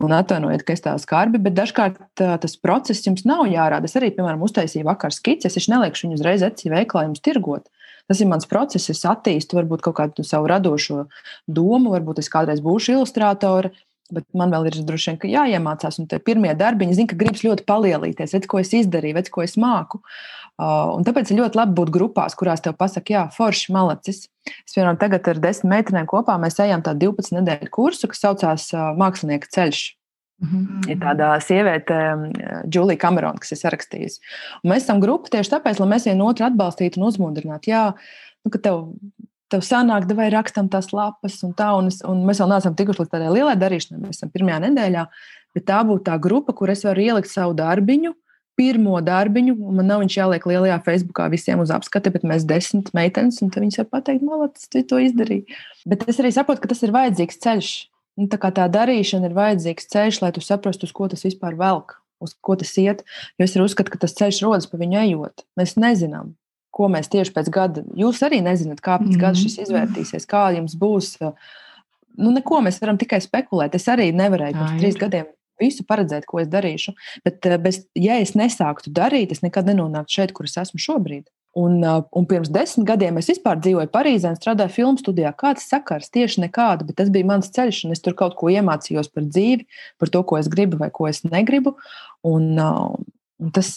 Un 0.00 0.16
atvainojiet, 0.16 0.64
ka 0.64 0.76
es 0.76 0.84
tā 0.84 0.96
skarbi, 1.02 1.42
bet 1.42 1.56
dažkārt 1.58 2.00
tas 2.16 2.58
process 2.62 3.04
jums 3.04 3.26
nav 3.28 3.44
jārāda. 3.52 3.88
Es 3.88 3.96
arī, 4.00 4.12
piemēram, 4.16 4.44
uztaisīju 4.46 4.88
vakar 4.88 5.12
skices, 5.12 5.60
es 5.60 5.68
neliekšu 5.72 6.08
viņu 6.08 6.20
uzreiz 6.20 6.46
eci 6.48 6.72
veiklā 6.72 7.06
jums 7.10 7.24
tirgot. 7.24 7.68
Tas 8.06 8.20
ir 8.22 8.28
mans 8.30 8.46
process, 8.46 8.90
es 8.92 9.02
attīstu 9.08 9.58
varbūt 9.58 9.82
kaut 9.82 9.96
kādu 9.98 10.24
savu 10.26 10.46
radošo 10.50 11.08
domu, 11.50 11.90
varbūt 11.94 12.20
es 12.22 12.30
kādreiz 12.30 12.62
būšu 12.62 12.94
ilustrātore, 12.94 13.72
Bet 14.14 14.26
man 14.38 14.52
vēl 14.54 14.68
ir 14.70 14.78
droši 14.86 15.16
vien 15.16 15.34
jāiemācās, 15.34 15.98
un 15.98 16.06
tie 16.10 16.20
pirmie 16.22 16.52
darbiņi, 16.58 16.94
zinu, 16.94 17.10
ka 17.10 17.18
gribas 17.18 17.42
ļoti 17.46 17.66
palielīties, 17.66 18.34
redz, 18.36 18.48
ko 18.50 18.60
es 18.62 18.70
izdarīju, 18.76 19.16
redz, 19.18 19.32
ko 19.34 19.42
es 19.42 19.56
māku. 19.58 20.02
Uh, 20.56 20.94
un 20.96 21.04
tāpēc 21.04 21.32
ir 21.32 21.40
ļoti 21.42 21.58
labi 21.58 21.76
būt 21.76 21.90
grupās, 21.92 22.36
kurās 22.38 22.62
tev 22.64 22.78
pasaka, 22.78 23.12
jā, 23.12 23.24
forši 23.34 23.74
malacis. 23.76 24.22
Es 24.46 24.76
piemēram, 24.76 24.96
tagad 25.00 25.26
ar 25.28 25.40
desmit 25.42 25.72
meitenēm 25.74 26.06
kopā 26.08 26.38
mēs 26.40 26.56
ejam 26.64 26.84
tādu 26.86 27.10
12 27.10 27.36
nedēļu 27.40 27.72
kursu, 27.74 28.08
kas 28.12 28.22
saucās 28.24 28.70
uh, 28.72 28.92
Mākslinieka 28.96 29.50
ceļš. 29.52 29.82
Mm 30.40 30.48
-hmm. 30.48 30.90
Ir 30.92 30.98
tāda 31.00 31.40
sieviete, 31.40 31.98
Džulija 32.68 33.00
Kamerona, 33.00 33.40
kas 33.40 33.52
ir 33.52 33.58
sarakstījusi. 33.58 34.20
Un 34.62 34.70
mēs 34.70 34.84
esam 34.84 35.00
grupa 35.00 35.32
tieši 35.32 35.50
tāpēc, 35.54 35.80
lai 35.80 35.88
mēs 35.88 36.04
vienu 36.04 36.26
otru 36.28 36.44
atbalstītu 36.46 37.00
un 37.00 37.06
uzmundrinātu. 37.08 37.70
Jā, 37.70 37.94
nu, 38.44 38.50
ka 38.52 38.58
tev 38.58 38.82
tev 39.52 39.64
sanāk, 39.66 40.08
vai 40.18 40.28
rakstam 40.34 40.68
tās 40.72 40.92
lapas, 40.94 41.38
un 41.46 41.54
tā, 41.56 41.70
un, 41.78 41.90
es, 41.92 42.02
un 42.06 42.22
mēs 42.26 42.42
vēl 42.42 42.52
neesam 42.54 42.76
tikuši 42.78 43.02
līdz 43.02 43.12
tādai 43.12 43.32
lielai 43.32 43.56
darīšanai. 43.60 44.02
Mēs 44.02 44.20
esam 44.20 44.32
pirmajā 44.34 44.60
nedēļā, 44.66 45.06
bet 45.56 45.66
tā 45.68 45.80
būtu 45.86 46.06
tā 46.08 46.16
grupa, 46.22 46.54
kur 46.56 46.72
es 46.72 46.84
varu 46.86 47.04
ielikt 47.04 47.30
savu 47.30 47.56
darbiņu, 47.58 48.14
pirmo 48.56 48.96
darbiņu, 49.04 49.56
un 49.68 49.76
man 49.80 49.90
nav 49.90 50.00
viņš 50.02 50.16
jāliek 50.16 50.46
lielajā 50.48 50.78
Facebookā 50.86 51.28
visiem 51.32 51.60
uz 51.62 51.72
apskati, 51.74 52.12
bet 52.14 52.24
mēs 52.26 52.46
desmit 52.48 52.88
meitenes, 52.96 53.42
un 53.44 53.52
viņas 53.52 53.82
var 53.82 53.90
pateikt, 53.98 54.24
malacis, 54.24 54.70
tu 54.72 54.82
to 54.88 55.00
izdarīji. 55.04 55.58
Bet 55.88 56.06
es 56.08 56.22
arī 56.22 56.32
saprotu, 56.32 56.64
ka 56.64 56.72
tas 56.72 56.80
ir 56.86 56.94
vajadzīgs 56.96 57.42
ceļš. 57.44 57.74
Nu, 58.16 58.30
tā 58.32 58.40
kā 58.40 58.48
tā 58.56 58.64
darīšana 58.72 59.28
ir 59.28 59.36
vajadzīgs 59.36 59.90
ceļš, 59.92 60.22
lai 60.24 60.32
tu 60.32 60.40
saprastu, 60.40 60.88
uz 60.88 60.96
ko 60.96 61.08
tas 61.12 61.26
vispār 61.26 61.58
velk, 61.58 61.98
uz 62.24 62.32
ko 62.40 62.56
tas 62.56 62.72
iet. 62.80 63.04
Jo 63.36 63.44
es 63.44 63.56
uzskatu, 63.60 63.92
ka 63.92 64.00
tas 64.06 64.16
ceļš 64.16 64.40
rodas 64.46 64.70
pa 64.70 64.80
viņu 64.80 65.02
ejot. 65.02 65.44
Mēs 65.60 65.76
nezinām, 65.76 66.32
ko 66.76 66.90
mēs 66.92 67.08
tieši 67.12 67.32
pēc 67.36 67.52
gada, 67.52 67.84
jūs 67.96 68.20
arī 68.26 68.42
nezināt, 68.44 68.82
kā 68.84 68.98
pēc 69.00 69.14
mm 69.14 69.22
gada 69.22 69.40
šis 69.40 69.62
izvērtīsies, 69.64 70.28
kā 70.28 70.50
jums 70.58 70.76
būs. 70.78 71.14
Nu, 72.16 72.32
neko 72.32 72.60
mēs 72.64 72.80
varam 72.82 73.00
tikai 73.00 73.22
spekulēt. 73.24 73.76
Es 73.76 73.88
arī 73.92 74.10
nevarēju 74.16 74.56
pirms 74.56 74.78
trīs 74.80 75.00
gadiem 75.00 75.32
visu 75.60 75.86
paredzēt, 75.88 76.26
ko 76.28 76.42
es 76.42 76.50
darīšu. 76.52 76.92
Bet, 77.24 77.46
bez, 77.62 77.82
ja 77.96 78.18
es 78.20 78.34
nesāktu 78.36 78.92
darīt, 78.92 79.32
es 79.32 79.42
nekad 79.44 79.68
nenonāktu 79.68 80.18
šeit, 80.18 80.36
kur 80.36 80.48
es 80.48 80.56
esmu 80.60 80.80
šobrīd. 80.82 81.26
Un, 81.56 81.80
un 81.80 82.26
pirms 82.28 82.50
desmit 82.52 82.84
gadiem 82.84 83.16
es 83.16 83.30
vispār 83.30 83.56
dzīvoju 83.64 83.88
Parīzē 83.88 84.34
un 84.34 84.36
strādāju 84.36 84.74
filmu 84.74 85.00
studijā. 85.00 85.30
Kāds 85.40 85.64
sakars? 85.70 86.10
Tieši 86.12 86.42
nekāda, 86.42 86.84
bet 86.84 86.98
tas 87.00 87.08
bija 87.12 87.24
mans 87.30 87.48
ceļš, 87.54 87.86
un 87.86 87.96
es 87.96 88.04
tur 88.04 88.12
kaut 88.18 88.36
ko 88.36 88.50
iemācījos 88.52 89.08
par 89.14 89.24
dzīvi, 89.24 89.64
par 89.96 90.12
to, 90.12 90.20
ko 90.28 90.36
es 90.36 90.50
gribu 90.52 90.76
vai 90.82 90.90
ko 90.92 91.08
es 91.08 91.22
negribu. 91.24 91.72
Un 92.28 92.52
tas, 93.52 93.68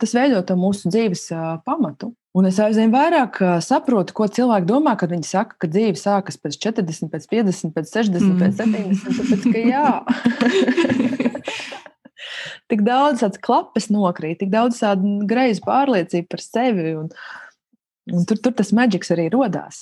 tas 0.00 0.14
veido 0.16 0.42
to 0.46 0.54
mūsu 0.58 0.88
dzīves 0.90 1.28
pamatu. 1.66 2.14
Un 2.36 2.44
es 2.50 2.58
aizvien 2.60 2.92
vairāk 2.92 3.38
saprotu, 3.64 4.12
ko 4.16 4.24
cilvēki 4.28 4.68
domā, 4.68 4.92
kad 5.00 5.10
viņi 5.14 5.24
saka, 5.24 5.56
ka 5.62 5.66
dzīve 5.72 5.96
sākas 5.96 6.36
pēc 6.36 6.54
40, 6.66 7.08
pēc 7.12 7.24
50, 7.32 7.72
pēc 7.72 7.86
60, 7.94 8.26
mm. 8.26 8.38
pēc 8.42 8.52
70. 8.60 9.16
Tāpēc, 9.20 9.42
ka 9.54 9.60
jā. 9.64 9.90
tik 12.72 12.80
daudz 12.86 13.22
tādas 13.24 13.40
klapes 13.42 13.86
nokrīt, 13.94 14.36
tik 14.42 14.50
daudz 14.52 14.74
tādu 14.82 15.04
greizu 15.28 15.60
pārliecību 15.64 16.28
par 16.34 16.42
sevi. 16.44 16.86
Un, 17.00 17.06
un 18.12 18.20
tur, 18.28 18.36
tur 18.42 18.52
tas 18.58 18.70
maģiks 18.76 19.10
arī 19.16 19.26
rodās. 19.32 19.76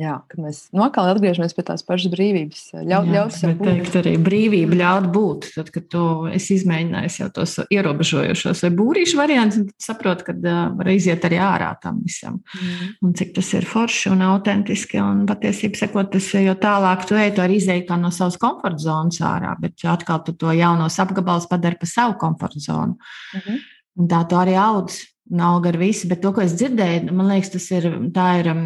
Jā, 0.00 0.14
kad 0.30 0.40
mēs 0.40 0.62
atkal 0.72 1.10
atgriežamies 1.10 1.52
pie 1.52 1.62
tās 1.68 1.82
pašas 1.84 2.08
brīvības. 2.14 2.60
Ļaut, 2.78 3.08
Jā, 3.10 3.12
ļaut 3.12 3.34
sev 3.36 3.50
būt. 3.58 3.68
Teikt, 3.68 3.96
arī 4.00 4.14
brīvība 4.22 4.78
ļaut 4.80 5.08
būt. 5.12 5.48
Tad, 5.58 5.68
kad 5.74 5.88
tu 5.92 6.04
esi 6.32 6.56
izmēģinājis 6.56 7.18
jau 7.20 7.28
tos 7.36 7.56
ierobežojošos 7.66 8.64
vai 8.64 8.70
būrīšu 8.78 9.18
variantus, 9.20 9.66
tad 9.66 9.88
saproti, 9.90 10.26
ka 10.30 10.36
uh, 10.38 10.62
var 10.78 10.90
iziet 10.94 11.26
arī 11.28 11.42
ārā 11.44 11.68
tam 11.82 12.00
visam. 12.06 12.38
Mm. 12.56 12.94
Un 13.04 13.14
cik 13.20 13.34
tas 13.36 13.52
ir 13.58 13.68
forši 13.68 14.14
un 14.14 14.24
autentiski. 14.30 15.02
Un 15.04 15.26
patiesībā, 15.28 15.82
sakot, 15.82 16.08
tas 16.14 16.30
jo 16.38 16.56
tālāk 16.64 17.04
tu 17.10 17.20
ej, 17.20 17.34
tu 17.36 17.44
arī 17.44 17.60
izēji 17.60 17.84
kā 17.90 18.00
no 18.00 18.12
savas 18.14 18.40
komforta 18.40 18.80
zonas 18.86 19.20
ārā, 19.20 19.52
bet 19.60 19.84
atkal 19.90 20.24
tu 20.24 20.32
to 20.38 20.54
jaunos 20.56 20.96
apgabalus 21.02 21.50
padari 21.50 21.76
par 21.82 21.92
savu 21.92 22.16
komforta 22.24 22.62
zonu. 22.62 22.96
Mm 23.34 23.40
-hmm. 23.44 23.64
Un 24.00 24.08
tā 24.08 24.24
tu 24.28 24.36
arī 24.38 24.56
audz 24.56 25.02
nav 25.30 25.60
gar 25.64 25.78
visu, 25.80 26.08
bet 26.10 26.22
to, 26.24 26.32
ko 26.34 26.42
es 26.44 26.56
dzirdēju, 26.58 27.12
man 27.14 27.30
liekas, 27.30 27.52
tas 27.54 27.68
ir, 27.74 27.86
ir 27.90 28.50
um, 28.52 28.64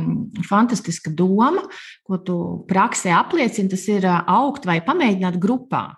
fantastiska 0.49 1.13
doma, 1.15 1.67
ko 2.07 2.21
tu 2.25 2.39
praksē 2.71 3.13
apliecini. 3.17 3.71
Tas 3.73 3.85
ir 3.93 4.09
uh, 4.09 4.23
augt 4.37 4.67
vai 4.69 4.81
pamēģināt 4.85 5.39
grupā. 5.43 5.91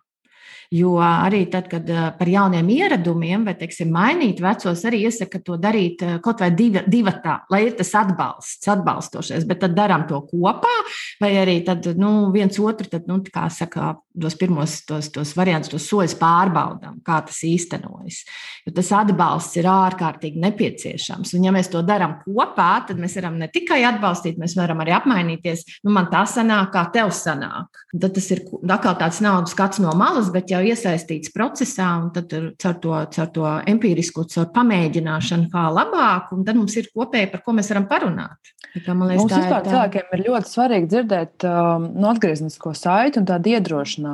Jo 0.74 0.96
arī 0.98 1.44
tad, 1.50 1.68
kad 1.70 1.86
par 2.18 2.28
jauniem 2.28 2.66
ieradumiem, 2.74 3.44
vai 3.46 3.54
teiksim, 3.58 3.92
mainīt 3.94 4.40
vecos, 4.42 4.82
arī 4.88 5.04
iesaka 5.06 5.38
to 5.44 5.58
darīt 5.62 6.02
kaut 6.24 6.42
vai 6.42 6.50
divi, 6.58 6.82
divatā, 6.90 7.38
lai 7.52 7.60
ir 7.68 7.76
tas 7.78 7.92
atbalsts, 8.00 8.66
atbalstošais, 8.74 9.46
bet 9.46 9.62
tad 9.62 9.76
darām 9.78 10.08
to 10.10 10.18
kopā, 10.26 10.74
vai 11.22 11.36
arī 11.38 11.60
tad, 11.66 11.86
nu, 12.00 12.32
viens 12.34 12.58
otru, 12.58 12.90
tad, 12.90 13.06
nu, 13.06 13.20
kā 13.30 13.46
saka, 13.52 13.94
tos 14.20 14.36
pirmos 14.38 14.78
tos, 14.88 15.10
tos 15.12 15.32
variantus, 15.36 15.72
tos 15.72 15.86
soļus 15.90 16.16
pārbaudām, 16.20 17.00
kā 17.06 17.18
tas 17.26 17.38
īstenojas. 17.46 18.22
Jo 18.66 18.72
tas 18.76 18.90
atbalsts 18.96 19.58
ir 19.60 19.68
ārkārtīgi 19.70 20.40
nepieciešams. 20.42 21.34
Un, 21.36 21.46
ja 21.46 21.52
mēs 21.54 21.70
to 21.72 21.82
darām 21.86 22.18
kopā, 22.24 22.70
tad 22.88 23.00
mēs 23.02 23.16
varam 23.20 23.38
ne 23.40 23.50
tikai 23.52 23.82
atbalstīt, 23.88 24.40
mēs 24.40 24.56
varam 24.58 24.80
arī 24.84 24.94
apmainīties. 24.96 25.66
Nu, 25.84 25.92
man 25.94 26.08
tā 26.12 26.24
sanāk, 26.30 26.72
kā 26.74 26.86
tev 26.94 27.12
sanāk. 27.14 27.84
Tad 27.92 28.16
tas 28.16 28.30
ir 28.34 28.42
atkal 28.72 28.96
tāds 29.00 29.20
naudas 29.24 29.54
skats 29.54 29.80
no 29.82 29.92
malas, 29.98 30.32
bet 30.34 30.50
jau 30.52 30.62
iesaistīts 30.64 31.32
procesā, 31.34 31.92
un 32.02 32.10
tad 32.16 32.32
caur 32.32 32.80
to, 32.82 32.96
caur 33.14 33.32
to 33.36 33.54
empirisku, 33.68 34.26
caur 34.32 34.50
pamēģināšanu, 34.56 35.50
kā 35.52 35.68
labāk, 35.72 36.32
un 36.36 36.44
tad 36.46 36.58
mums 36.58 36.76
ir 36.80 36.90
kopēji, 36.94 37.30
par 37.34 37.44
ko 37.44 37.56
mēs 37.56 37.72
varam 37.72 37.88
parunāt. 37.90 38.54
Kā, 38.76 38.92
man 38.92 39.08
liekas, 39.08 39.22
mums 39.22 39.36
vispār 39.38 39.62
tā... 39.64 39.70
cilvēkiem 39.70 40.10
ir 40.16 40.24
ļoti 40.26 40.52
svarīgi 40.52 40.90
dzirdēt 40.92 41.46
um, 41.48 41.86
no 41.96 42.10
atgrieznisko 42.12 42.74
saiti 42.76 43.22
un 43.22 43.28
tādu 43.28 43.54
iedrošinājumu 43.54 44.05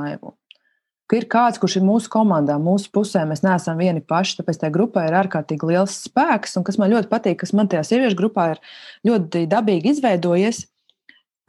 ka 1.13 1.19
ir 1.21 1.27
kāds, 1.29 1.61
kurš 1.61 1.75
ir 1.77 1.85
mūsu 1.85 2.09
komandā, 2.13 2.55
mūsu 2.57 2.89
pusē. 2.95 3.27
Mēs 3.29 3.43
neesam 3.45 3.77
vieni 3.77 4.01
paši, 4.01 4.39
tāpēc 4.39 4.63
tajā 4.63 4.73
grupā 4.73 5.05
ir 5.05 5.17
ārkārtīgi 5.21 5.69
liels 5.69 5.99
spēks. 6.07 6.57
Un 6.57 6.65
kas 6.65 6.79
man 6.81 6.89
ļoti 6.95 7.11
patīk, 7.11 7.43
kas 7.43 7.53
man 7.57 7.69
tajā 7.69 7.83
sieviešu 7.91 8.17
grupā 8.17 8.47
ir 8.55 8.63
ļoti 9.11 9.45
dabīgi 9.51 9.93
izveidojies, 9.93 10.65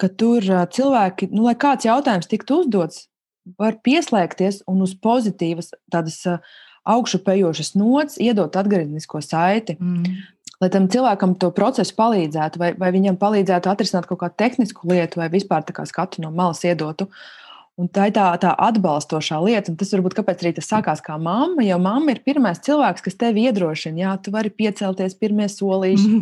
ka 0.01 0.09
tur 0.11 0.43
cilvēki, 0.75 1.29
nu, 1.31 1.45
lai 1.47 1.55
kāds 1.59 1.87
jautājums 1.87 2.27
tiktu 2.27 2.59
uzdots, 2.65 3.05
var 3.59 3.77
pieslēgties 3.85 4.65
un 4.67 4.83
uz 4.83 4.97
pozitīvas, 4.99 5.71
tādas 5.91 6.19
augšupejošas 6.83 7.71
nots 7.79 8.19
iedot 8.19 8.55
atgrieznisko 8.59 9.21
saiti. 9.23 9.77
Mm. 9.79 10.25
Lai 10.59 10.69
tam 10.71 10.89
cilvēkam 10.91 11.37
to 11.39 11.49
procesu 11.55 11.95
palīdzētu, 11.95 12.59
vai, 12.59 12.73
vai 12.79 12.91
viņam 12.95 13.15
palīdzētu 13.19 13.71
atrisināt 13.71 14.07
kaut 14.07 14.21
kādu 14.25 14.37
tehnisku 14.43 14.91
lietu, 14.91 15.19
vai 15.19 15.29
vispār 15.31 15.63
skatu 15.87 16.23
no 16.23 16.31
malas 16.35 16.63
iedotu. 16.67 17.07
Uh, 17.07 17.42
Un 17.81 17.87
tā 17.89 18.03
ir 18.05 18.13
tā, 18.13 18.27
tā 18.37 18.51
atbalstošā 18.67 19.39
lieta, 19.41 19.71
un 19.71 19.77
tas 19.79 19.89
varbūt 19.95 20.13
kāpēc 20.19 20.43
arī 20.43 20.51
tas 20.59 20.67
sākās 20.69 20.99
kā 21.01 21.15
mamma. 21.17 21.63
Jo 21.65 21.79
mamma 21.81 22.13
ir 22.13 22.19
pirmais 22.21 22.61
cilvēks, 22.61 23.01
kas 23.01 23.17
tevi 23.17 23.47
iedrošina, 23.47 23.97
jā, 23.97 24.11
tu 24.21 24.33
vari 24.35 24.51
piecelties 24.53 25.15
pirmie 25.17 25.47
solīši. 25.49 26.11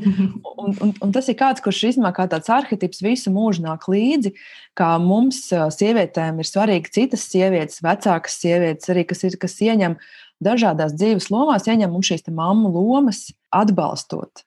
Un, 0.61 0.75
un, 0.77 0.91
un 1.01 1.09
tas 1.09 1.25
ir 1.25 1.33
kāds, 1.39 1.57
kurš 1.65 1.79
īstenībā 1.87 2.11
kā 2.13 2.27
tāds 2.29 2.51
arhitekts 2.53 3.01
visu 3.01 3.31
mūžu 3.33 3.63
nāk 3.63 3.87
līdzi, 3.89 4.29
kā 4.77 4.91
mums, 5.01 5.39
sievietēm, 5.49 6.37
ir 6.37 6.45
svarīgi 6.45 6.91
citas 6.99 7.23
sievietes, 7.31 7.79
vecākas 7.81 8.35
sievietes, 8.43 8.91
arī 8.93 9.07
kas, 9.09 9.23
ir, 9.25 9.39
kas 9.41 9.57
ieņem 9.57 9.97
dažādās 10.45 10.93
dzīves 10.93 11.31
lomās, 11.33 11.65
ieņem 11.65 11.89
mums 11.97 12.13
šīs 12.13 12.29
mammu 12.29 12.69
lomas, 12.77 13.23
atbalstot 13.49 14.45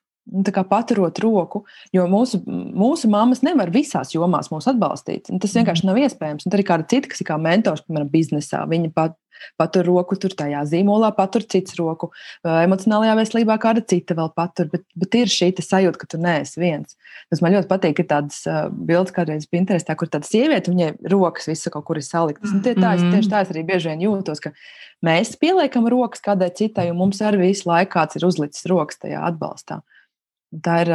paturot 0.69 1.19
roku, 1.21 1.63
jo 1.93 2.05
mūsu, 2.09 2.41
mūsu 2.45 3.09
mammas 3.11 3.43
nevar 3.45 3.71
visās 3.73 4.15
jomās 4.15 4.49
mūs 4.53 4.69
atbalstīt. 4.71 5.29
Tas 5.41 5.53
vienkārši 5.57 5.85
nav 5.87 5.99
iespējams. 6.01 6.45
Un 6.45 6.53
tad 6.53 6.61
ir 6.61 6.67
kāda 6.67 6.87
cita, 6.89 7.11
kas 7.11 7.21
ir 7.21 7.29
kā 7.29 7.37
mentors, 7.41 7.85
piemēram, 7.85 8.09
biznesā. 8.11 8.63
Viņa 8.69 8.91
pat, 8.95 9.15
patur 9.59 9.85
roku 9.87 10.17
tur 10.19 10.33
tajā 10.37 10.63
zīmolā, 10.69 11.11
patur 11.15 11.45
cits 11.45 11.77
roku. 11.79 12.11
Emocionālajā 12.45 13.15
veselībā 13.19 13.57
kāda 13.61 13.83
cita 13.85 14.17
vēl 14.17 14.31
patur. 14.35 14.69
Bet, 14.71 14.85
bet 14.97 15.17
ir 15.19 15.31
šī 15.31 15.51
sajūta, 15.59 16.01
ka 16.01 16.09
tu 16.09 16.19
neesi 16.21 16.61
viens. 16.61 16.97
Tas 17.31 17.43
man 17.43 17.55
ļoti 17.55 17.69
patīk. 17.71 18.01
Ir 18.01 18.09
tādas 18.09 18.41
uh, 18.49 18.65
bildes, 18.71 19.13
kādreiz 19.15 19.47
Pinterestā, 19.51 19.95
kur 19.99 20.09
tāda 20.11 20.27
sieviete, 20.27 20.73
viņai 20.73 21.11
rokas 21.11 21.49
visur 21.51 21.75
kaut 21.75 21.87
kur 21.89 22.01
ir 22.01 22.07
saliktas. 22.07 22.53
Un 22.53 22.63
tie, 22.65 22.75
tā, 22.77 22.95
es, 22.97 23.05
tieši 23.05 23.31
tā 23.31 23.43
es 23.45 23.53
arī 23.53 23.65
bieži 23.67 23.91
vien 23.91 24.05
jūtos, 24.07 24.41
ka 24.43 24.55
mēs 25.05 25.35
pieliekam 25.41 25.87
rokas 25.91 26.23
kādai 26.25 26.51
citai, 26.55 26.89
un 26.91 26.99
mums 27.03 27.21
arī 27.25 27.51
visu 27.51 27.69
laiku 27.69 27.95
kāds 27.99 28.17
ir 28.17 28.27
uzlicis 28.27 28.67
rokas 28.71 29.01
tajā 29.01 29.21
atbalstā. 29.29 29.83
Tā 30.63 30.81
ir, 30.85 30.91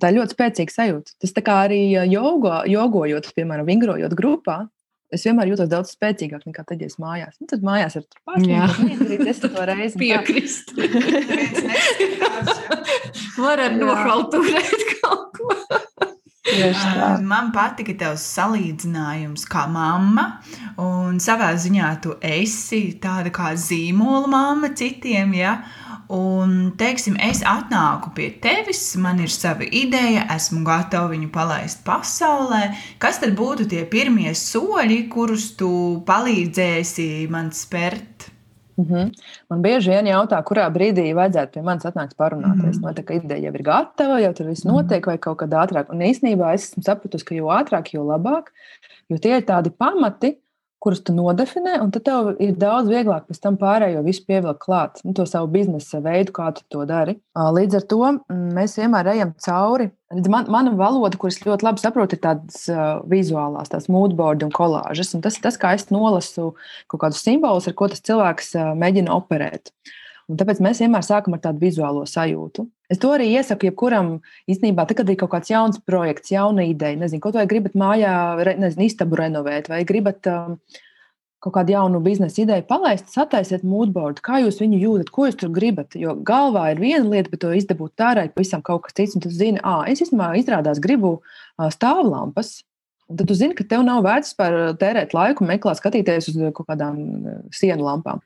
tā 0.00 0.10
ir 0.10 0.18
ļoti 0.18 0.36
spēcīga 0.36 0.74
sajūta. 0.74 1.14
Tas 1.22 1.36
tā 1.36 1.42
kā 1.46 1.60
arī 1.66 1.80
jogo, 2.10 2.58
jogojot, 2.68 3.30
piemēram, 3.36 3.68
vingrojot 3.68 4.16
grupā. 4.18 4.64
Es 5.14 5.22
vienmēr 5.22 5.52
jūtos 5.52 5.68
daudz 5.70 5.92
spēcīgāk 5.94 6.48
nekā 6.48 6.64
tad, 6.66 6.80
ja 6.82 6.90
es 6.90 6.98
mājās. 6.98 7.36
Nu, 7.38 7.46
tad 7.52 7.62
mājās 7.66 7.94
ir 8.00 8.06
pārspīlēt, 8.26 9.22
es 9.30 9.38
to 9.44 9.66
reizi 9.70 10.00
piekrist. 10.00 10.74
Varat 13.44 13.76
nohalturēt 13.78 14.88
kaut 14.98 15.38
ko. 15.38 15.54
Man 17.26 17.52
patika 17.54 17.94
tavs 17.98 18.24
salīdzinājums 18.34 19.46
kā 19.50 19.66
mamma, 19.70 20.26
un 20.82 21.18
savā 21.22 21.52
ziņā 21.58 21.90
tu 22.02 22.14
esi 22.24 22.96
tāda 23.02 23.32
kā 23.34 23.52
zīmola 23.58 24.30
mamma 24.30 24.70
citiem, 24.78 25.34
ja? 25.38 25.56
Un, 26.06 26.52
teiksim, 26.78 27.16
es 27.18 27.40
atnāku 27.42 28.12
pie 28.14 28.28
tevis, 28.42 28.82
man 29.02 29.18
ir 29.18 29.32
sava 29.32 29.66
ideja, 29.66 30.22
esmu 30.36 30.62
gatava 30.66 31.10
viņu 31.10 31.32
palaist 31.34 31.82
pasaulē. 31.86 32.68
Kas 33.02 33.18
tad 33.22 33.34
būtu 33.38 33.66
tie 33.72 33.82
pirmie 33.90 34.30
soļi, 34.30 35.00
kurus 35.10 35.50
tu 35.58 35.70
palīdzēsi 36.06 37.26
man 37.32 37.50
spērt? 37.50 38.30
Mm 38.76 38.84
-hmm. 38.84 39.12
Man 39.50 39.62
bieži 39.62 39.90
vien 39.90 40.06
jautā, 40.06 40.38
kurā 40.44 40.68
brīdī 40.70 41.14
vajadzētu 41.14 41.52
pie 41.52 41.62
manis 41.62 41.84
atnākt 41.84 42.14
parunāties. 42.16 42.62
Mm 42.62 42.70
-hmm. 42.70 42.82
Man 42.82 42.94
tā 42.94 43.04
kā 43.04 43.16
ideja 43.16 43.40
jau 43.40 43.54
ir 43.54 43.62
gatava, 43.62 44.20
jau 44.20 44.32
tur 44.32 44.46
viss 44.46 44.64
mhm. 44.64 44.74
notiek, 44.74 44.98
mm 44.98 45.02
-hmm. 45.02 45.06
vai 45.06 45.18
kaut 45.18 45.38
kad 45.38 45.50
ātrāk. 45.50 45.90
Un 45.90 46.00
īsnībā 46.00 46.54
es 46.54 46.70
esmu 46.70 46.82
sapratusi, 46.82 47.24
ka 47.24 47.34
jo 47.34 47.46
ātrāk, 47.46 47.94
jo 47.94 48.04
labāk, 48.04 48.44
jo 49.08 49.18
tie 49.18 49.36
ir 49.36 49.42
tādi 49.42 49.70
pamati, 49.70 50.36
kurus 50.86 51.02
tu 51.02 51.14
nodefinē, 51.16 51.80
un 51.82 51.90
tad 51.94 52.04
tev 52.06 52.28
ir 52.42 52.54
daudz 52.60 52.90
vieglāk 52.92 53.26
pēc 53.26 53.40
tam 53.42 53.58
pārējo 53.58 54.04
visu 54.06 54.22
pievilkt 54.28 54.62
klāt, 54.62 55.02
nu, 55.02 55.14
to 55.16 55.26
savu 55.26 55.50
biznesa 55.50 55.98
veidu, 56.04 56.34
kā 56.36 56.52
tu 56.54 56.62
to 56.70 56.86
dari. 56.86 57.16
Līdz 57.34 57.80
ar 57.80 57.86
to 57.90 58.12
mēs 58.30 58.78
vienmēr 58.78 59.10
ejam 59.16 59.34
cauri. 59.42 59.90
Man, 60.30 60.46
mana 60.54 60.70
valoda, 60.78 61.18
kuras 61.18 61.40
ļoti 61.42 61.66
labi 61.66 61.82
saprotu, 61.82 62.14
ir 62.14 62.22
tādas 62.22 62.62
uh, 62.70 63.02
vizuālās, 63.10 63.72
tās 63.72 63.88
moodboard 63.90 64.44
un 64.46 64.52
kolāžas. 64.54 65.10
Un 65.18 65.24
tas 65.24 65.34
ir 65.34 65.42
tas, 65.42 65.58
kā 65.58 65.74
es 65.74 65.88
nolasu 65.90 66.52
kaut 66.86 67.02
kādus 67.02 67.24
simbolus, 67.26 67.66
ar 67.66 67.74
ko 67.74 67.90
tas 67.90 68.04
cilvēks 68.06 68.54
uh, 68.54 68.70
mēģina 68.78 69.10
operēt. 69.18 69.74
Un 70.26 70.38
tāpēc 70.40 70.58
mēs 70.64 70.80
vienmēr 70.82 71.04
sākam 71.06 71.36
ar 71.36 71.42
tādu 71.44 71.62
vizuālo 71.62 72.02
sajūtu. 72.10 72.64
Es 72.90 72.98
to 73.02 73.12
arī 73.14 73.28
iesaku 73.36 73.68
jebkuram, 73.68 74.16
īstenībā, 74.50 74.86
tad, 74.86 74.98
kad 74.98 75.10
ir 75.10 75.18
kaut 75.20 75.30
kāds 75.36 75.52
jauns 75.52 75.78
projekts, 75.86 76.32
jauna 76.34 76.64
ideja, 76.66 76.98
nezinu, 76.98 77.22
ko 77.22 77.30
vai 77.36 77.46
gribat 77.50 77.78
mājā, 77.78 78.16
nezinu, 78.58 78.88
istabu 78.88 79.20
renovēt, 79.20 79.70
vai 79.70 79.84
gribat 79.86 80.26
um, 80.30 80.58
kaut 81.46 81.54
kādu 81.54 81.76
jaunu 81.76 82.00
biznesa 82.02 82.42
ideju 82.42 82.66
palaist, 82.66 83.10
sataisiet 83.14 83.62
moodboard, 83.66 84.18
kā 84.26 84.40
jūs 84.42 84.58
viņu 84.62 84.80
jūtat, 84.82 85.12
ko 85.14 85.28
jūs 85.28 85.38
tur 85.38 85.52
gribat. 85.54 85.94
Jo 85.98 86.16
galvā 86.26 86.72
ir 86.72 86.82
viena 86.82 87.06
lieta, 87.06 87.30
bet 87.30 87.44
to 87.44 87.52
izdabūt 87.54 88.06
ārā 88.08 88.26
ir 88.26 88.34
pavisam 88.34 88.64
kaut 88.66 88.88
kas 88.88 88.98
cits. 88.98 89.14
Un 89.14 89.22
tu 89.22 89.30
zini, 89.30 89.62
ah, 89.62 89.84
es 89.86 90.02
īstenībā 90.02 90.32
izrādās 90.40 90.82
gribu 90.82 91.20
stāvlampas. 91.76 92.58
Un 93.06 93.18
tad 93.18 93.28
tu 93.30 93.36
zini, 93.38 93.54
ka 93.54 93.64
tev 93.68 93.84
nav 93.86 94.02
vērts 94.02 94.34
par 94.38 94.54
tērēt 94.80 95.14
laiku, 95.14 95.46
meklēt, 95.46 95.78
skatīties 95.78 96.32
uz 96.32 96.38
kaut 96.56 96.66
kādām 96.66 96.96
sienu 97.54 97.86
lampām. 97.86 98.22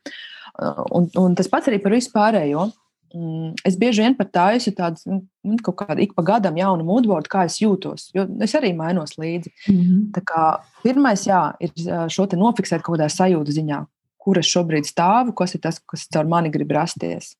Un, 0.91 1.07
un 1.21 1.35
tas 1.37 1.49
pats 1.51 1.69
arī 1.69 1.77
par 1.83 1.93
visu 1.93 2.09
pārējo. 2.13 2.71
Mm, 3.11 3.57
es 3.67 3.75
bieži 3.75 4.05
vien 4.05 4.13
pat 4.15 4.29
taisu 4.31 4.71
tādu 4.71 5.01
nu, 5.09 5.17
nu, 5.43 5.57
kaut 5.65 5.81
kādu 5.81 5.99
ik 6.03 6.13
pa 6.15 6.23
gadam 6.23 6.55
jaunu 6.55 6.85
moodboard, 6.87 7.27
kā 7.31 7.43
es 7.49 7.57
jūtos. 7.59 8.07
Jo 8.15 8.23
es 8.41 8.55
arī 8.55 8.71
mainos 8.75 9.17
līdzi. 9.19 9.51
Mm 9.67 9.81
-hmm. 9.81 10.59
Pirmais, 10.83 11.27
jā, 11.27 11.41
ir 11.59 11.71
šo 12.09 12.25
te 12.27 12.37
nofiksēt 12.37 12.81
kaut 12.81 12.97
kādā 12.97 13.09
sajūta 13.11 13.51
ziņā, 13.51 13.85
kur 14.17 14.37
es 14.37 14.47
šobrīd 14.47 14.87
stāvu, 14.87 15.35
kas 15.35 15.55
ir 15.55 15.61
tas, 15.61 15.79
kas 15.79 16.07
caur 16.07 16.25
mani 16.25 16.49
grib 16.49 16.71
rasties. 16.71 17.35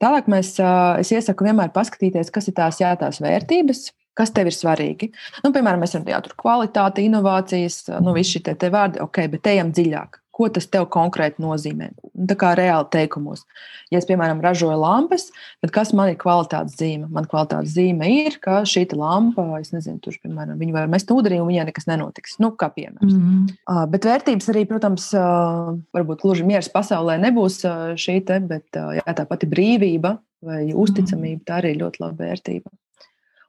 Tālāk 0.00 0.26
mēs, 0.26 0.58
es 1.00 1.12
iesaku 1.12 1.44
vienmēr 1.44 1.70
paskatīties, 1.72 2.30
kas 2.30 2.48
ir 2.48 2.54
tās 2.54 2.80
jātās 2.80 3.20
vērtības, 3.20 3.92
kas 4.18 4.34
tev 4.34 4.50
ir 4.50 4.56
svarīgi. 4.56 5.10
Nu, 5.44 5.52
piemēram, 5.54 5.84
mēs 5.84 5.96
varam 5.96 6.08
teikt, 6.08 6.36
kvalitāte, 6.40 7.04
inovācijas, 7.04 7.84
nu, 8.00 8.16
visi 8.16 8.36
šie 8.36 8.44
te, 8.48 8.58
te 8.58 8.70
vārdi, 8.74 9.02
ok, 9.04 9.24
bet 9.36 9.52
ejam 9.54 9.72
dziļāk 9.74 10.20
ko 10.34 10.48
tas 10.52 10.66
tev 10.70 10.88
konkrēti 10.92 11.42
nozīmē. 11.42 11.90
Nu, 11.94 12.26
tā 12.30 12.36
kā 12.38 12.52
reāli 12.58 12.88
teikumos. 12.92 13.44
Ja 13.92 14.00
es, 14.00 14.06
piemēram, 14.08 14.40
ražoju 14.42 14.76
lampas, 14.80 15.28
tad 15.62 15.72
kas 15.74 15.92
man 15.96 16.10
ir 16.10 16.18
kvalitātes 16.20 16.76
zīme? 16.80 17.08
Man 17.14 17.28
kvalitātes 17.30 17.74
zīme 17.76 18.08
ir, 18.10 18.38
ka 18.42 18.62
šī 18.68 18.86
lampa, 18.98 19.44
es 19.60 19.70
nezinu, 19.74 20.00
tur, 20.02 20.16
piemēram, 20.24 20.58
viņu 20.60 20.74
var 20.74 20.90
mest 20.90 21.10
ūdenī 21.14 21.38
un 21.42 21.50
viņai 21.50 21.68
nekas 21.70 21.88
nenotiks. 21.90 22.38
Nu, 22.42 22.50
kā 22.58 22.70
piemērs. 22.74 23.12
Mm 23.12 23.22
-hmm. 23.22 23.56
uh, 23.70 23.84
bet 23.90 24.08
vērtības 24.10 24.50
arī, 24.52 24.66
protams, 24.70 25.10
uh, 25.14 25.74
varbūt 25.94 26.26
gluži 26.26 26.46
miers 26.46 26.70
pasaulē 26.72 27.18
nebūs 27.22 27.62
uh, 27.68 27.94
šī 27.94 28.20
te, 28.26 28.40
bet 28.40 28.66
uh, 28.76 28.94
jā, 28.98 29.06
tā 29.14 29.26
pati 29.26 29.46
brīvība 29.46 30.18
vai 30.44 30.72
uzticamība, 30.74 31.44
tā 31.46 31.60
arī 31.62 31.74
ir 31.74 31.84
ļoti 31.84 32.02
laba 32.02 32.26
vērtība. 32.26 32.70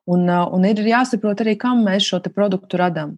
Un, 0.05 0.27
un 0.29 0.65
ir 0.69 0.81
jāsaprot 0.85 1.41
arī, 1.41 1.55
kam 1.57 1.81
mēs 1.85 2.05
šo 2.05 2.21
produktu 2.29 2.77
radām. 2.77 3.15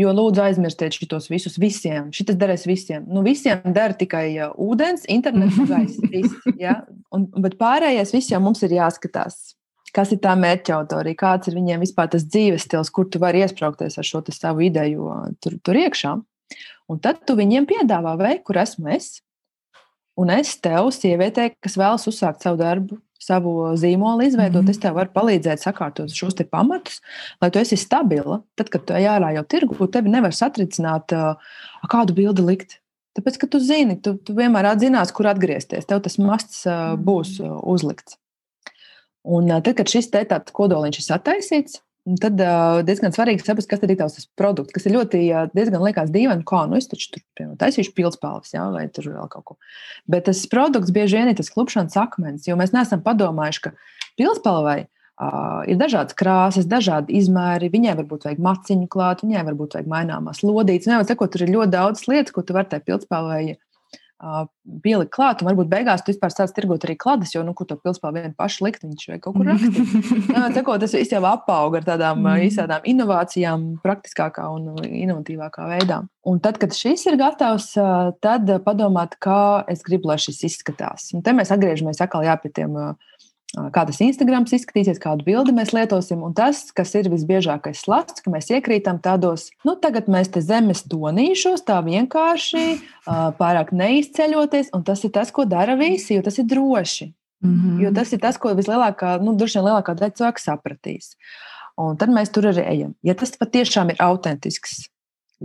Jo 0.00 0.08
lūdzu 0.16 0.40
aizmirstiet 0.40 0.94
šitos 0.96 1.26
visus 1.28 1.58
visiem. 1.60 2.06
Šitas 2.16 2.38
derēs 2.40 2.62
visiem. 2.64 3.04
Nu, 3.12 3.20
visiem 3.26 3.60
der 3.76 3.92
tikai 3.92 4.24
uh, 4.38 4.54
ūdens, 4.56 5.04
internets, 5.12 5.58
gaisa. 5.68 6.06
Viss, 6.14 6.46
ja? 6.56 6.78
un, 7.12 7.26
bet 7.44 7.58
pārējais 7.60 8.14
jau 8.30 8.40
mums 8.40 8.64
ir 8.64 8.72
jāskatās. 8.78 9.52
Kas 9.92 10.14
ir 10.14 10.22
tā 10.24 10.32
mērķa 10.40 10.78
autorija, 10.78 11.18
kāds 11.20 11.50
ir 11.50 11.58
viņiem 11.58 11.84
vispār 11.84 12.08
tas 12.14 12.24
dzīves 12.24 12.64
stils, 12.64 12.88
kur 12.88 13.10
tu 13.12 13.20
vari 13.20 13.42
iesprāgties 13.44 13.98
ar 14.00 14.08
šo 14.08 14.22
savu 14.32 14.64
ideju 14.64 15.10
tur, 15.44 15.58
tur 15.60 15.76
iekšā. 15.76 16.14
Un 16.88 17.00
tad 17.04 17.20
tu 17.28 17.36
viņiem 17.36 17.68
piedāvā 17.68 18.16
veidu, 18.16 18.40
kur 18.48 18.62
esmu 18.64 18.88
es. 18.96 19.18
Un 20.16 20.32
es 20.32 20.54
tev, 20.60 20.88
sievietei, 20.96 21.52
kas 21.60 21.76
vēlas 21.76 22.08
uzsākt 22.08 22.44
savu 22.44 22.56
darbu, 22.60 22.96
savu 23.22 23.52
zīmolu 23.78 24.26
izveidot, 24.26 24.62
mm 24.62 24.66
-hmm. 24.66 24.70
es 24.70 24.82
tev 24.82 24.98
varu 24.98 25.10
palīdzēt 25.14 25.62
sakārtot 25.62 26.10
šos 26.14 26.34
pamatus, 26.50 27.00
lai 27.40 27.50
tu 27.50 27.58
esi 27.58 27.76
stabila. 27.76 28.42
Tad, 28.54 28.68
kad 28.68 28.84
tu 28.86 28.94
ej 28.98 29.08
ārā 29.14 29.34
jau 29.36 29.44
tirgu, 29.44 29.86
tevi 29.86 30.10
nevar 30.10 30.34
satricināt, 30.34 31.14
kādu 31.90 32.14
bildi 32.14 32.42
likt. 32.42 32.80
Tāpēc, 33.18 33.38
ka 33.38 33.46
tu 33.46 33.60
zini, 33.60 34.00
tu, 34.00 34.14
tu 34.16 34.32
vienmēr 34.32 34.72
atzinās, 34.72 35.12
kur 35.12 35.26
atgriezties. 35.28 35.86
Tev 35.86 36.00
tas 36.00 36.18
masts 36.18 36.64
būs 36.96 37.40
uzlikts. 37.62 38.16
Un 39.22 39.48
tad, 39.48 39.74
kad 39.76 39.88
šis 39.88 40.10
te 40.10 40.24
tāds 40.24 40.52
kodoliņš 40.52 40.98
ir 40.98 41.04
sataisīts, 41.04 41.82
Tad 42.02 42.40
uh, 42.42 42.80
diezgan 42.82 43.12
svarīgi 43.14 43.44
saprast, 43.46 43.68
kas 43.70 43.82
ir 43.86 43.92
tavs 43.94 44.24
produkts, 44.34 44.74
kas 44.74 44.88
ir 44.88 44.96
ļoti 44.96 45.20
uh, 45.28 45.44
diezgan 45.54 45.84
liekas 45.84 46.10
dīvaini, 46.10 46.42
kā 46.48 46.64
nu 46.66 46.74
es 46.74 46.90
taču 46.90 47.12
tur 47.14 47.22
piemēram, 47.38 47.54
taisīšu 47.60 47.94
pildspalvas, 47.94 48.50
ja, 48.56 48.64
vai 48.74 48.88
tur 48.90 49.06
vēl 49.12 49.28
kaut 49.30 49.44
ko. 49.46 49.56
Bet 50.10 50.26
tas 50.26 50.40
produkts 50.50 50.90
bieži 50.94 51.20
vien 51.20 51.30
ir 51.30 51.38
tas 51.38 51.52
klupšanas 51.54 51.94
akmens, 52.02 52.48
jo 52.50 52.58
mēs 52.58 52.74
neesam 52.74 53.04
padomājuši, 53.06 53.62
ka 53.68 53.72
pildspalvai 54.18 54.80
uh, 54.82 55.62
ir 55.70 55.78
dažādas 55.78 56.18
krāsas, 56.18 56.66
dažādi 56.66 57.14
izmēri. 57.20 57.70
Viņai 57.70 57.94
varbūt 58.02 58.26
vajag 58.26 58.42
maciņu 58.50 58.90
klāt, 58.90 59.22
viņai 59.22 59.46
varbūt 59.52 59.78
vajag 59.78 59.94
maināmās 59.94 60.42
lodītes. 60.42 60.90
Nevar 60.90 61.06
sakot, 61.06 61.30
tur 61.30 61.46
ir 61.46 61.54
ļoti 61.54 61.76
daudz 61.76 62.02
lietas, 62.10 62.34
ko 62.34 62.42
tu 62.42 62.58
vari 62.58 62.72
tajā 62.72 62.82
pildspalvai 62.90 63.44
pielikt 64.82 65.10
klāt, 65.14 65.42
un 65.42 65.50
varbūt 65.50 65.70
beigās 65.70 66.04
tu 66.04 66.12
vispār 66.12 66.30
sāc 66.30 66.52
tirgot 66.54 66.84
arī 66.86 66.94
kladas, 66.98 67.32
jo, 67.34 67.42
nu, 67.46 67.54
kur 67.58 67.66
to 67.66 67.76
pilspālu 67.80 68.20
vienu 68.20 68.34
pašu 68.38 68.66
likt, 68.66 68.84
viņš 68.86 69.08
vai 69.10 69.18
kaut 69.22 69.36
kur 69.36 69.50
rakstīt. 69.50 70.28
Ceko, 70.56 70.76
tas 70.82 70.94
viss 70.94 71.14
jau 71.14 71.22
apauga 71.26 71.80
ar 71.80 71.88
tādām 71.88 72.22
mm. 72.22 72.44
izsādām 72.46 72.86
inovācijām, 72.92 73.66
praktiskākā 73.82 74.46
un 74.54 74.76
inovatīvākā 74.86 75.66
veidā. 75.74 76.02
Un 76.30 76.38
tad, 76.42 76.60
kad 76.62 76.74
šis 76.76 77.02
ir 77.10 77.18
gatavs, 77.18 77.72
tad 78.22 78.50
padomāt, 78.62 79.18
kā 79.22 79.64
es 79.72 79.82
gribu, 79.82 80.12
lai 80.12 80.20
šis 80.22 80.44
izskatās. 80.52 81.10
Un 81.16 81.26
te 81.26 81.34
mēs 81.34 81.50
atgriežamies 81.54 81.98
atkal 82.04 82.22
jā, 82.22 82.36
pie 82.38 82.52
tiem 82.54 82.78
uh, 82.78 82.92
kā 83.52 83.84
tas 83.88 84.00
Instagram 84.00 84.46
izskatīsies, 84.48 85.00
kādu 85.02 85.26
bildi 85.26 85.52
mēs 85.54 85.72
lietosim. 85.76 86.22
Un 86.24 86.34
tas, 86.36 86.64
kas 86.74 86.94
ir 86.96 87.10
visbiežākais 87.12 87.84
slasts, 87.84 88.24
ka 88.24 88.32
mēs 88.32 88.50
iekrītam 88.52 89.00
tādos, 89.04 89.50
nu, 89.66 89.76
tagad 89.80 90.08
mēs 90.12 90.32
te 90.32 90.40
zemes 90.44 90.84
donīšos, 90.88 91.64
tā 91.68 91.80
vienkārši 91.84 92.64
pārāk 93.40 93.74
neizceļoties, 93.76 94.72
un 94.76 94.84
tas 94.88 95.04
ir 95.04 95.12
tas, 95.12 95.32
ko 95.34 95.44
dara 95.48 95.76
visi, 95.76 96.16
jo 96.16 96.24
tas 96.24 96.38
ir 96.40 96.48
droši. 96.48 97.12
Mm 97.42 97.54
-hmm. 97.54 97.82
Jo 97.82 97.90
tas 97.92 98.12
ir 98.12 98.20
tas, 98.20 98.38
ko 98.38 98.54
vislielākā, 98.54 99.20
nu, 99.22 99.34
droši 99.34 99.58
vien 99.58 99.66
lielākā 99.66 99.94
daļa 99.98 100.16
cilvēku 100.16 100.40
sapratīs. 100.40 101.16
Un 101.76 101.96
tad 101.96 102.08
mēs 102.08 102.30
tur 102.30 102.44
arī 102.44 102.64
ejam. 102.68 102.94
Ja 103.02 103.14
tas 103.14 103.36
patiešām 103.36 103.90
ir 103.90 103.96
autentisks 103.98 104.91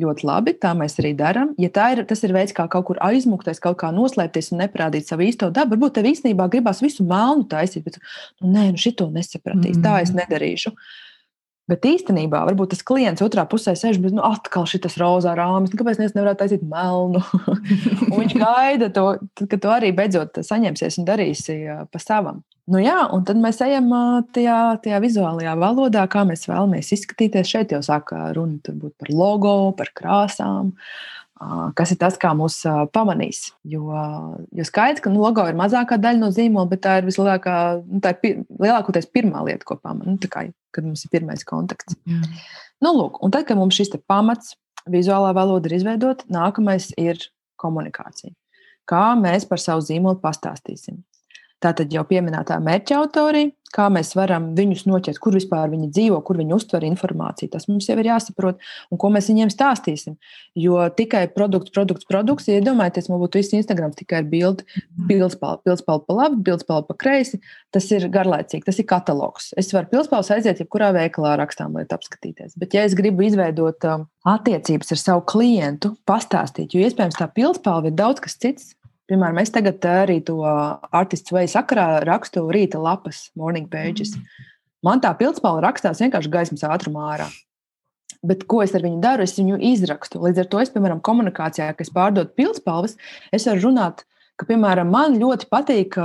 ļoti 0.02 0.28
labi. 0.28 0.54
Tā 0.62 0.74
mēs 0.78 0.98
arī 1.02 1.14
darām. 1.18 1.54
Ja 1.62 1.70
ir, 1.94 2.04
tas 2.10 2.24
ir 2.26 2.34
veids, 2.36 2.56
kā 2.58 2.68
kaut 2.72 2.88
kur 2.90 3.02
aizmukties, 3.04 3.62
kaut 3.64 3.80
kā 3.82 3.92
noslēpties 3.96 4.52
un 4.54 4.64
neparādīt 4.64 5.10
savu 5.10 5.28
īsto 5.28 5.50
dabu, 5.54 5.76
varbūt 5.76 5.98
tev 5.98 6.10
īstenībā 6.12 6.50
gribās 6.54 6.84
visu 6.84 7.06
melnu 7.08 7.48
taisīt, 7.52 7.86
bet 7.88 8.00
nu, 8.00 8.52
nē, 8.54 8.70
nu 8.74 8.82
šito 8.82 9.10
nesapratīs, 9.14 9.78
mm. 9.78 9.84
tā 9.86 10.00
es 10.04 10.14
mm. 10.14 10.24
nedarīšu. 10.24 10.74
Bet 11.68 11.84
īstenībā 11.84 12.46
varbūt 12.48 12.72
tas 12.72 12.84
klients 12.88 13.24
otrā 13.24 13.44
pusē 13.50 13.74
sēž, 13.76 13.98
bet 14.00 14.14
nu, 14.16 14.22
atkal 14.24 14.64
šis 14.70 14.96
rozā 15.02 15.34
rāmis, 15.36 15.74
nu, 15.74 15.80
kāpēc 15.82 16.00
es 16.06 16.14
nevaru 16.16 16.38
taisīt 16.40 16.64
melnu? 16.64 17.20
viņš 18.20 18.36
gaida 18.40 18.88
to, 18.96 19.08
ka 19.44 19.60
tu 19.60 19.74
arī 19.74 19.92
beidzot 19.96 20.40
saņemsies 20.48 21.02
un 21.02 21.10
darīsi 21.10 21.58
pa 21.92 22.00
savam. 22.04 22.46
Nu 22.72 22.80
jā, 22.84 22.96
un 23.16 23.24
tad 23.28 23.40
mēs 23.40 23.60
ejam 23.64 23.92
tajā, 24.36 24.58
tajā 24.84 24.98
vizuālajā 25.04 25.54
valodā, 25.60 26.04
kā 26.12 26.26
mēs 26.28 26.48
vēlamies 26.50 26.92
izskatīties. 26.96 27.52
Šeit 27.52 27.76
jau 27.76 27.80
sākā 27.84 28.26
runa 28.36 28.60
par 29.00 29.12
logo, 29.12 29.54
par 29.76 29.92
krāsām, 29.96 30.74
kas 31.78 31.92
ir 31.94 32.00
tas, 32.02 32.18
kā 32.20 32.32
mūs 32.38 32.60
pamanīs. 32.96 33.52
Jo, 33.68 33.88
jo 34.56 34.66
skaidrs, 34.68 35.04
ka 35.04 35.12
logo 35.14 35.46
ir 35.50 35.58
mazākā 35.58 36.00
daļa 36.02 36.22
no 36.22 36.30
zīmola, 36.34 36.70
bet 36.72 36.84
tā 36.86 36.98
ir 37.02 37.10
vislielākā, 37.10 37.58
nu, 37.86 38.02
tā 38.04 38.16
ir 38.16 38.22
pir, 38.24 38.40
lielākoties 38.64 39.10
pirmā 39.14 39.44
lieta, 39.48 39.68
ko 39.68 39.78
pamanām. 39.78 40.18
Nu, 40.18 40.32
kā, 40.32 40.48
kad 40.76 40.88
mums 40.88 41.06
ir 41.06 41.14
pirmais 41.14 41.46
kontakts. 41.48 41.98
Jā. 42.10 42.22
Nu, 42.84 42.94
lūk, 42.94 43.22
un 43.26 43.34
tad, 43.34 43.48
kad 43.50 43.60
mums 43.60 43.78
šis 43.78 43.94
pamats, 44.10 44.56
vizuālā 44.90 45.34
valoda 45.36 45.70
ir 45.70 45.78
izveidota, 45.80 46.28
nākamais 46.32 46.92
ir 46.98 47.22
komunikācija. 47.62 48.34
Kā 48.88 49.12
mēs 49.20 49.48
par 49.50 49.60
savu 49.60 49.84
zīmolu 49.84 50.22
pastāstīsim? 50.24 51.02
Tātad 51.64 51.92
jau 51.92 52.04
pieminētā 52.06 52.60
mērķa 52.62 53.00
autori, 53.02 53.48
kā 53.74 53.88
mēs 53.94 54.14
varam 54.18 54.52
viņus 54.58 54.86
noķert, 54.88 55.20
kur 55.22 55.36
vispār 55.38 55.72
viņi 55.72 55.90
dzīvo, 55.94 56.20
kur 56.26 56.40
viņi 56.40 56.56
uztver 56.56 56.86
informāciju. 56.88 57.52
Tas 57.54 57.68
mums 57.70 57.88
jau 57.90 57.98
ir 58.00 58.10
jāsaprot, 58.10 58.62
un 58.92 59.02
ko 59.02 59.12
mēs 59.14 59.30
viņiem 59.32 59.52
stāstīsim. 59.54 60.18
Jo 60.58 60.88
tikai 60.98 61.26
produkts, 61.34 61.74
produkts, 61.76 62.08
produkts, 62.10 62.48
ja 62.50 62.62
iedomājieties, 62.62 63.10
man 63.12 63.22
būtu 63.24 63.42
viss 63.42 63.56
Instagram 63.58 63.94
tikai 63.98 64.22
ar 64.22 64.30
bildi, 64.32 64.66
pildspalva, 65.10 65.62
pildspalva 65.68 66.06
pa 66.08 66.18
labi, 66.22 66.42
pildspalva 66.48 66.88
pa 66.88 66.98
kreisi. 67.06 67.42
Tas 67.76 67.90
ir 67.92 68.08
garlaicīgi, 68.12 68.66
tas 68.66 68.80
ir 68.80 68.88
katalogs. 68.90 69.52
Es 69.60 69.74
varu 69.76 69.92
pildspalvas 69.92 70.32
aiziet, 70.38 70.64
jebkurā 70.64 70.94
veikalā 70.96 71.36
rakstām, 71.42 71.76
lai 71.76 71.84
apskatīties. 71.84 72.56
Bet, 72.58 72.78
ja 72.78 72.86
es 72.88 72.96
gribu 72.98 73.28
izveidot 73.28 73.84
um, 73.92 74.08
attiecības 74.28 74.96
ar 74.96 75.02
savu 75.04 75.26
klientu, 75.28 75.94
pastāstīt, 76.08 76.74
jo 76.74 76.88
iespējams 76.88 77.20
tā 77.20 77.28
pildspalva 77.36 77.92
ir 77.92 77.98
daudz 78.00 78.24
kas 78.24 78.40
cits 78.40 78.77
Piemēram, 79.08 79.40
es 79.40 79.54
tagad 79.56 79.84
arī 79.88 80.20
to 80.28 80.42
artistu 80.44 81.38
vai 81.38 81.46
sakarā 81.48 82.04
rakstu 82.04 82.44
rīta 82.52 82.80
lapas, 82.82 83.30
morning 83.40 83.70
pages. 83.72 84.16
Mm. 84.18 84.48
Man 84.88 85.04
tā 85.04 85.14
pildspalva 85.18 85.64
rakstās 85.64 86.02
vienkārši 86.04 86.32
gaismas 86.34 86.66
ātrumā 86.68 87.06
ārā. 87.16 87.30
Bet 88.28 88.44
ko 88.50 88.62
es 88.66 88.74
ar 88.76 88.84
viņu 88.84 89.00
daru? 89.04 89.24
Es 89.24 89.38
viņu 89.38 89.60
izrakstu. 89.72 90.20
Līdz 90.26 90.44
ar 90.44 90.52
to 90.52 90.62
es, 90.62 90.72
piemēram, 90.74 91.02
komunikācijā, 91.06 91.70
kas 91.78 91.94
pārdod 91.94 92.34
pildspalvas, 92.38 92.98
es 93.36 93.48
varu 93.48 93.70
runāt, 93.70 94.04
ka, 94.38 94.48
piemēram, 94.50 94.90
man 94.94 95.18
ļoti 95.22 95.50
patīk 95.54 95.98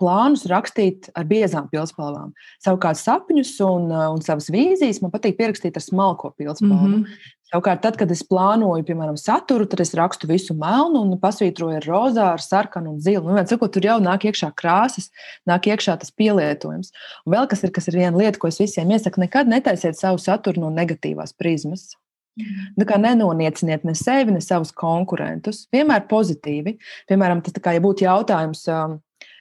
plānus 0.00 0.46
rakstīt 0.50 1.10
ar 1.18 1.26
biezām 1.28 1.68
pildspalvām. 1.70 2.32
Savukārt 2.62 2.98
sapņus 3.00 3.52
un, 3.66 3.90
un 3.92 4.22
savas 4.24 4.48
vīzijas 4.54 5.02
man 5.02 5.12
patīk 5.14 5.38
pierakstīt 5.38 5.78
ar 5.78 5.84
smalko 5.84 6.32
pildspalvu. 6.38 6.88
Mm 6.88 7.02
-hmm. 7.02 7.34
Savukārt, 7.46 7.78
tad, 7.84 7.94
kad 8.00 8.10
es 8.10 8.24
plānoju, 8.26 8.82
piemēram, 8.88 9.14
saturu, 9.20 9.68
tad 9.70 9.80
es 9.84 9.94
rakstu 9.94 10.26
visu 10.26 10.56
melnu 10.58 11.04
un 11.04 11.18
pasvītroju 11.22 11.76
ar 11.78 11.84
rozā, 11.86 12.30
ar 12.34 12.42
sarkanu 12.42 12.96
un 12.96 13.02
zilu. 13.04 13.22
Nu, 13.28 13.38
sakot, 13.46 13.70
tur 13.74 13.86
jau 13.86 14.00
nāk 14.02 14.26
iekšā 14.26 14.50
krāsas, 14.58 15.12
nāk 15.46 15.68
iekšā 15.70 15.94
tas 16.02 16.10
pielietojums. 16.10 16.90
Un 17.22 17.36
vēl 17.36 17.46
kas 17.52 17.62
ir, 17.62 17.70
kas 17.76 17.86
ir 17.86 18.00
viena 18.00 18.18
lieta, 18.18 18.40
ko 18.42 18.50
es 18.50 18.58
visiem 18.58 18.90
iesaku, 18.90 19.22
nekad 19.22 19.46
netaisiet 19.52 19.94
savu 19.98 20.18
saturu 20.22 20.64
no 20.64 20.72
negatīvās 20.74 21.36
prizmas. 21.38 21.92
Tā 22.36 22.44
nu, 22.76 22.84
kā 22.84 22.98
nenonieciniet 23.00 23.86
ne 23.88 23.94
sevi, 23.96 24.34
ne 24.34 24.42
savus 24.44 24.72
konkurentus. 24.76 25.64
Vienmēr 25.72 26.04
pozitīvi. 26.10 26.76
Piemēram, 27.08 27.40
tas 27.44 27.56
kā 27.62 27.72
ja 27.76 27.82
būtu 27.84 28.04
jautājums, 28.04 28.66
um, 28.68 28.98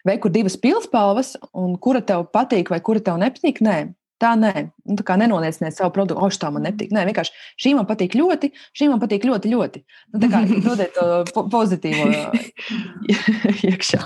vai 0.07 0.15
kur 0.21 0.31
divas 0.31 0.55
pilspalvas, 0.61 1.35
un 1.57 1.75
kura 1.81 2.01
tev 2.05 2.29
patīk, 2.31 2.71
vai 2.71 2.79
kura 2.85 3.03
tev 3.03 3.19
nepatīk. 3.19 3.59
Nē, 3.65 3.79
Tā 4.21 4.31
nē, 4.39 4.51
nu, 4.87 4.95
tā 4.95 5.03
kā 5.03 5.17
nenolieciniet 5.19 5.75
savu 5.75 5.91
produktu, 5.95 6.21
oh, 6.23 6.31
tā 6.39 6.47
man 6.53 6.63
nepatīk. 6.63 6.93
Nē, 6.95 7.03
vienkārši 7.09 7.33
šī 7.59 7.73
man 7.75 7.87
patīk 7.89 8.15
ļoti, 8.15 8.51
šī 8.77 8.87
man 8.91 9.01
patīk 9.01 9.25
ļoti, 9.27 9.51
ļoti. 9.51 9.81
Nu, 10.13 10.21
tā 10.23 10.29
kā 10.31 10.43
dodiet 10.67 10.95
to 10.95 11.07
po 11.35 11.43
pozitīvo 11.51 12.07
iekšā. 13.71 14.05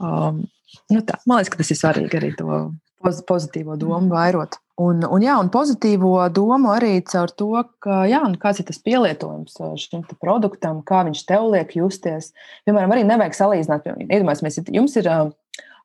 Um, 0.00 0.46
nu 0.94 1.02
tā, 1.04 1.18
man 1.28 1.42
liekas, 1.42 1.52
ka 1.52 1.60
tas 1.60 1.74
ir 1.74 1.80
svarīgi 1.80 2.20
arī 2.20 2.32
to 2.38 2.62
pozitīvo 3.04 3.76
domu 3.78 4.14
vairot. 4.14 4.56
Un, 4.78 5.02
un, 5.02 5.22
jā, 5.22 5.34
un 5.42 5.50
pozitīvo 5.50 6.14
domu 6.30 6.70
arī 6.70 7.02
caur 7.06 7.32
to, 7.34 7.50
ka, 7.82 8.04
jā, 8.08 8.20
kāds 8.40 8.62
ir 8.62 8.68
tas 8.68 8.78
pielietojums 8.80 9.58
uh, 9.60 9.74
šim 9.78 10.04
produktam, 10.22 10.80
kā 10.86 11.02
viņš 11.08 11.24
tev 11.26 11.50
liek 11.52 11.74
justies. 11.76 12.30
Piemēram, 12.64 12.94
arī 12.94 13.04
nevajag 13.08 13.36
salīdzināt. 13.36 13.90
Iedomājieties, 14.06 14.70
jums 14.72 14.94
ir 15.00 15.10
uh, 15.10 15.32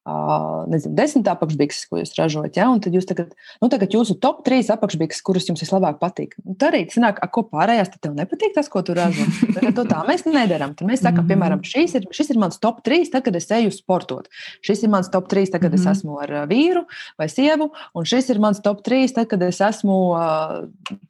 nezinu, 0.03 0.91
desmit 0.97 1.27
apakšbikses, 1.31 1.85
ko 1.87 2.01
jūs 2.01 2.13
ražojat. 2.17 2.57
Ja? 2.59 2.67
Un 2.73 2.81
tad 2.83 2.95
jūs 2.95 3.07
tagad, 3.07 3.31
nu, 3.63 3.69
tagad 3.71 3.93
jūsu 3.95 4.17
top 4.23 4.41
trīs 4.43 4.71
apakšbikses, 4.73 5.23
kuras 5.23 5.47
jums 5.47 5.63
vislabāk 5.63 6.01
patīk. 6.01 6.35
Un 6.43 6.57
tad 6.59 6.73
arī 6.73 6.83
sanāk, 6.91 7.21
ko 7.33 7.45
pārējās, 7.47 7.93
tad 7.93 8.03
tev 8.07 8.17
nepatīk 8.17 8.55
tas, 8.57 8.67
ko 8.71 8.83
tu 8.83 8.95
ražo. 8.97 9.27
Tad 9.55 9.69
to 9.77 9.85
tā 9.87 10.01
mēs 10.07 10.25
nedarām. 10.27 10.73
Tad 10.75 10.89
mēs 10.89 11.03
sakām, 11.05 11.27
piemēram, 11.29 11.63
šis 11.67 11.95
ir, 11.99 12.09
šis 12.15 12.33
ir 12.33 12.41
mans 12.41 12.59
top 12.63 12.81
trīs, 12.83 13.13
tad, 13.13 13.23
kad 13.27 13.37
es 13.39 13.47
eju 13.53 13.71
sportot. 13.75 14.27
Šis 14.65 14.83
ir 14.83 14.91
mans 14.91 15.11
top 15.13 15.29
trīs, 15.31 15.53
tad, 15.53 15.63
kad 15.63 15.71
es 15.71 15.85
mhm. 15.85 15.95
esmu 15.95 16.19
ar 16.25 16.35
vīru 16.51 16.83
vai 17.19 17.29
sievu, 17.31 17.71
un 17.95 18.09
šis 18.09 18.33
ir 18.33 18.43
mans 18.43 18.59
top 18.65 18.83
trīs, 18.83 19.15
tad, 19.15 19.29
kad 19.31 19.43
es 19.47 19.61
esmu 19.63 20.01
uh, 20.17 20.59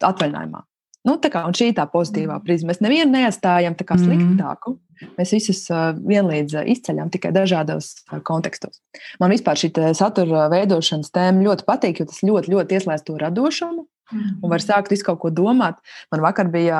atvaļinājumā. 0.05 0.63
Nu, 1.03 1.17
tā 1.19 1.27
kā, 1.31 1.43
šī 1.51 1.71
ir 1.71 1.75
tā 1.75 1.83
pozitīvā 1.91 2.37
mm. 2.37 2.43
prizma. 2.45 2.71
Mēs 2.71 2.79
nevienu 2.83 3.11
neatstājam 3.11 3.75
tā 3.75 3.87
kā 3.87 3.97
mm. 3.97 4.05
sliktāku. 4.07 4.77
Mēs 5.17 5.33
visus 5.35 5.63
vienlīdz 6.03 6.57
izceļam 6.75 7.11
tikai 7.13 7.33
dažādos 7.35 7.93
kontekstos. 8.27 8.81
Man 9.21 9.33
vispār 9.33 9.59
šī 9.59 9.71
satura 9.97 10.47
veidošanas 10.53 11.13
tēma 11.13 11.45
ļoti 11.47 11.67
patīk, 11.67 12.01
jo 12.01 12.09
tas 12.09 12.23
ļoti, 12.25 12.53
ļoti 12.55 12.79
ieslēdz 12.79 13.07
to 13.07 13.17
radošumu. 13.21 13.87
Un 14.13 14.51
var 14.51 14.61
sākt 14.61 14.91
visu 14.91 15.05
kaut 15.07 15.21
ko 15.21 15.31
domāt. 15.33 15.79
Man 16.13 16.21
vakar 16.25 16.49
bija 16.53 16.79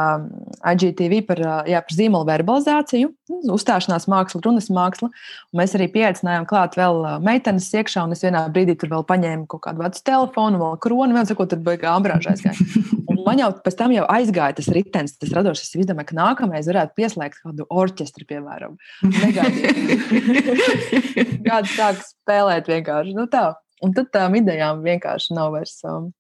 IGTV 0.69 1.21
par, 1.27 1.39
jā, 1.69 1.79
par 1.85 1.95
zīmolu 1.95 2.27
verbalizāciju, 2.29 3.09
nu, 3.31 3.55
uzstāšanās 3.55 4.09
māksla, 4.11 4.41
runas 4.45 4.69
māksla. 4.73 5.09
Mēs 5.55 5.75
arī 5.77 5.87
pieaicinājām 5.93 6.45
klāt 6.49 6.77
vēl 6.79 7.01
meitenes 7.23 7.69
iekšā, 7.73 8.05
un 8.05 8.15
es 8.15 8.23
vienā 8.25 8.43
brīdī 8.53 8.75
tur 8.79 8.91
vēl 8.93 9.07
paņēmu 9.09 9.47
kaut 9.51 9.63
kādu 9.67 9.85
vecu 9.85 10.03
telefonu, 10.05 10.61
vēl 10.61 10.77
kroni, 10.83 11.17
vēl 11.17 11.29
sakot, 11.31 11.53
tur 11.53 11.63
bija 11.63 11.95
ambrāžais. 11.95 12.43
Un 13.13 13.19
man 13.25 13.39
jau 13.39 13.49
pēc 13.63 13.75
tam 13.79 13.91
jau 13.93 14.05
aizgāja 14.09 14.57
tas 14.57 14.69
ritenis, 14.73 15.17
tas 15.19 15.33
radošais. 15.35 15.73
Es 15.79 15.87
domāju, 15.89 16.09
ka 16.11 16.17
nākamais 16.17 16.67
varētu 16.69 16.95
pieslēgt 16.97 17.41
kādu 17.43 17.67
orķestri, 17.69 18.25
piemēram. 18.29 18.77
Kāds 21.45 21.75
sāk 21.77 22.01
spēlēt 22.03 22.71
vienkārši. 22.71 23.15
Nu, 23.17 23.27
tā. 23.31 23.51
Un 23.83 23.91
tad 23.95 24.09
tām 24.15 24.37
idejām 24.39 24.81
vienkārši 24.85 25.35
nav 25.35 25.51
vairs, 25.57 25.75
um, 25.87 26.11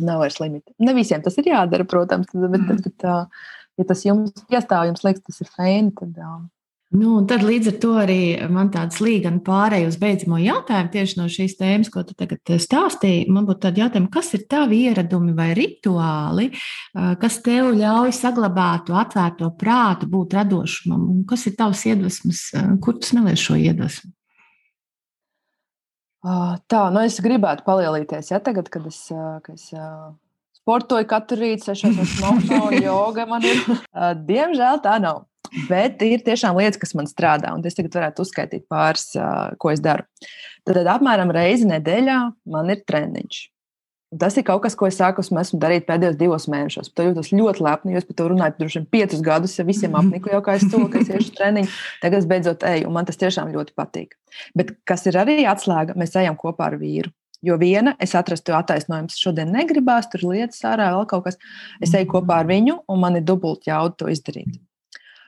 nav 0.00 0.22
vairs 0.22 0.40
limita. 0.40 0.72
Ne 0.80 0.94
visiem 0.96 1.22
tas 1.24 1.36
ir 1.40 1.50
jādara, 1.52 1.86
protams, 1.88 2.32
bet, 2.32 2.64
bet, 2.68 2.82
bet, 2.86 3.06
uh, 3.08 3.52
ja 3.78 3.86
tas 3.88 4.04
jums 4.06 4.34
piestāv, 4.48 4.88
jums 4.88 5.04
liekas, 5.06 5.24
tas 5.28 5.44
ir 5.44 5.52
fēni, 5.52 5.94
tad. 5.98 6.18
Nu, 6.92 7.22
tad 7.24 7.40
līdz 7.40 7.70
ar 7.70 7.76
to 7.80 7.90
arī 8.02 8.18
man 8.52 8.68
tāds 8.72 8.98
līgani 9.00 9.40
pārēj 9.46 9.86
uz 9.88 9.96
beidzamo 10.00 10.36
jautājumu 10.42 10.92
tieši 10.92 11.16
no 11.16 11.28
šīs 11.32 11.54
tēmas, 11.56 11.88
ko 11.92 12.02
tu 12.04 12.12
tagad 12.18 12.52
stāstīji. 12.60 13.30
Man 13.32 13.46
būtu 13.48 13.62
tādi 13.64 13.80
jautājumi, 13.80 14.10
kas 14.12 14.28
ir 14.36 14.44
tavi 14.44 14.82
ieradumi 14.90 15.32
vai 15.36 15.54
rituāli, 15.56 16.50
kas 16.92 17.40
tev 17.46 17.70
ļauj 17.78 18.12
saglabāt 18.18 18.90
to 18.90 18.98
atvērto 19.00 19.48
prātu, 19.56 20.10
būt 20.12 20.36
radošumam, 20.36 21.06
un 21.14 21.22
kas 21.28 21.46
ir 21.48 21.56
tavs 21.56 21.86
iedvesmas, 21.88 22.50
kur 22.84 23.00
tu 23.00 23.08
smelies 23.08 23.40
šo 23.40 23.56
iedvesmu? 23.56 24.12
Ah, 26.22 26.54
tā, 26.70 26.84
nu 26.94 27.02
es 27.02 27.18
gribētu 27.22 27.64
palielīties, 27.66 28.30
ja 28.30 28.38
tagad, 28.42 28.68
kad 28.70 28.86
es, 28.86 29.00
kad 29.10 29.56
es 29.56 29.72
sportoju 30.62 31.08
katru 31.10 31.40
rītu, 31.40 31.66
sešos 31.66 32.16
no, 32.22 32.36
no 32.46 32.70
joga 32.86 33.26
man 33.26 33.42
ir. 33.46 33.62
Diemžēl 34.28 34.82
tā 34.84 34.98
nav. 35.02 35.24
Bet 35.68 36.00
ir 36.06 36.22
tiešām 36.24 36.56
lietas, 36.56 36.78
kas 36.80 36.94
man 36.96 37.08
strādā, 37.10 37.50
un 37.52 37.66
es 37.68 37.76
tagad 37.76 37.98
varētu 37.98 38.24
uzskaitīt 38.24 38.64
pāris, 38.72 39.10
ko 39.60 39.72
es 39.72 39.82
daru. 39.84 40.06
Tad, 40.62 40.78
tad 40.78 40.88
apmēram 40.94 41.32
reizi 41.34 41.66
nedēļā 41.68 42.18
man 42.54 42.72
ir 42.72 42.80
treniņš. 42.88 43.42
Tas 44.20 44.36
ir 44.36 44.44
kaut 44.44 44.60
kas, 44.64 44.74
ko 44.76 44.84
es 44.90 44.98
sāku 45.00 45.22
esmu 45.24 45.58
darīt 45.60 45.86
pēdējos 45.88 46.18
divos 46.20 46.44
mēnešos. 46.52 46.90
Par 46.92 47.00
to 47.00 47.06
jūtos 47.08 47.30
ļoti 47.32 47.64
lepni. 47.64 47.94
Jūs 47.96 48.06
par 48.10 48.18
to 48.18 48.26
droši 48.34 48.80
vien 48.80 48.88
piecus 48.92 49.22
gadus, 49.24 49.56
ja 49.56 49.64
visiem 49.64 49.96
apniku 49.96 50.32
jau 50.32 50.42
kā 50.44 50.58
es 50.58 50.66
to, 50.68 50.82
ka 50.92 51.00
es 51.00 51.08
iešu 51.08 51.32
treniņu. 51.38 51.70
Tagad 52.02 52.20
es 52.20 52.28
beidzot 52.28 52.66
eju, 52.68 52.90
un 52.90 52.96
man 52.98 53.08
tas 53.08 53.20
tiešām 53.20 53.54
ļoti 53.54 53.72
patīk. 53.78 54.12
Bet 54.58 54.74
kas 54.88 55.06
ir 55.08 55.16
arī 55.16 55.38
atslēga, 55.48 55.96
mēs 55.96 56.12
ejam 56.20 56.36
kopā 56.36 56.68
ar 56.68 56.76
vīru. 56.82 57.12
Jo 57.42 57.56
viena, 57.58 57.96
es 57.98 58.12
atrastu 58.14 58.54
attaisnojumu, 58.54 59.10
šodien 59.18 59.50
negribās, 59.50 60.06
tur 60.12 60.28
lietas 60.28 60.60
ārā, 60.68 60.92
vēl 60.94 61.08
kaut 61.10 61.24
kas. 61.26 61.40
Es 61.82 61.94
eju 61.96 62.12
kopā 62.12 62.42
ar 62.42 62.50
viņu, 62.52 62.82
un 62.92 63.00
man 63.02 63.18
ir 63.18 63.24
dubulti 63.26 63.72
jauda 63.72 63.96
to 64.04 64.12
izdarīt. 64.12 64.60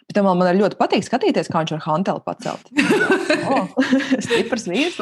Bet 0.09 0.21
man, 0.25 0.39
man 0.39 0.59
ļoti 0.59 0.79
patīk 0.79 1.07
skatīties, 1.07 1.49
kā 1.51 1.63
viņš 1.63 1.75
var 1.77 1.85
hanteli 1.87 2.23
pacelt. 2.27 2.69
oh, 3.51 3.71
stiprs 4.25 4.67
vīrs. 4.71 4.99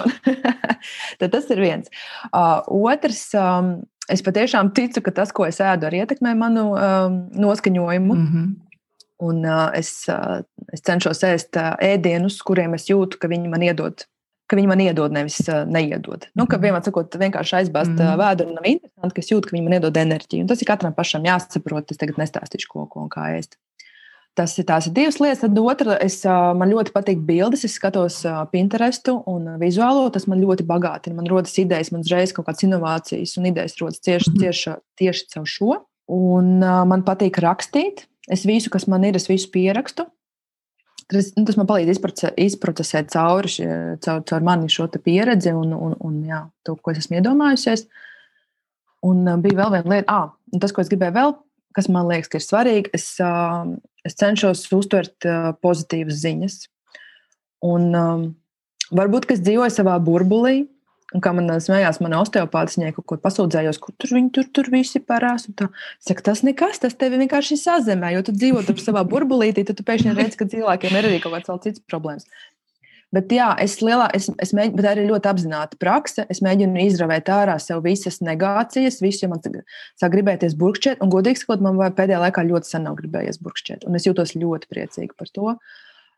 Tad 1.20 1.32
tas 1.34 1.48
ir 1.52 1.62
viens. 1.62 1.90
Uh, 2.30 2.62
otrs, 2.92 3.24
um, 3.38 3.74
es 4.12 4.24
patiešām 4.24 4.72
ticu, 4.76 5.02
ka 5.04 5.14
tas, 5.22 5.34
ko 5.34 5.48
es 5.48 5.60
ēdu, 5.62 5.88
arī 5.88 6.04
ietekmē 6.04 6.36
manu 6.38 6.70
um, 6.74 7.18
noskaņojumu. 7.34 8.14
Mm 8.14 8.28
-hmm. 8.28 8.52
Un 9.22 9.44
uh, 9.46 9.68
es, 9.78 10.08
uh, 10.10 10.42
es 10.72 10.82
cenšos 10.82 11.22
ēst 11.22 11.58
uh, 11.58 11.76
ēdienus, 11.78 12.40
kuriem 12.42 12.74
es 12.74 12.88
jūtu, 12.90 13.18
ka 13.22 13.28
viņi 13.30 13.48
man 13.50 13.62
iedod 13.62 14.06
ka 14.52 14.58
viņi 14.58 14.68
man 14.68 14.82
iedod, 14.84 15.14
nevis 15.14 15.38
uh, 15.48 15.62
neiedod. 15.64 16.26
Nu, 16.36 16.44
ka 16.44 16.58
mhm. 16.58 16.66
vienmēr 16.66 16.84
sakot, 16.84 17.16
vienkārši 17.16 17.58
aizbāzt 17.62 17.94
mm 17.96 18.20
vēdru 18.20 18.52
nav 18.52 18.66
interesanti, 18.68 19.14
ka 19.16 19.24
es 19.24 19.30
jūtu, 19.32 19.48
ka 19.48 19.56
viņi 19.56 19.64
man 19.64 19.76
iedod 19.78 19.96
enerģiju. 19.96 20.44
Un 20.44 20.50
tas 20.50 20.60
ir 20.60 20.68
katram 20.68 20.92
pašam 20.96 21.24
jāsaprot. 21.24 21.88
Es 21.90 22.00
tagad 22.00 22.20
nestāstīšu, 22.20 22.68
ko, 22.68 22.84
ko 22.92 23.06
un 23.06 23.08
kā 23.12 23.30
ēst. 23.38 23.56
Tas 24.38 24.54
ir 24.56 24.64
tās 24.64 24.86
divas 24.96 25.18
lietas. 25.20 25.42
Tad 25.42 25.58
otra, 25.60 25.98
es, 26.00 26.22
man 26.24 26.70
ļoti 26.72 26.94
patīk 26.94 27.20
bildes. 27.28 27.66
Es 27.68 27.76
skatos 27.76 28.22
Pinterestu 28.52 29.18
un 29.28 29.58
vizuālo. 29.60 30.06
Tas 30.14 30.24
man 30.30 30.40
ļoti 30.40 30.64
bagātina. 30.68 31.18
Man 31.18 31.28
rodas 31.28 31.58
idejas, 31.60 31.92
man 31.92 32.04
uzreiz 32.06 32.32
kaut 32.32 32.48
kādas 32.48 32.64
inovācijas 32.64 33.36
un 33.40 33.50
idejas 33.50 33.76
rodas 33.80 34.00
tieši, 34.00 34.32
mhm. 34.32 34.40
tieši, 34.40 34.74
tieši 35.02 35.28
caur 35.34 35.52
šo. 35.52 35.76
Un 36.12 36.58
man 36.62 37.04
patīk 37.04 37.42
rakstīt. 37.44 38.06
Es 38.32 38.46
visu, 38.48 38.72
kas 38.72 38.88
man 38.88 39.04
ir, 39.04 39.18
es 39.18 39.28
visu 39.28 39.50
pierakstu. 39.52 40.06
Tas, 41.12 41.32
nu, 41.36 41.44
tas 41.44 41.58
man 41.58 41.68
palīdz 41.68 41.98
izprocesēt 42.40 43.10
cauri, 43.12 43.66
caur, 44.00 44.22
caur 44.24 44.44
mani 44.46 44.70
šo 44.72 44.86
pieredzi 45.02 45.52
un, 45.52 45.74
un, 45.76 45.96
un 46.00 46.20
jā, 46.24 46.44
to, 46.64 46.78
ko 46.80 46.94
es 46.94 47.02
esmu 47.02 47.18
iedomājusies. 47.18 47.84
Un 49.04 49.26
bija 49.42 49.58
vēl 49.58 49.74
viena 49.74 49.96
lieta, 49.96 50.14
ah, 50.14 50.60
tas, 50.62 50.72
ko 50.72 50.80
es 50.80 50.88
gribēju 50.88 51.18
vēl 51.18 51.34
kas 51.76 51.88
man 51.92 52.08
liekas, 52.08 52.30
ka 52.30 52.38
ir 52.38 52.44
svarīgi, 52.44 52.92
es, 52.96 53.06
es 54.06 54.18
cenšos 54.18 54.66
uztvert 54.74 55.26
pozitīvas 55.62 56.20
ziņas. 56.22 56.60
Un, 57.62 57.90
um, 57.94 58.28
varbūt, 58.90 59.30
es 59.34 59.42
dzīvoju 59.44 59.72
savā 59.72 59.94
burbulī, 60.02 60.64
un 61.12 61.22
kā 61.22 61.32
man 61.36 61.50
smējās, 61.62 62.00
man 62.02 62.16
osteopāts 62.18 62.78
viņai 62.78 62.94
kaut 62.96 63.06
ko 63.10 63.18
pasūdzējos, 63.22 63.78
kur 63.82 63.94
tur 64.00 64.14
viņi 64.16 64.32
tur, 64.34 64.48
tur 64.58 64.70
visi 64.72 65.02
parās. 65.04 65.46
Es 65.48 66.08
saku, 66.08 66.24
tas 66.26 66.42
nekas, 66.46 66.80
tas 66.82 66.96
tevi 66.98 67.20
vienkārši 67.22 67.60
sazemē, 67.60 68.14
jo 68.16 68.24
tu 68.26 68.34
dzīvo 68.36 68.64
tur 68.66 68.80
savā 68.82 69.04
burbulītī, 69.08 69.66
tad 69.68 69.78
tu 69.78 69.86
pēkšņi 69.86 70.16
redz, 70.18 70.38
ka 70.40 70.48
cilvēkiem 70.50 70.98
ir 70.98 71.10
arī 71.10 71.20
kaut 71.22 71.36
kāds 71.36 71.68
cits 71.68 71.84
problēmas. 71.86 72.26
Bet, 73.12 73.28
jā, 73.34 73.50
es, 73.60 73.74
lielā, 73.84 74.06
es, 74.16 74.30
es 74.40 74.54
mēģinu, 74.56 74.78
bet 74.78 74.86
tā 74.86 74.92
ir 74.96 75.10
ļoti 75.10 75.28
apzināta 75.28 75.76
prakse. 75.80 76.24
Es 76.32 76.40
mēģinu 76.44 76.80
izravēt 76.86 77.28
ārā 77.28 77.58
sev 77.60 77.82
visas 77.84 78.22
negācijas, 78.24 79.02
visu, 79.04 79.26
ja 79.26 79.32
man 79.34 79.42
sāk 79.44 80.14
gribēties 80.14 80.56
burkšķēt. 80.56 81.02
Un, 81.04 81.12
godīgi 81.12 81.42
sakot, 81.42 81.60
man 81.64 81.76
pēdējā 81.98 82.22
laikā 82.22 82.46
ļoti 82.48 82.72
sen 82.72 82.86
nav 82.88 82.96
gribējies 83.02 83.42
burkšķēt. 83.44 83.84
Un 83.84 84.00
es 84.00 84.08
jūtos 84.08 84.32
ļoti 84.38 84.70
priecīgi 84.72 85.12
par 85.18 85.28
to. 85.28 85.56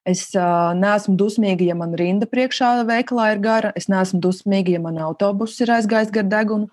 Es 0.07 0.27
uh, 0.37 0.71
neesmu 0.79 1.17
dusmīga, 1.19 1.67
ja 1.67 1.75
man 1.81 1.97
rinda 1.99 2.29
priekšā 2.31 2.85
veikalā 2.87 3.33
ir 3.35 3.43
gara. 3.43 3.73
Es 3.75 3.91
neesmu 3.91 4.21
dusmīga, 4.23 4.77
ja 4.77 4.83
man 4.85 5.01
autobuss 5.03 5.65
ir 5.65 5.73
aizgājis 5.75 6.15
gar 6.15 6.29
degunu. 6.31 6.69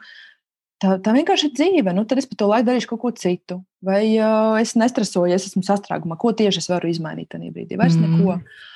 Tā, 0.81 0.99
tā 1.01 1.13
vienkārši 1.15 1.49
ir 1.49 1.55
dzīve. 1.57 1.95
Nu, 1.97 2.03
tad 2.05 2.21
es 2.21 2.27
par 2.29 2.37
to 2.37 2.49
laiku 2.51 2.67
darīšu 2.69 2.91
kaut 2.91 3.01
ko 3.01 3.11
citu. 3.17 3.63
Vai 3.81 4.03
uh, 4.19 4.59
es 4.61 4.75
nestresoju, 4.77 5.31
ja 5.31 5.41
es 5.41 5.49
esmu 5.49 5.65
sastrēgumā. 5.65 6.19
Ko 6.21 6.35
tieši 6.37 6.61
es 6.61 6.69
varu 6.69 6.91
izmainīt 6.91 7.31
tajā 7.33 7.49
brīdī? 7.55 7.79
Vairs 7.79 7.97
mm. 7.97 8.19
neko. 8.19 8.69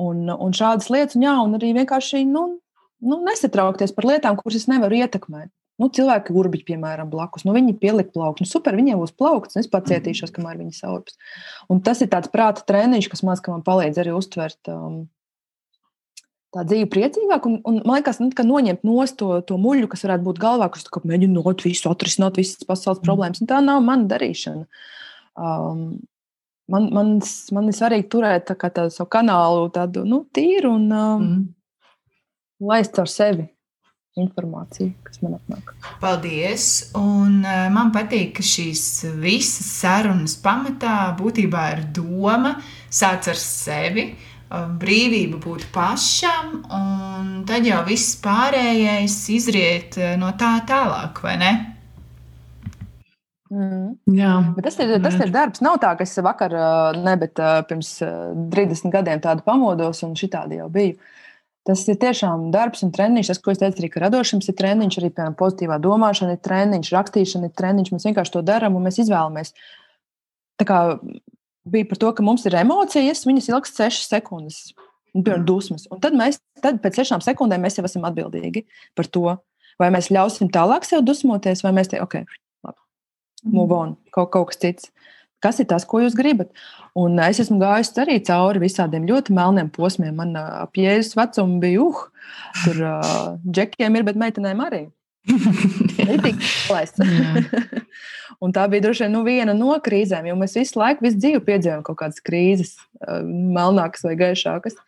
Un, 0.00 0.26
un 0.32 0.56
šādas 0.56 0.88
lietas, 0.92 1.16
un, 1.18 1.24
jā, 1.26 1.36
un 1.44 1.56
arī 1.58 1.72
vienkārši 1.76 2.22
nu, 2.28 2.44
nu, 3.04 3.18
nesatraukties 3.26 3.92
par 3.96 4.08
lietām, 4.08 4.38
kuras 4.38 4.62
es 4.62 4.68
nevaru 4.70 5.00
ietekmēt. 5.02 5.50
Nu, 5.80 5.88
cilvēki, 5.96 6.34
urbiņi, 6.36 6.66
piemēram, 6.68 7.08
blakus, 7.08 7.46
nu, 7.48 7.54
viņi 7.56 7.78
pielikt 7.80 8.12
plauktu. 8.12 8.44
Nu, 8.44 8.50
super, 8.50 8.76
viņiem 8.76 9.00
būs 9.00 9.14
plaukts, 9.16 9.56
un 9.56 9.62
es 9.62 9.70
pacietīšos, 9.72 10.32
kamēr 10.34 10.58
viņi 10.60 10.76
saurps. 10.76 11.16
Un 11.72 11.80
tas 11.84 12.02
ir 12.04 12.10
tāds 12.12 12.28
prāta 12.32 12.66
treniņš, 12.68 13.08
kas 13.08 13.24
man, 13.24 13.40
man 13.48 13.64
palīdz 13.64 14.02
arī 14.02 14.12
uztvert 14.12 14.68
um, 14.68 14.98
tā 16.52 16.66
dzīve 16.68 16.90
priecīgāk. 16.92 17.48
Un, 17.48 17.56
un 17.64 17.80
man 17.88 18.00
liekas, 18.00 18.20
nu, 18.20 18.28
ka 18.36 18.44
noņemt 18.44 18.84
nost 18.84 19.16
to, 19.22 19.32
to 19.48 19.56
muļu, 19.60 19.88
kas 19.88 20.04
varētu 20.04 20.26
būt 20.28 20.42
galvā, 20.42 20.68
kas 20.74 20.84
mēģina 21.00 21.38
not 21.38 21.64
visu 21.64 21.88
atrisināt, 21.88 22.40
visas 22.42 22.68
pasaules 22.68 23.00
problēmas. 23.04 23.40
Un 23.40 23.48
tā 23.48 23.62
nav 23.64 23.80
mana 23.86 24.04
darīšana. 24.10 24.68
Um, 25.40 25.86
man, 26.70 26.90
man, 26.94 27.14
man 27.54 27.70
ir 27.70 27.76
svarīgi 27.76 28.08
turēt 28.12 28.50
tā 28.50 28.56
tādu 28.68 28.92
savu 28.94 29.10
kanālu, 29.12 29.70
tādu 29.74 30.04
nu, 30.08 30.24
tīru 30.34 30.74
un 30.78 30.90
um, 30.90 31.24
mm. 31.24 31.48
laist 32.70 33.00
ar 33.02 33.10
sevi 33.10 33.48
informāciju, 34.18 34.90
kas 35.06 35.20
man 35.22 35.36
atnāk. 35.38 35.70
Paldies! 36.02 36.66
Un, 36.98 37.40
uh, 37.44 37.68
man 37.72 37.92
patīk, 37.94 38.34
ka 38.38 38.44
šīs 38.44 38.82
visas 39.22 39.68
sarunas 39.80 40.34
pamatā 40.42 41.12
būtībā 41.18 41.66
ir 41.76 41.86
doma 41.94 42.56
sāc 42.90 43.30
ar 43.30 43.40
sevi. 43.40 44.10
Uh, 44.50 44.66
brīvība 44.82 45.38
būt 45.38 45.68
pašam, 45.70 46.64
un 46.74 47.26
tad 47.46 47.68
jau 47.68 47.84
viss 47.86 48.16
pārējais 48.18 49.20
izriet 49.30 49.94
uh, 50.00 50.16
no 50.18 50.32
tā 50.38 50.56
tālāk, 50.66 51.22
vai 51.22 51.36
ne? 51.38 51.52
Mm. 53.50 53.96
Jā. 54.14 54.34
Bet 54.54 54.68
tas 54.68 54.76
ir, 54.78 54.92
tas 55.02 55.16
ir 55.18 55.32
darbs. 55.34 55.62
Nav 55.64 55.80
tā, 55.82 55.90
ka 55.98 56.06
es 56.06 56.14
vakar, 56.22 56.54
ne, 56.98 57.14
bet 57.18 57.40
pirms 57.70 57.96
30 58.54 58.92
gadiem 58.94 59.22
tādu 59.22 59.42
pamodos 59.46 60.04
un 60.06 60.14
šitādi 60.18 60.60
jau 60.60 60.68
biju. 60.72 60.98
Tas 61.66 61.82
ir 61.92 61.98
tiešām 62.00 62.48
darbs 62.54 62.84
un 62.86 62.92
treniņš. 62.94 63.32
Tas, 63.32 63.40
ko 63.42 63.52
es 63.52 63.60
teicu, 63.60 63.82
arī 63.82 63.90
ka 63.92 64.04
radošums 64.06 64.48
ir 64.48 64.56
treniņš, 64.58 65.00
arī 65.00 65.10
piemēram, 65.10 65.36
pozitīvā 65.38 65.80
domāšana 65.82 66.36
ir 66.36 66.44
treniņš, 66.46 66.92
rakstīšana 66.94 67.50
ir 67.50 67.56
treniņš. 67.58 67.92
Mēs 67.94 68.06
vienkārši 68.08 68.34
to 68.36 68.44
darām 68.46 68.78
un 68.78 68.86
mēs 68.86 69.02
izvēlamies. 69.02 69.52
Tā 70.60 70.66
kā 70.68 70.78
bija 71.70 71.88
par 71.90 72.00
to, 72.00 72.12
ka 72.16 72.24
mums 72.24 72.46
ir 72.48 72.56
emocijas, 72.62 73.26
viņas 73.28 73.50
ilgst 73.52 73.82
6 73.82 74.06
sekundes, 74.08 74.60
piemēram, 75.12 75.44
dusmas. 75.48 75.86
Un 75.92 76.00
tad 76.02 76.16
mēs 76.16 76.40
tad 76.62 76.80
pēc 76.84 77.02
6 77.02 77.26
sekundēm 77.26 77.66
mēs 77.66 77.78
jau 77.78 77.86
esam 77.88 78.06
atbildīgi 78.08 78.64
par 78.98 79.10
to, 79.10 79.36
vai 79.80 79.90
mēs 79.92 80.10
ļausim 80.14 80.52
tālāk 80.52 80.86
sev 80.88 81.04
dusmoties, 81.06 81.64
vai 81.66 81.74
mēs 81.76 81.92
te, 81.92 82.00
ok, 82.02 82.22
move 83.44 83.74
on, 83.76 83.96
kaut, 84.14 84.30
kaut 84.34 84.50
kas 84.52 84.60
cits. 84.62 84.90
Kas 85.40 85.56
ir 85.62 85.70
tas, 85.70 85.86
ko 85.88 86.02
jūs 86.02 86.12
gribat? 86.16 86.50
Un 87.00 87.16
es 87.24 87.38
esmu 87.40 87.56
gājis 87.62 87.94
arī 88.02 88.18
cauri 88.26 88.60
visādiem 88.60 89.06
ļoti 89.08 89.32
melniem 89.32 89.70
posmiem. 89.72 90.12
Man 90.18 90.34
ap 90.36 90.76
jēzus 90.76 91.16
vecumu 91.16 91.56
bija, 91.62 91.86
uh, 91.86 92.32
tur 92.64 92.82
uh, 92.84 93.22
džekiem 93.48 93.96
ir, 93.96 94.04
bet 94.10 94.20
meitenēm 94.20 94.60
arī. 94.66 94.82
un 98.44 98.54
tā 98.56 98.66
bija 98.72 98.86
droši 98.86 99.06
vien 99.06 99.14
nu, 99.16 99.24
viena 99.26 99.56
no 99.56 99.74
krīzēm, 99.84 100.28
jo 100.30 100.36
mēs 100.40 100.56
visu 100.58 100.80
laiku, 100.80 101.04
visu 101.06 101.20
dzīvi 101.20 101.42
piedzīvojam 101.46 101.84
kaut 101.86 102.00
kādas 102.00 102.22
krīzes, 102.24 102.76
melnākas 103.24 104.04
vai 104.06 104.16
gaišākas, 104.20 104.78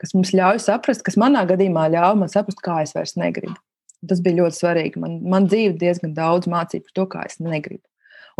kas 0.00 0.14
mums 0.16 0.32
ļauj 0.36 0.62
saprast, 0.62 1.04
kas 1.06 1.18
manā 1.20 1.42
gadījumā 1.48 1.88
ļauj 1.94 2.20
man 2.22 2.32
saprast, 2.32 2.62
kā 2.64 2.80
es 2.84 2.94
vairs 2.96 3.16
negribu. 3.20 3.58
Tas 4.08 4.22
bija 4.24 4.38
ļoti 4.44 4.56
svarīgi. 4.56 5.00
Man, 5.02 5.18
man 5.28 5.46
dzīve 5.50 5.74
diezgan 5.80 6.14
daudz 6.16 6.48
mācīja 6.48 6.86
par 6.86 6.94
to, 6.96 7.08
kā 7.10 7.26
es 7.28 7.36
negribu. 7.42 7.82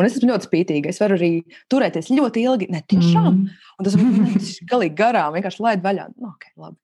Un 0.00 0.08
es 0.08 0.16
esmu 0.16 0.30
ļoti 0.32 0.48
spītīga. 0.48 0.92
Es 0.92 1.00
varu 1.02 1.18
arī 1.18 1.32
turēties 1.72 2.08
ļoti 2.14 2.44
ilgi. 2.48 2.70
Ne 2.72 2.80
tiešām. 2.88 3.30
Mm. 3.34 3.72
Un 3.76 3.88
tas 3.88 3.96
ir 4.00 4.70
galīgi 4.70 4.96
garām, 4.96 5.34
vienkārši 5.36 5.64
laid 5.66 5.84
vaļā. 5.84 6.08
Nu, 6.16 6.32
okay, 6.32 6.54
labi. 6.60 6.78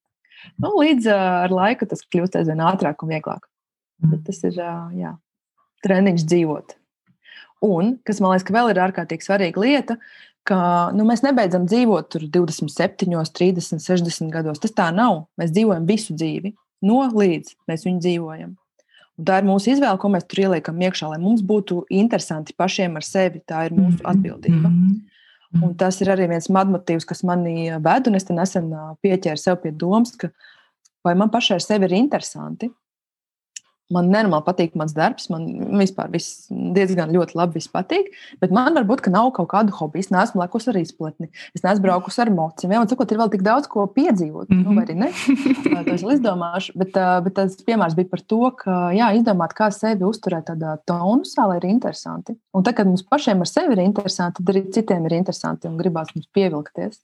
nu, 0.61 0.75
līdz 0.77 1.09
uh, 1.09 1.29
ar 1.47 1.55
laiku 1.55 1.89
tas 1.89 2.05
kļūst 2.05 2.37
aizvien 2.41 2.61
ātrāk 2.69 3.05
un 3.05 3.15
vieglāk. 3.15 3.49
Mm. 4.03 4.13
Bet 4.13 4.27
tas 4.29 4.43
ir 4.45 4.61
uh, 4.61 4.91
jā, 4.97 5.15
treniņš 5.87 6.27
dzīvot. 6.29 6.77
Un, 7.67 7.97
kas 8.05 8.21
man 8.21 8.35
liekas, 8.35 8.53
vēl 8.53 8.75
ir 8.75 8.83
ārkārtīgi 8.85 9.25
svarīga 9.25 9.63
lieta, 9.63 9.97
ka 10.47 10.59
nu, 10.95 11.07
mēs 11.09 11.25
nebeidzam 11.25 11.65
dzīvot 11.67 12.13
tur 12.13 12.29
27, 12.31 13.09
30, 13.41 13.83
60 13.83 14.31
gados. 14.35 14.61
Tas 14.63 14.77
tā 14.77 14.91
nav. 14.95 15.25
Mēs 15.41 15.57
dzīvojam 15.57 15.89
visu 15.89 16.15
dzīvi. 16.15 16.53
No 16.87 17.07
līdz 17.09 17.57
mēs 17.71 17.87
viņu 17.89 18.05
dzīvojam. 18.05 18.55
Un 19.17 19.25
tā 19.25 19.39
ir 19.41 19.47
mūsu 19.49 19.73
izvēle, 19.73 19.97
ko 20.01 20.11
mēs 20.13 20.27
tur 20.29 20.43
ieliekam 20.45 20.81
iekšā, 20.85 21.09
lai 21.09 21.21
mums 21.23 21.43
būtu 21.47 21.87
interesanti 21.89 22.53
pašiem 22.57 22.99
ar 22.99 23.05
sevi. 23.07 23.41
Tā 23.49 23.67
ir 23.69 23.77
mūsu 23.77 24.03
mhm. 24.03 24.09
atbildība. 24.13 24.69
Mm 24.69 24.81
-hmm. 24.81 25.13
Un 25.63 25.75
tas 25.75 26.01
ir 26.01 26.11
arī 26.13 26.29
viens 26.29 26.49
motīvs, 26.51 27.07
kas 27.07 27.23
manī 27.23 27.71
ved, 27.81 28.09
un 28.09 28.15
es 28.15 28.29
nesen 28.29 28.73
pieķēru 29.03 29.41
sev 29.41 29.61
pie 29.63 29.71
domas, 29.71 30.17
ka 30.17 30.29
vai 31.05 31.15
man 31.15 31.31
pašai 31.31 31.55
ar 31.55 31.61
sevi 31.61 31.85
ir 31.85 31.93
interesanti. 31.93 32.71
Man 33.95 34.09
nenormāli 34.11 34.43
patīk 34.43 34.73
mans 34.75 34.91
darbs, 34.97 35.29
man 35.31 35.45
vispār 35.79 36.09
viss 36.11 36.49
diezgan 36.51 37.13
ļoti 37.15 37.37
labi 37.39 37.61
patīk. 37.71 38.09
Bet 38.43 38.51
man 38.55 38.75
varbūt 38.75 39.07
nav 39.15 39.31
kaut 39.37 39.47
kāda 39.53 39.75
hobija. 39.79 40.03
Es 40.03 40.11
neesmu 40.11 40.43
lekus 40.43 40.67
ar 40.67 40.79
izplatni, 40.81 41.29
es 41.55 41.63
neesmu 41.63 41.85
braukus 41.85 42.19
ar 42.19 42.33
mociem. 42.35 42.75
Man 42.75 42.91
sakot, 42.91 43.15
ir 43.15 43.21
vēl 43.23 43.31
tik 43.31 43.45
daudz 43.47 43.71
ko 43.71 43.87
piedzīvot. 43.87 44.51
Mm 44.51 44.59
-hmm. 44.59 44.65
nu, 44.67 44.75
vai 44.75 44.85
arī 44.85 44.97
ne? 44.99 45.85
to 45.87 45.95
es 45.95 46.03
izdomāšu. 46.03 46.75
Bet, 46.75 46.99
bet 47.25 47.35
tas 47.39 47.57
piemērs 47.63 47.95
bija 47.95 48.11
par 48.11 48.21
to, 48.21 48.51
ka 48.59 48.91
jā, 48.91 49.13
izdomāt, 49.21 49.55
kā 49.55 49.71
sevi 49.71 50.03
uzturēt 50.03 50.51
tādā 50.51 50.79
tonusā, 50.83 51.47
lai 51.47 51.61
ir 51.63 51.71
interesanti. 51.71 52.35
Un 52.53 52.63
tad, 52.63 52.75
kad 52.75 52.87
mums 52.87 53.07
pašiem 53.07 53.41
ar 53.41 53.47
sevi 53.47 53.73
ir 53.73 53.87
interesanti, 53.87 54.43
tad 54.43 54.55
arī 54.55 54.67
citiem 54.73 55.07
ir 55.07 55.13
interesanti 55.13 55.69
un 55.69 55.79
gribās 55.79 56.11
mums 56.15 56.27
pievilkties. 56.35 56.99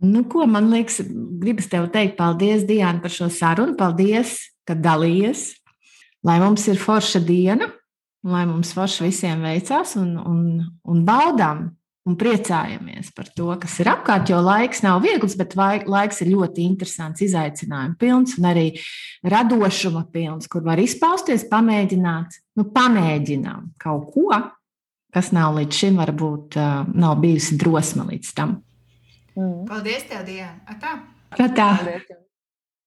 Nu, 0.00 0.24
ko 0.24 0.46
man 0.46 0.70
liekas, 0.72 1.02
gribas 1.38 1.68
tev 1.68 1.90
teikt, 1.92 2.16
paldies, 2.16 2.64
Diana, 2.64 3.00
par 3.00 3.10
šo 3.10 3.28
sarunu. 3.28 3.76
Paldies, 3.76 4.38
ka 4.64 4.74
dalījies 4.74 5.59
lai 6.26 6.38
mums 6.42 6.66
ir 6.68 6.80
forša 6.80 7.22
diena, 7.24 7.70
lai 8.26 8.44
mums 8.48 8.74
forši 8.76 9.06
visiem 9.06 9.44
veicās 9.44 9.96
un, 10.00 10.16
un, 10.20 10.40
un 10.84 11.04
baudām 11.06 11.68
un 12.08 12.16
priecājamies 12.18 13.10
par 13.16 13.28
to, 13.36 13.48
kas 13.60 13.76
ir 13.82 13.90
apkārt. 13.92 14.30
Jo 14.32 14.40
laiks 14.44 14.82
nav 14.84 15.02
viegls, 15.04 15.36
bet 15.38 15.56
laiks 15.56 16.22
ir 16.24 16.32
ļoti 16.32 16.64
interesants, 16.66 17.22
izaicinājums 17.24 17.98
pilns 18.00 18.38
un 18.40 18.48
arī 18.50 18.66
radošuma 19.26 20.06
pilns, 20.12 20.48
kur 20.50 20.64
var 20.66 20.80
izpausties, 20.82 21.46
pamēģināt, 21.50 22.40
nu, 22.60 22.66
pamēģinām 22.74 23.74
kaut 23.80 24.08
ko, 24.14 24.30
kas 25.14 25.30
nav 25.36 25.58
līdz 25.58 25.82
šim, 25.82 26.00
varbūt 26.00 26.58
nav 26.94 27.20
bijusi 27.22 27.60
drosme 27.60 28.08
līdz 28.14 28.34
tam. 28.36 28.58
Mm. 29.36 29.62
Paldies, 29.68 30.08
tev, 30.10 30.24
Diana! 30.26 30.58
Atā! 30.68 30.96
Atā. 31.36 31.68
Paldies. 31.78 32.20